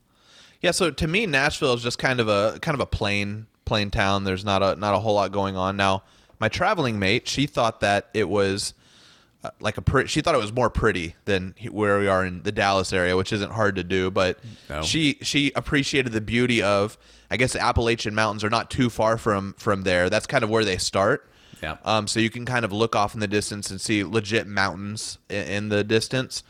Yeah, 0.60 0.70
so 0.70 0.90
to 0.90 1.06
me, 1.06 1.26
Nashville 1.26 1.74
is 1.74 1.82
just 1.82 1.98
kind 1.98 2.20
of 2.20 2.28
a 2.28 2.58
kind 2.60 2.74
of 2.74 2.80
a 2.80 2.86
plain 2.86 3.46
plain 3.64 3.90
town. 3.90 4.24
There's 4.24 4.44
not 4.44 4.62
a 4.62 4.76
not 4.76 4.94
a 4.94 4.98
whole 4.98 5.14
lot 5.14 5.32
going 5.32 5.56
on. 5.56 5.76
Now, 5.76 6.04
my 6.38 6.48
traveling 6.48 6.98
mate, 6.98 7.28
she 7.28 7.46
thought 7.46 7.80
that 7.80 8.08
it 8.14 8.28
was 8.28 8.74
like 9.60 9.76
a 9.78 9.82
pretty. 9.82 10.08
She 10.08 10.20
thought 10.20 10.34
it 10.34 10.38
was 10.40 10.52
more 10.52 10.70
pretty 10.70 11.14
than 11.24 11.54
where 11.70 11.98
we 11.98 12.08
are 12.08 12.24
in 12.24 12.42
the 12.42 12.52
Dallas 12.52 12.92
area, 12.92 13.16
which 13.16 13.32
isn't 13.32 13.52
hard 13.52 13.76
to 13.76 13.84
do. 13.84 14.10
But 14.10 14.38
No. 14.68 14.82
she 14.82 15.18
she 15.22 15.52
appreciated 15.54 16.12
the 16.12 16.20
beauty 16.20 16.62
of. 16.62 16.96
I 17.30 17.36
guess 17.36 17.52
the 17.54 17.62
Appalachian 17.62 18.14
Mountains 18.14 18.44
are 18.44 18.50
not 18.50 18.70
too 18.70 18.90
far 18.90 19.18
from 19.18 19.54
from 19.58 19.82
there. 19.82 20.08
That's 20.10 20.26
kind 20.26 20.44
of 20.44 20.50
where 20.50 20.64
they 20.64 20.76
start. 20.76 21.28
Yeah. 21.62 21.76
Um, 21.84 22.06
so 22.06 22.20
you 22.20 22.30
can 22.30 22.44
kind 22.44 22.64
of 22.64 22.72
look 22.72 22.94
off 22.94 23.14
in 23.14 23.20
the 23.20 23.26
distance 23.26 23.70
and 23.70 23.80
see 23.80 24.04
legit 24.04 24.46
mountains 24.46 25.18
in, 25.30 25.46
in 25.46 25.68
the 25.70 25.82
distance. 25.82 26.42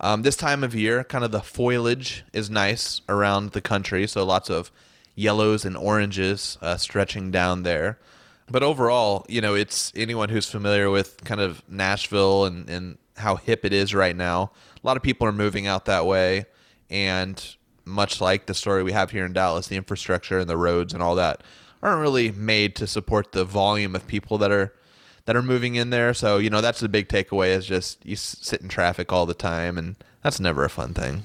Um, 0.00 0.22
this 0.22 0.34
time 0.34 0.64
of 0.64 0.74
year, 0.74 1.04
kind 1.04 1.24
of 1.24 1.30
the 1.30 1.42
foliage 1.42 2.24
is 2.32 2.48
nice 2.50 3.02
around 3.08 3.50
the 3.52 3.60
country, 3.60 4.06
so 4.08 4.24
lots 4.24 4.48
of 4.50 4.72
yellows 5.14 5.64
and 5.64 5.76
oranges 5.76 6.58
uh, 6.62 6.76
stretching 6.76 7.30
down 7.30 7.62
there. 7.62 7.98
But 8.52 8.62
overall, 8.62 9.24
you 9.28 9.40
know, 9.40 9.54
it's 9.54 9.92
anyone 9.96 10.28
who's 10.28 10.48
familiar 10.48 10.90
with 10.90 11.24
kind 11.24 11.40
of 11.40 11.62
Nashville 11.68 12.44
and, 12.44 12.68
and 12.68 12.98
how 13.16 13.36
hip 13.36 13.64
it 13.64 13.72
is 13.72 13.94
right 13.94 14.14
now. 14.14 14.52
A 14.82 14.86
lot 14.86 14.98
of 14.98 15.02
people 15.02 15.26
are 15.26 15.32
moving 15.32 15.66
out 15.66 15.86
that 15.86 16.04
way, 16.04 16.44
and 16.90 17.56
much 17.86 18.20
like 18.20 18.44
the 18.44 18.54
story 18.54 18.82
we 18.82 18.92
have 18.92 19.10
here 19.10 19.24
in 19.24 19.32
Dallas, 19.32 19.68
the 19.68 19.76
infrastructure 19.76 20.38
and 20.38 20.50
the 20.50 20.58
roads 20.58 20.92
and 20.92 21.02
all 21.02 21.14
that 21.14 21.42
aren't 21.82 22.00
really 22.00 22.30
made 22.30 22.76
to 22.76 22.86
support 22.86 23.32
the 23.32 23.44
volume 23.44 23.96
of 23.96 24.06
people 24.06 24.36
that 24.38 24.52
are 24.52 24.74
that 25.24 25.34
are 25.34 25.42
moving 25.42 25.74
in 25.74 25.88
there. 25.88 26.12
So 26.12 26.36
you 26.36 26.50
know 26.50 26.60
that's 26.60 26.80
the 26.80 26.88
big 26.90 27.08
takeaway 27.08 27.48
is 27.48 27.66
just 27.66 28.04
you 28.04 28.16
sit 28.16 28.60
in 28.60 28.68
traffic 28.68 29.12
all 29.12 29.24
the 29.24 29.34
time, 29.34 29.78
and 29.78 29.96
that's 30.22 30.38
never 30.38 30.62
a 30.62 30.70
fun 30.70 30.92
thing. 30.92 31.22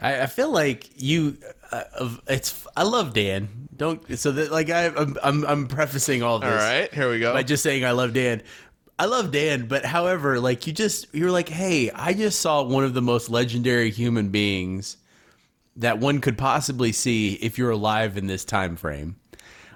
I, 0.00 0.22
I 0.22 0.26
feel 0.26 0.50
like 0.50 0.90
you. 0.96 1.38
Uh, 1.72 1.84
of- 1.94 2.20
it's. 2.26 2.66
I 2.76 2.82
love 2.82 3.14
Dan. 3.14 3.68
Don't. 3.76 4.18
So 4.18 4.32
that 4.32 4.50
like 4.50 4.70
I, 4.70 4.86
I'm. 4.86 5.16
I'm. 5.22 5.44
I'm 5.46 5.66
prefacing 5.68 6.22
all 6.22 6.38
this. 6.38 6.50
All 6.50 6.56
right, 6.56 6.92
here 6.92 7.10
we 7.10 7.20
go. 7.20 7.32
By 7.32 7.42
just 7.42 7.62
saying 7.62 7.84
I 7.84 7.92
love 7.92 8.12
Dan. 8.12 8.42
I 8.98 9.06
love 9.06 9.32
Dan, 9.32 9.66
but 9.66 9.84
however, 9.84 10.38
like 10.40 10.66
you 10.66 10.74
just 10.74 11.06
you're 11.14 11.30
like, 11.30 11.48
hey, 11.48 11.90
I 11.90 12.12
just 12.12 12.40
saw 12.40 12.62
one 12.62 12.84
of 12.84 12.92
the 12.92 13.00
most 13.00 13.30
legendary 13.30 13.90
human 13.90 14.28
beings 14.28 14.98
that 15.76 15.98
one 15.98 16.20
could 16.20 16.36
possibly 16.36 16.92
see 16.92 17.34
if 17.34 17.56
you're 17.56 17.70
alive 17.70 18.18
in 18.18 18.26
this 18.26 18.44
time 18.44 18.76
frame. 18.76 19.16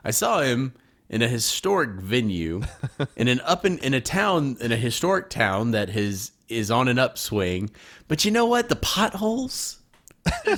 I 0.04 0.10
saw 0.10 0.42
him 0.42 0.74
in 1.08 1.22
a 1.22 1.28
historic 1.28 2.00
venue 2.00 2.62
in 3.16 3.28
an 3.28 3.40
up 3.40 3.64
in, 3.64 3.78
in 3.78 3.94
a 3.94 4.00
town 4.00 4.58
in 4.60 4.72
a 4.72 4.76
historic 4.76 5.30
town 5.30 5.70
that 5.70 5.88
has 5.88 6.32
is 6.48 6.70
on 6.70 6.88
an 6.88 6.98
upswing. 6.98 7.70
But 8.08 8.24
you 8.24 8.30
know 8.30 8.44
what? 8.46 8.68
The 8.68 8.76
potholes. 8.76 9.78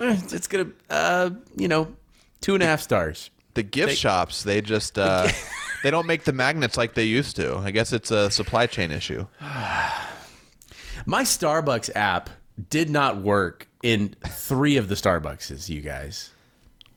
it's 0.00 0.46
gonna 0.46 0.68
uh 0.88 1.30
you 1.56 1.68
know 1.68 1.94
two 2.40 2.54
and 2.54 2.62
a 2.62 2.66
half 2.66 2.80
stars. 2.80 3.30
the 3.54 3.62
gift 3.62 3.96
shops 3.96 4.42
they 4.44 4.60
just 4.60 4.98
uh, 4.98 5.28
they 5.82 5.90
don't 5.90 6.06
make 6.06 6.24
the 6.24 6.32
magnets 6.32 6.76
like 6.76 6.94
they 6.94 7.04
used 7.04 7.36
to. 7.36 7.56
I 7.58 7.70
guess 7.70 7.92
it's 7.92 8.10
a 8.10 8.30
supply 8.30 8.66
chain 8.66 8.90
issue. 8.90 9.26
My 11.06 11.22
Starbucks 11.22 11.90
app 11.94 12.30
did 12.68 12.90
not 12.90 13.18
work 13.18 13.68
in 13.82 14.14
three 14.28 14.76
of 14.76 14.88
the 14.88 14.94
Starbuckses, 14.94 15.68
you 15.68 15.80
guys. 15.80 16.30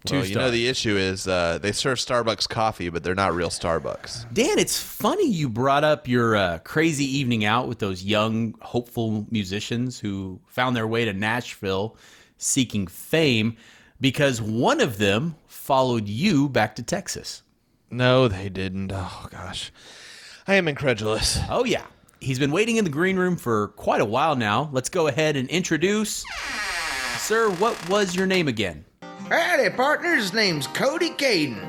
Two 0.05 0.17
Well, 0.17 0.25
you 0.25 0.35
know 0.35 0.41
stars. 0.41 0.51
the 0.51 0.67
issue 0.67 0.97
is 0.97 1.27
uh, 1.29 1.59
they 1.61 1.71
serve 1.71 1.97
Starbucks 1.97 2.49
coffee, 2.49 2.89
but 2.89 3.03
they're 3.03 3.15
not 3.15 3.33
real 3.33 3.47
Starbucks. 3.49 4.33
Dan, 4.33 4.59
it's 4.59 4.77
funny 4.77 5.29
you 5.29 5.47
brought 5.47 5.85
up 5.85 6.09
your 6.09 6.35
uh, 6.35 6.57
crazy 6.59 7.05
evening 7.05 7.45
out 7.45 7.69
with 7.69 7.79
those 7.79 8.03
young, 8.03 8.53
hopeful 8.61 9.25
musicians 9.31 9.97
who 9.99 10.41
found 10.47 10.75
their 10.75 10.87
way 10.87 11.05
to 11.05 11.13
Nashville 11.13 11.95
seeking 12.37 12.87
fame 12.87 13.57
because 14.01 14.41
one 14.41 14.81
of 14.81 14.97
them 14.97 15.35
followed 15.47 16.07
you 16.07 16.49
back 16.49 16.75
to 16.75 16.83
Texas. 16.83 17.43
No, 17.89 18.27
they 18.27 18.49
didn't. 18.49 18.91
Oh 18.93 19.27
gosh, 19.31 19.71
I 20.47 20.55
am 20.55 20.67
incredulous. 20.67 21.39
Oh, 21.49 21.63
yeah. 21.63 21.85
He's 22.19 22.39
been 22.39 22.51
waiting 22.51 22.77
in 22.77 22.85
the 22.85 22.89
green 22.89 23.17
room 23.17 23.35
for 23.35 23.69
quite 23.69 24.01
a 24.01 24.05
while 24.05 24.35
now. 24.35 24.69
Let's 24.71 24.89
go 24.89 25.07
ahead 25.07 25.35
and 25.35 25.49
introduce. 25.49 26.23
Sir, 27.17 27.49
what 27.51 27.89
was 27.89 28.15
your 28.15 28.27
name 28.27 28.47
again? 28.47 28.85
Howdy, 29.29 29.69
partners. 29.71 30.23
His 30.23 30.33
name's 30.33 30.67
Cody 30.67 31.09
Caden. 31.11 31.67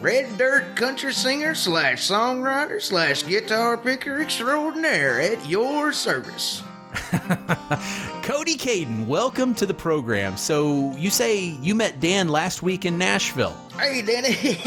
Red 0.00 0.36
Dirt 0.36 0.76
country 0.76 1.12
singer 1.12 1.54
slash 1.54 2.06
songwriter 2.06 2.80
slash 2.80 3.26
guitar 3.26 3.78
picker 3.78 4.20
extraordinaire 4.20 5.20
at 5.20 5.48
your 5.48 5.92
service. 5.92 6.62
Cody 8.22 8.56
Caden, 8.56 9.06
welcome 9.06 9.54
to 9.56 9.66
the 9.66 9.74
program. 9.74 10.36
So, 10.36 10.94
you 10.96 11.10
say 11.10 11.38
you 11.40 11.74
met 11.74 11.98
Dan 12.00 12.28
last 12.28 12.62
week 12.62 12.84
in 12.84 12.96
Nashville. 12.96 13.56
Hey, 13.78 14.00
Danny. 14.02 14.58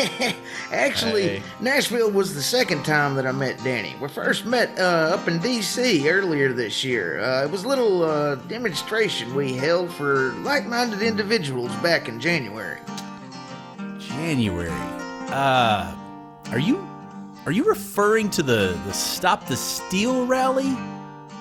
Actually, 0.71 1.21
Hey. 1.27 1.43
Nashville 1.61 2.11
was 2.11 2.35
the 2.35 2.41
second 2.41 2.83
time 2.83 3.15
that 3.15 3.25
I 3.25 3.31
met 3.31 3.63
Danny. 3.63 3.95
We 4.01 4.09
first 4.09 4.45
met 4.45 4.77
uh, 4.77 5.15
up 5.15 5.27
in 5.29 5.39
D.C. 5.39 6.09
earlier 6.09 6.51
this 6.51 6.83
year. 6.83 7.19
Uh, 7.21 7.43
it 7.45 7.49
was 7.51 7.63
a 7.63 7.67
little 7.67 8.03
uh, 8.03 8.35
demonstration 8.35 9.33
we 9.33 9.53
held 9.53 9.89
for 9.93 10.33
like 10.39 10.65
minded 10.65 11.01
individuals 11.01 11.73
back 11.77 12.09
in 12.09 12.19
January. 12.19 12.79
January. 13.99 14.69
Uh, 15.29 15.95
are 16.51 16.59
you 16.59 16.85
are 17.45 17.51
you 17.53 17.63
referring 17.63 18.29
to 18.31 18.43
the 18.43 18.77
the 18.85 18.93
Stop 18.93 19.47
the 19.47 19.55
Steal 19.55 20.25
rally? 20.25 20.75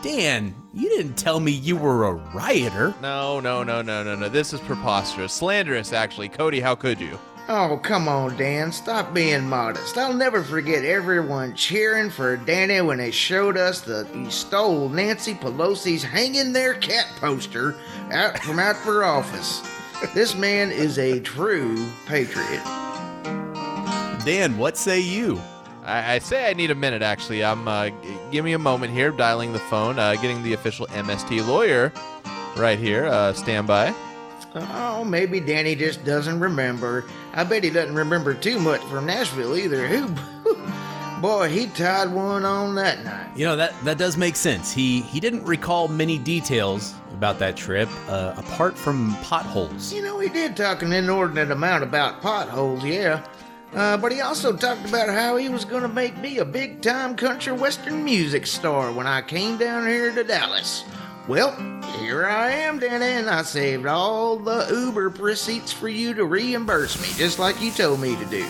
Dan, 0.07 0.55
you 0.73 0.89
didn't 0.89 1.17
tell 1.17 1.41
me 1.41 1.51
you 1.51 1.77
were 1.77 2.05
a 2.05 2.13
rioter. 2.13 2.95
No, 3.03 3.41
no, 3.41 3.65
no, 3.65 3.83
no, 3.83 4.05
no, 4.05 4.15
no. 4.15 4.29
This 4.29 4.53
is 4.53 4.61
preposterous, 4.61 5.33
slanderous. 5.33 5.93
Actually, 5.93 6.29
Cody, 6.29 6.61
how 6.61 6.77
could 6.77 7.01
you? 7.01 7.19
Oh, 7.49 7.81
come 7.83 8.07
on, 8.07 8.37
Dan. 8.37 8.71
Stop 8.71 9.13
being 9.13 9.49
modest. 9.49 9.99
I'll 9.99 10.15
never 10.15 10.45
forget 10.45 10.85
everyone 10.85 11.57
cheering 11.57 12.09
for 12.09 12.37
Danny 12.37 12.81
when 12.83 12.99
they 12.99 13.11
showed 13.11 13.57
us 13.57 13.81
that 13.81 14.07
he 14.15 14.31
stole 14.31 14.89
Nancy 14.89 15.35
Pelosi's 15.35 16.05
hanging 16.05 16.53
there 16.53 16.75
cat 16.75 17.07
poster 17.17 17.75
out 18.13 18.39
from 18.39 18.61
out 18.61 18.77
for 18.77 19.03
office. 19.03 19.61
This 20.15 20.37
man 20.37 20.71
is 20.71 21.01
a 21.01 21.19
true 21.19 21.85
patriot. 22.07 22.63
Dan, 24.25 24.57
what 24.57 24.77
say 24.77 25.01
you? 25.01 25.41
I, 25.87 26.15
I 26.15 26.19
say 26.19 26.51
I 26.51 26.53
need 26.53 26.71
a 26.71 26.75
minute. 26.75 27.03
Actually, 27.03 27.45
I'm. 27.45 27.67
Uh, 27.67 27.91
g- 27.91 27.97
give 28.31 28.45
me 28.45 28.53
a 28.53 28.59
moment 28.59 28.93
here. 28.93 29.11
Dialing 29.11 29.53
the 29.53 29.59
phone. 29.61 29.99
Uh, 29.99 30.15
getting 30.17 30.43
the 30.43 30.53
official 30.53 30.87
MST 30.89 31.47
lawyer 31.47 31.93
right 32.57 32.79
here. 32.79 33.07
Uh, 33.07 33.33
stand 33.33 33.67
by. 33.67 33.95
Oh, 34.55 35.05
maybe 35.05 35.39
Danny 35.39 35.75
just 35.75 36.05
doesn't 36.05 36.41
remember. 36.41 37.05
I 37.35 37.45
bet 37.45 37.63
he 37.63 37.71
doesn't 37.71 37.95
remember 37.95 38.33
too 38.35 38.59
much 38.59 38.81
from 38.85 39.07
Nashville 39.07 39.57
either. 39.57 39.87
Who, 39.87 40.09
boy, 41.21 41.51
he 41.51 41.67
tied 41.67 42.11
one 42.11 42.45
on 42.45 42.75
that 42.77 43.05
night. 43.05 43.37
You 43.37 43.45
know 43.45 43.57
that 43.57 43.75
that 43.85 43.99
does 43.99 44.17
make 44.17 44.35
sense. 44.35 44.73
He 44.73 45.03
he 45.03 45.21
didn't 45.21 45.45
recall 45.45 45.89
many 45.89 46.19
details 46.19 46.95
about 47.13 47.39
that 47.39 47.57
trip, 47.57 47.89
uh, 48.09 48.35
apart 48.37 48.77
from 48.79 49.15
potholes. 49.23 49.93
You 49.93 50.03
know, 50.03 50.19
he 50.19 50.29
did 50.29 50.57
talk 50.57 50.83
an 50.83 50.93
inordinate 50.93 51.51
amount 51.51 51.83
about 51.83 52.23
potholes, 52.23 52.83
yeah. 52.85 53.27
Uh, 53.75 53.97
but 53.97 54.13
he 54.13 54.21
also 54.21 54.57
talked 54.57 54.89
about 54.89 55.09
how 55.09 55.37
he 55.37 55.49
was 55.49 55.65
going 55.65 55.83
to 55.83 55.89
make 55.89 56.17
me 56.19 56.39
a 56.39 56.45
big 56.45 56.81
time 56.81 57.17
country 57.17 57.53
western 57.53 58.05
music 58.05 58.47
star 58.47 58.93
when 58.93 59.07
I 59.07 59.23
came 59.23 59.59
down 59.59 59.87
here 59.87 60.15
to 60.15 60.25
Dallas. 60.25 60.85
Well, 61.29 61.51
here 61.99 62.27
I 62.27 62.53
am, 62.53 62.79
Danny, 62.79 63.05
and 63.05 63.29
I 63.29 63.43
saved 63.43 63.87
all 63.87 64.37
the 64.37 64.69
Uber 64.71 65.09
receipts 65.09 65.73
for 65.73 65.89
you 65.89 66.15
to 66.15 66.25
reimburse 66.25 67.01
me, 67.03 67.09
just 67.17 67.39
like 67.39 67.61
you 67.61 67.73
told 67.73 68.01
me 68.01 68.15
to 68.17 68.25
do. 68.27 68.45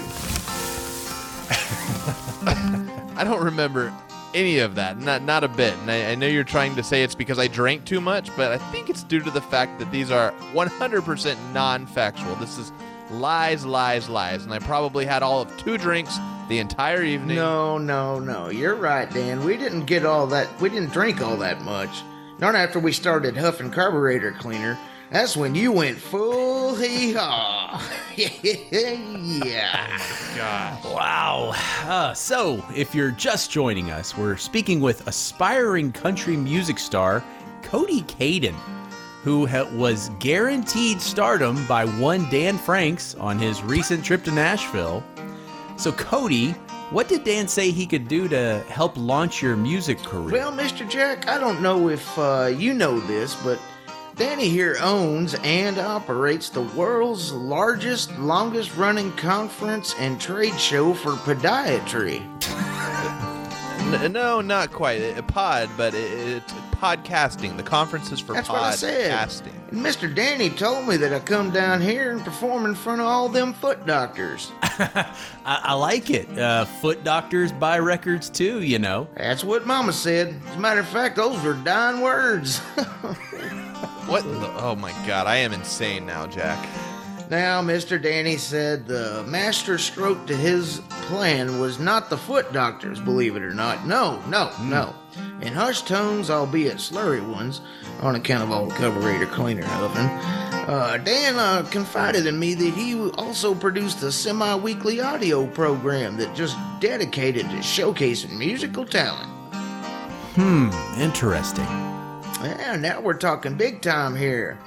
I 3.17 3.23
don't 3.25 3.43
remember 3.43 3.93
any 4.35 4.59
of 4.59 4.75
that. 4.75 4.99
Not 4.99 5.23
not 5.23 5.43
a 5.43 5.49
bit. 5.49 5.75
And 5.79 5.91
I, 5.91 6.12
I 6.12 6.14
know 6.14 6.27
you're 6.27 6.45
trying 6.45 6.77
to 6.77 6.83
say 6.83 7.03
it's 7.03 7.14
because 7.14 7.39
I 7.39 7.49
drank 7.49 7.85
too 7.85 8.01
much, 8.01 8.35
but 8.37 8.53
I 8.53 8.59
think 8.71 8.91
it's 8.91 9.03
due 9.03 9.21
to 9.21 9.31
the 9.31 9.41
fact 9.41 9.79
that 9.79 9.91
these 9.91 10.11
are 10.11 10.33
100% 10.53 11.53
non-factual. 11.53 12.35
This 12.37 12.59
is 12.59 12.73
lies, 13.11 13.64
lies, 13.64 14.09
lies, 14.09 14.44
and 14.44 14.52
I 14.52 14.59
probably 14.59 15.04
had 15.04 15.22
all 15.22 15.42
of 15.42 15.57
two 15.59 15.78
drinks 15.78 16.18
the 16.48 16.59
entire 16.59 17.02
evening. 17.02 17.36
No, 17.36 17.78
no, 17.78 18.18
no. 18.18 18.50
You're 18.50 18.74
right, 18.76 19.11
Dan. 19.11 19.44
We 19.44 19.57
didn't 19.57 19.86
get 19.86 20.04
all 20.04 20.26
that. 20.28 20.61
We 20.61 20.68
didn't 20.68 20.92
drink 20.92 21.20
all 21.20 21.36
that 21.38 21.62
much. 21.62 22.02
Not 22.38 22.54
after 22.54 22.78
we 22.78 22.92
started 22.92 23.36
huffing 23.36 23.70
carburetor 23.70 24.32
cleaner. 24.32 24.78
That's 25.11 25.36
when 25.36 25.54
you 25.54 25.70
went 25.70 25.98
full 25.98 26.74
hee 26.74 27.12
haw. 27.12 27.80
yeah. 28.16 29.98
Gosh. 30.36 30.84
Wow. 30.84 31.52
Uh, 31.84 32.12
so, 32.12 32.64
if 32.74 32.94
you're 32.94 33.12
just 33.12 33.50
joining 33.50 33.90
us, 33.90 34.16
we're 34.16 34.36
speaking 34.36 34.80
with 34.80 35.07
aspiring 35.07 35.92
country 35.92 36.36
music 36.36 36.78
star 36.78 37.24
Cody 37.62 38.02
Caden, 38.02 38.54
who 39.27 39.45
ha- 39.45 39.68
was 39.72 40.09
guaranteed 40.20 41.03
stardom 41.03 41.66
by 41.66 41.85
one 41.85 42.31
Dan 42.31 42.57
Franks 42.57 43.16
on 43.16 43.41
his 43.41 43.61
recent 43.61 44.05
trip 44.05 44.22
to 44.22 44.31
Nashville. 44.31 45.03
So, 45.77 45.91
Cody, 45.91 46.53
what 46.91 47.09
did 47.09 47.24
Dan 47.24 47.49
say 47.49 47.72
he 47.72 47.87
could 47.87 48.07
do 48.07 48.29
to 48.29 48.61
help 48.68 48.97
launch 48.97 49.43
your 49.43 49.57
music 49.57 49.99
career? 49.99 50.31
Well, 50.31 50.53
Mr. 50.53 50.89
Jack, 50.89 51.27
I 51.27 51.39
don't 51.39 51.61
know 51.61 51.89
if 51.89 52.16
uh, 52.16 52.53
you 52.57 52.72
know 52.72 53.01
this, 53.01 53.35
but 53.43 53.59
Danny 54.14 54.49
here 54.49 54.77
owns 54.81 55.35
and 55.43 55.77
operates 55.77 56.49
the 56.49 56.62
world's 56.62 57.33
largest, 57.33 58.16
longest 58.20 58.77
running 58.77 59.11
conference 59.16 59.93
and 59.99 60.20
trade 60.20 60.59
show 60.61 60.95
for 60.95 61.14
podiatry. 61.14 62.22
No, 64.11 64.41
not 64.41 64.72
quite. 64.72 65.16
A 65.16 65.22
pod, 65.22 65.70
but 65.77 65.95
it, 65.95 66.11
it's 66.11 66.53
podcasting. 66.77 67.57
The 67.57 67.62
conference 67.62 68.12
is 68.12 68.20
for 68.20 68.33
That's 68.35 68.49
what 68.49 68.62
I 68.62 68.74
said. 68.74 69.11
podcasting. 69.11 69.53
And 69.70 69.85
Mr. 69.85 70.12
Danny 70.14 70.51
told 70.51 70.87
me 70.87 70.97
that 70.99 71.12
I 71.12 71.18
come 71.20 71.51
down 71.51 71.81
here 71.81 72.12
and 72.12 72.22
perform 72.24 72.66
in 72.66 72.74
front 72.74 73.01
of 73.01 73.07
all 73.07 73.29
them 73.29 73.53
foot 73.55 73.85
doctors. 73.87 74.53
I, 74.62 75.12
I 75.45 75.74
like 75.74 76.11
it. 76.11 76.39
Uh, 76.39 76.64
foot 76.64 77.03
doctors 77.05 77.53
buy 77.53 77.79
records 77.79 78.29
too, 78.31 78.62
you 78.62 78.79
know. 78.79 79.09
That's 79.16 79.43
what 79.45 79.66
Mama 79.66 79.93
said. 79.93 80.41
As 80.49 80.57
a 80.57 80.61
matter 80.61 80.81
of 80.81 80.89
fact, 80.89 81.16
those 81.16 81.43
were 81.43 81.55
dying 81.55 82.01
words. 82.01 82.61
What? 84.07 84.24
in 84.24 84.41
The, 84.41 84.53
oh 84.62 84.77
my 84.77 84.93
god, 85.07 85.27
I 85.27 85.37
am 85.37 85.53
insane 85.53 86.07
now, 86.07 86.29
Jack. 86.29 86.68
now, 87.29 87.61
Mr. 87.61 88.01
Danny 88.01 88.37
said 88.37 88.87
the 88.87 89.24
master 89.27 89.79
stroke 89.79 90.27
to 90.29 90.37
his 90.37 90.81
plan 91.09 91.59
was 91.61 91.81
not 91.81 92.09
the 92.09 92.16
foot 92.16 92.53
doctors, 92.53 93.01
believe 93.01 93.35
it 93.35 93.43
or 93.43 93.53
not. 93.53 93.85
No, 93.85 94.22
no, 94.29 94.53
no. 94.62 94.95
In 95.41 95.53
hushed 95.53 95.87
tones, 95.87 96.31
albeit 96.31 96.77
slurry 96.77 97.27
ones, 97.27 97.61
on 98.01 98.14
account 98.14 98.43
of 98.43 98.51
all 98.51 98.67
the 98.67 98.75
carburetor 98.75 99.27
cleaner 99.27 99.67
oven, 99.67 100.07
uh, 100.69 100.99
Dan 101.05 101.37
uh, 101.37 101.62
confided 101.71 102.27
in 102.27 102.39
me 102.39 102.55
that 102.55 102.75
he 102.75 102.99
also 103.11 103.55
produced 103.55 104.03
a 104.03 104.11
semi 104.11 104.55
weekly 104.57 105.01
audio 105.01 105.47
program 105.47 106.17
that 106.17 106.35
just 106.35 106.57
dedicated 106.81 107.49
to 107.51 107.57
showcasing 107.57 108.37
musical 108.37 108.85
talent. 108.85 109.29
Hmm, 110.35 110.71
interesting. 111.01 111.64
Yeah, 112.43 112.77
now 112.77 113.01
we're 113.01 113.14
talking 113.14 113.55
big 113.55 113.81
time 113.81 114.14
here. 114.14 114.59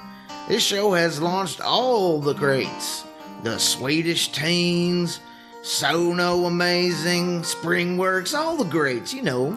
This 0.48 0.62
show 0.62 0.92
has 0.92 1.20
launched 1.20 1.60
all 1.60 2.20
the 2.20 2.34
greats 2.34 3.04
the 3.42 3.58
Swedish 3.58 4.32
Teens, 4.32 5.20
Sono 5.62 6.44
Amazing, 6.44 7.42
Springworks, 7.42 8.36
all 8.36 8.56
the 8.56 8.64
greats, 8.64 9.14
you 9.14 9.22
know. 9.22 9.56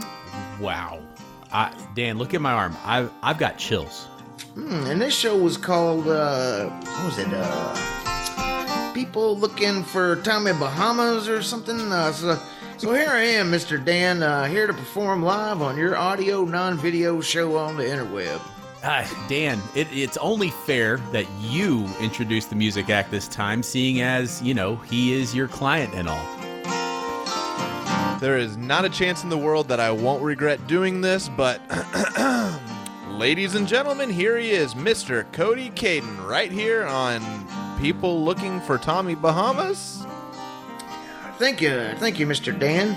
Wow. 0.59 0.99
I, 1.51 1.71
Dan, 1.95 2.17
look 2.17 2.33
at 2.33 2.41
my 2.41 2.51
arm. 2.51 2.75
I've, 2.83 3.11
I've 3.21 3.37
got 3.37 3.57
chills. 3.57 4.05
Hmm, 4.55 4.85
and 4.85 5.01
this 5.01 5.15
show 5.15 5.37
was 5.37 5.57
called, 5.57 6.07
uh, 6.07 6.69
what 6.69 7.05
was 7.05 7.17
it? 7.19 7.27
Uh, 7.31 8.91
People 8.93 9.37
Looking 9.37 9.83
for 9.83 10.17
Tommy 10.17 10.51
Bahamas 10.53 11.27
or 11.27 11.41
something. 11.41 11.79
Uh, 11.91 12.11
so, 12.11 12.39
so 12.77 12.93
here 12.93 13.09
I 13.09 13.21
am, 13.23 13.51
Mr. 13.51 13.83
Dan, 13.83 14.21
uh, 14.21 14.45
here 14.45 14.67
to 14.67 14.73
perform 14.73 15.23
live 15.23 15.61
on 15.61 15.77
your 15.77 15.97
audio 15.97 16.45
non 16.45 16.77
video 16.77 17.21
show 17.21 17.57
on 17.57 17.77
the 17.77 17.83
interweb. 17.83 18.39
Ah, 18.83 19.09
Dan, 19.29 19.61
it, 19.75 19.87
it's 19.91 20.17
only 20.17 20.49
fair 20.49 20.97
that 21.11 21.25
you 21.39 21.87
introduce 22.01 22.45
the 22.45 22.55
music 22.55 22.89
act 22.89 23.11
this 23.11 23.27
time, 23.29 23.63
seeing 23.63 24.01
as, 24.01 24.41
you 24.41 24.53
know, 24.53 24.75
he 24.75 25.13
is 25.13 25.33
your 25.33 25.47
client 25.47 25.93
and 25.93 26.09
all. 26.09 26.42
There 28.23 28.37
is 28.37 28.55
not 28.55 28.85
a 28.85 28.89
chance 28.89 29.23
in 29.23 29.29
the 29.29 29.37
world 29.37 29.67
that 29.67 29.81
I 29.81 29.91
won't 29.91 30.23
regret 30.23 30.65
doing 30.65 31.01
this, 31.01 31.27
but 31.27 31.59
ladies 33.09 33.55
and 33.55 33.67
gentlemen, 33.67 34.09
here 34.09 34.37
he 34.37 34.51
is, 34.51 34.75
Mr. 34.75 35.29
Cody 35.33 35.71
Caden, 35.71 36.25
right 36.25 36.49
here 36.49 36.85
on 36.85 37.21
People 37.81 38.23
Looking 38.23 38.61
for 38.61 38.77
Tommy 38.77 39.13
Bahamas. 39.13 40.05
Thank 41.37 41.59
you, 41.59 41.91
thank 41.97 42.17
you, 42.17 42.25
Mr. 42.25 42.57
Dan. 42.57 42.95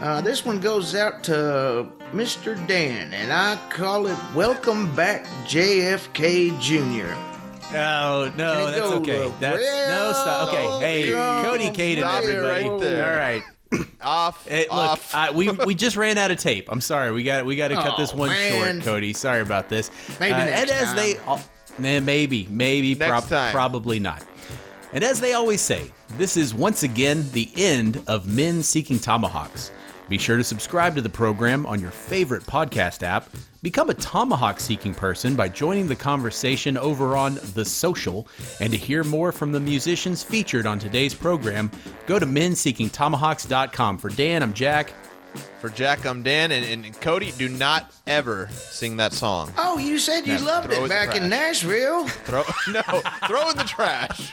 Uh, 0.00 0.20
this 0.20 0.44
one 0.44 0.60
goes 0.60 0.94
out 0.94 1.24
to 1.24 1.90
Mr. 2.12 2.54
Dan, 2.68 3.12
and 3.12 3.32
I 3.32 3.58
call 3.70 4.06
it 4.06 4.16
Welcome 4.32 4.94
Back 4.94 5.24
JFK 5.44 6.56
Jr. 6.60 7.14
Oh, 7.76 8.32
no, 8.36 8.66
that's 8.66 8.78
go, 8.78 8.92
okay. 8.98 9.32
That's, 9.40 9.60
no, 9.60 10.12
stop. 10.12 10.48
Okay, 10.76 11.08
hey, 11.08 11.10
Cody 11.10 11.70
Caden, 11.70 12.04
everybody. 12.04 12.68
right 12.68 12.80
there. 12.80 13.12
All 13.12 13.18
right. 13.18 13.42
Off, 14.00 14.48
look, 14.50 14.66
off. 14.70 15.14
I, 15.14 15.30
we 15.30 15.50
we 15.50 15.74
just 15.74 15.96
ran 15.96 16.16
out 16.18 16.30
of 16.30 16.38
tape. 16.38 16.68
I'm 16.70 16.80
sorry. 16.80 17.12
We 17.12 17.22
got 17.22 17.44
we 17.44 17.56
got 17.56 17.68
to 17.68 17.74
cut 17.74 17.96
this 17.98 18.14
one 18.14 18.30
man. 18.30 18.74
short, 18.80 18.84
Cody. 18.84 19.12
Sorry 19.12 19.40
about 19.42 19.68
this. 19.68 19.90
Maybe 20.20 20.32
Uh, 20.32 20.38
and 20.38 20.70
as 20.70 20.86
time. 20.88 20.96
they, 20.96 21.16
al- 21.18 21.42
eh, 21.82 22.00
maybe 22.00 22.46
maybe 22.50 22.94
prob- 22.94 23.28
probably 23.52 23.98
not. 23.98 24.24
And 24.92 25.04
as 25.04 25.20
they 25.20 25.34
always 25.34 25.60
say, 25.60 25.92
this 26.16 26.36
is 26.38 26.54
once 26.54 26.82
again 26.82 27.26
the 27.32 27.50
end 27.56 28.02
of 28.06 28.26
Men 28.26 28.62
Seeking 28.62 28.98
Tomahawks. 28.98 29.70
Be 30.08 30.16
sure 30.16 30.38
to 30.38 30.44
subscribe 30.44 30.94
to 30.94 31.02
the 31.02 31.10
program 31.10 31.66
on 31.66 31.78
your 31.80 31.90
favorite 31.90 32.44
podcast 32.44 33.02
app. 33.02 33.28
Become 33.60 33.90
a 33.90 33.94
tomahawk 33.94 34.60
seeking 34.60 34.94
person 34.94 35.34
by 35.34 35.48
joining 35.48 35.88
the 35.88 35.96
conversation 35.96 36.76
over 36.76 37.16
on 37.16 37.40
The 37.54 37.64
Social. 37.64 38.28
And 38.60 38.72
to 38.72 38.78
hear 38.78 39.02
more 39.02 39.32
from 39.32 39.50
the 39.50 39.58
musicians 39.58 40.22
featured 40.22 40.64
on 40.64 40.78
today's 40.78 41.12
program, 41.12 41.68
go 42.06 42.20
to 42.20 42.26
menseekingtomahawks.com. 42.26 43.98
For 43.98 44.10
Dan, 44.10 44.44
I'm 44.44 44.52
Jack. 44.52 44.92
For 45.60 45.68
Jack, 45.70 46.06
I'm 46.06 46.22
Dan, 46.22 46.52
and, 46.52 46.84
and 46.84 47.00
Cody, 47.00 47.32
do 47.32 47.48
not 47.48 47.92
ever 48.06 48.48
sing 48.52 48.96
that 48.98 49.12
song. 49.12 49.52
Oh, 49.58 49.76
you 49.76 49.98
said 49.98 50.24
you 50.26 50.34
Yeah, 50.34 50.44
loved 50.44 50.72
it 50.72 50.80
it 50.80 50.88
back 50.88 51.16
in 51.16 51.28
Nashville. 51.28 52.06
Throw 52.06 52.44
no, 52.72 52.82
throw 53.26 53.50
in 53.50 53.56
the 53.56 53.64
trash. 53.64 54.32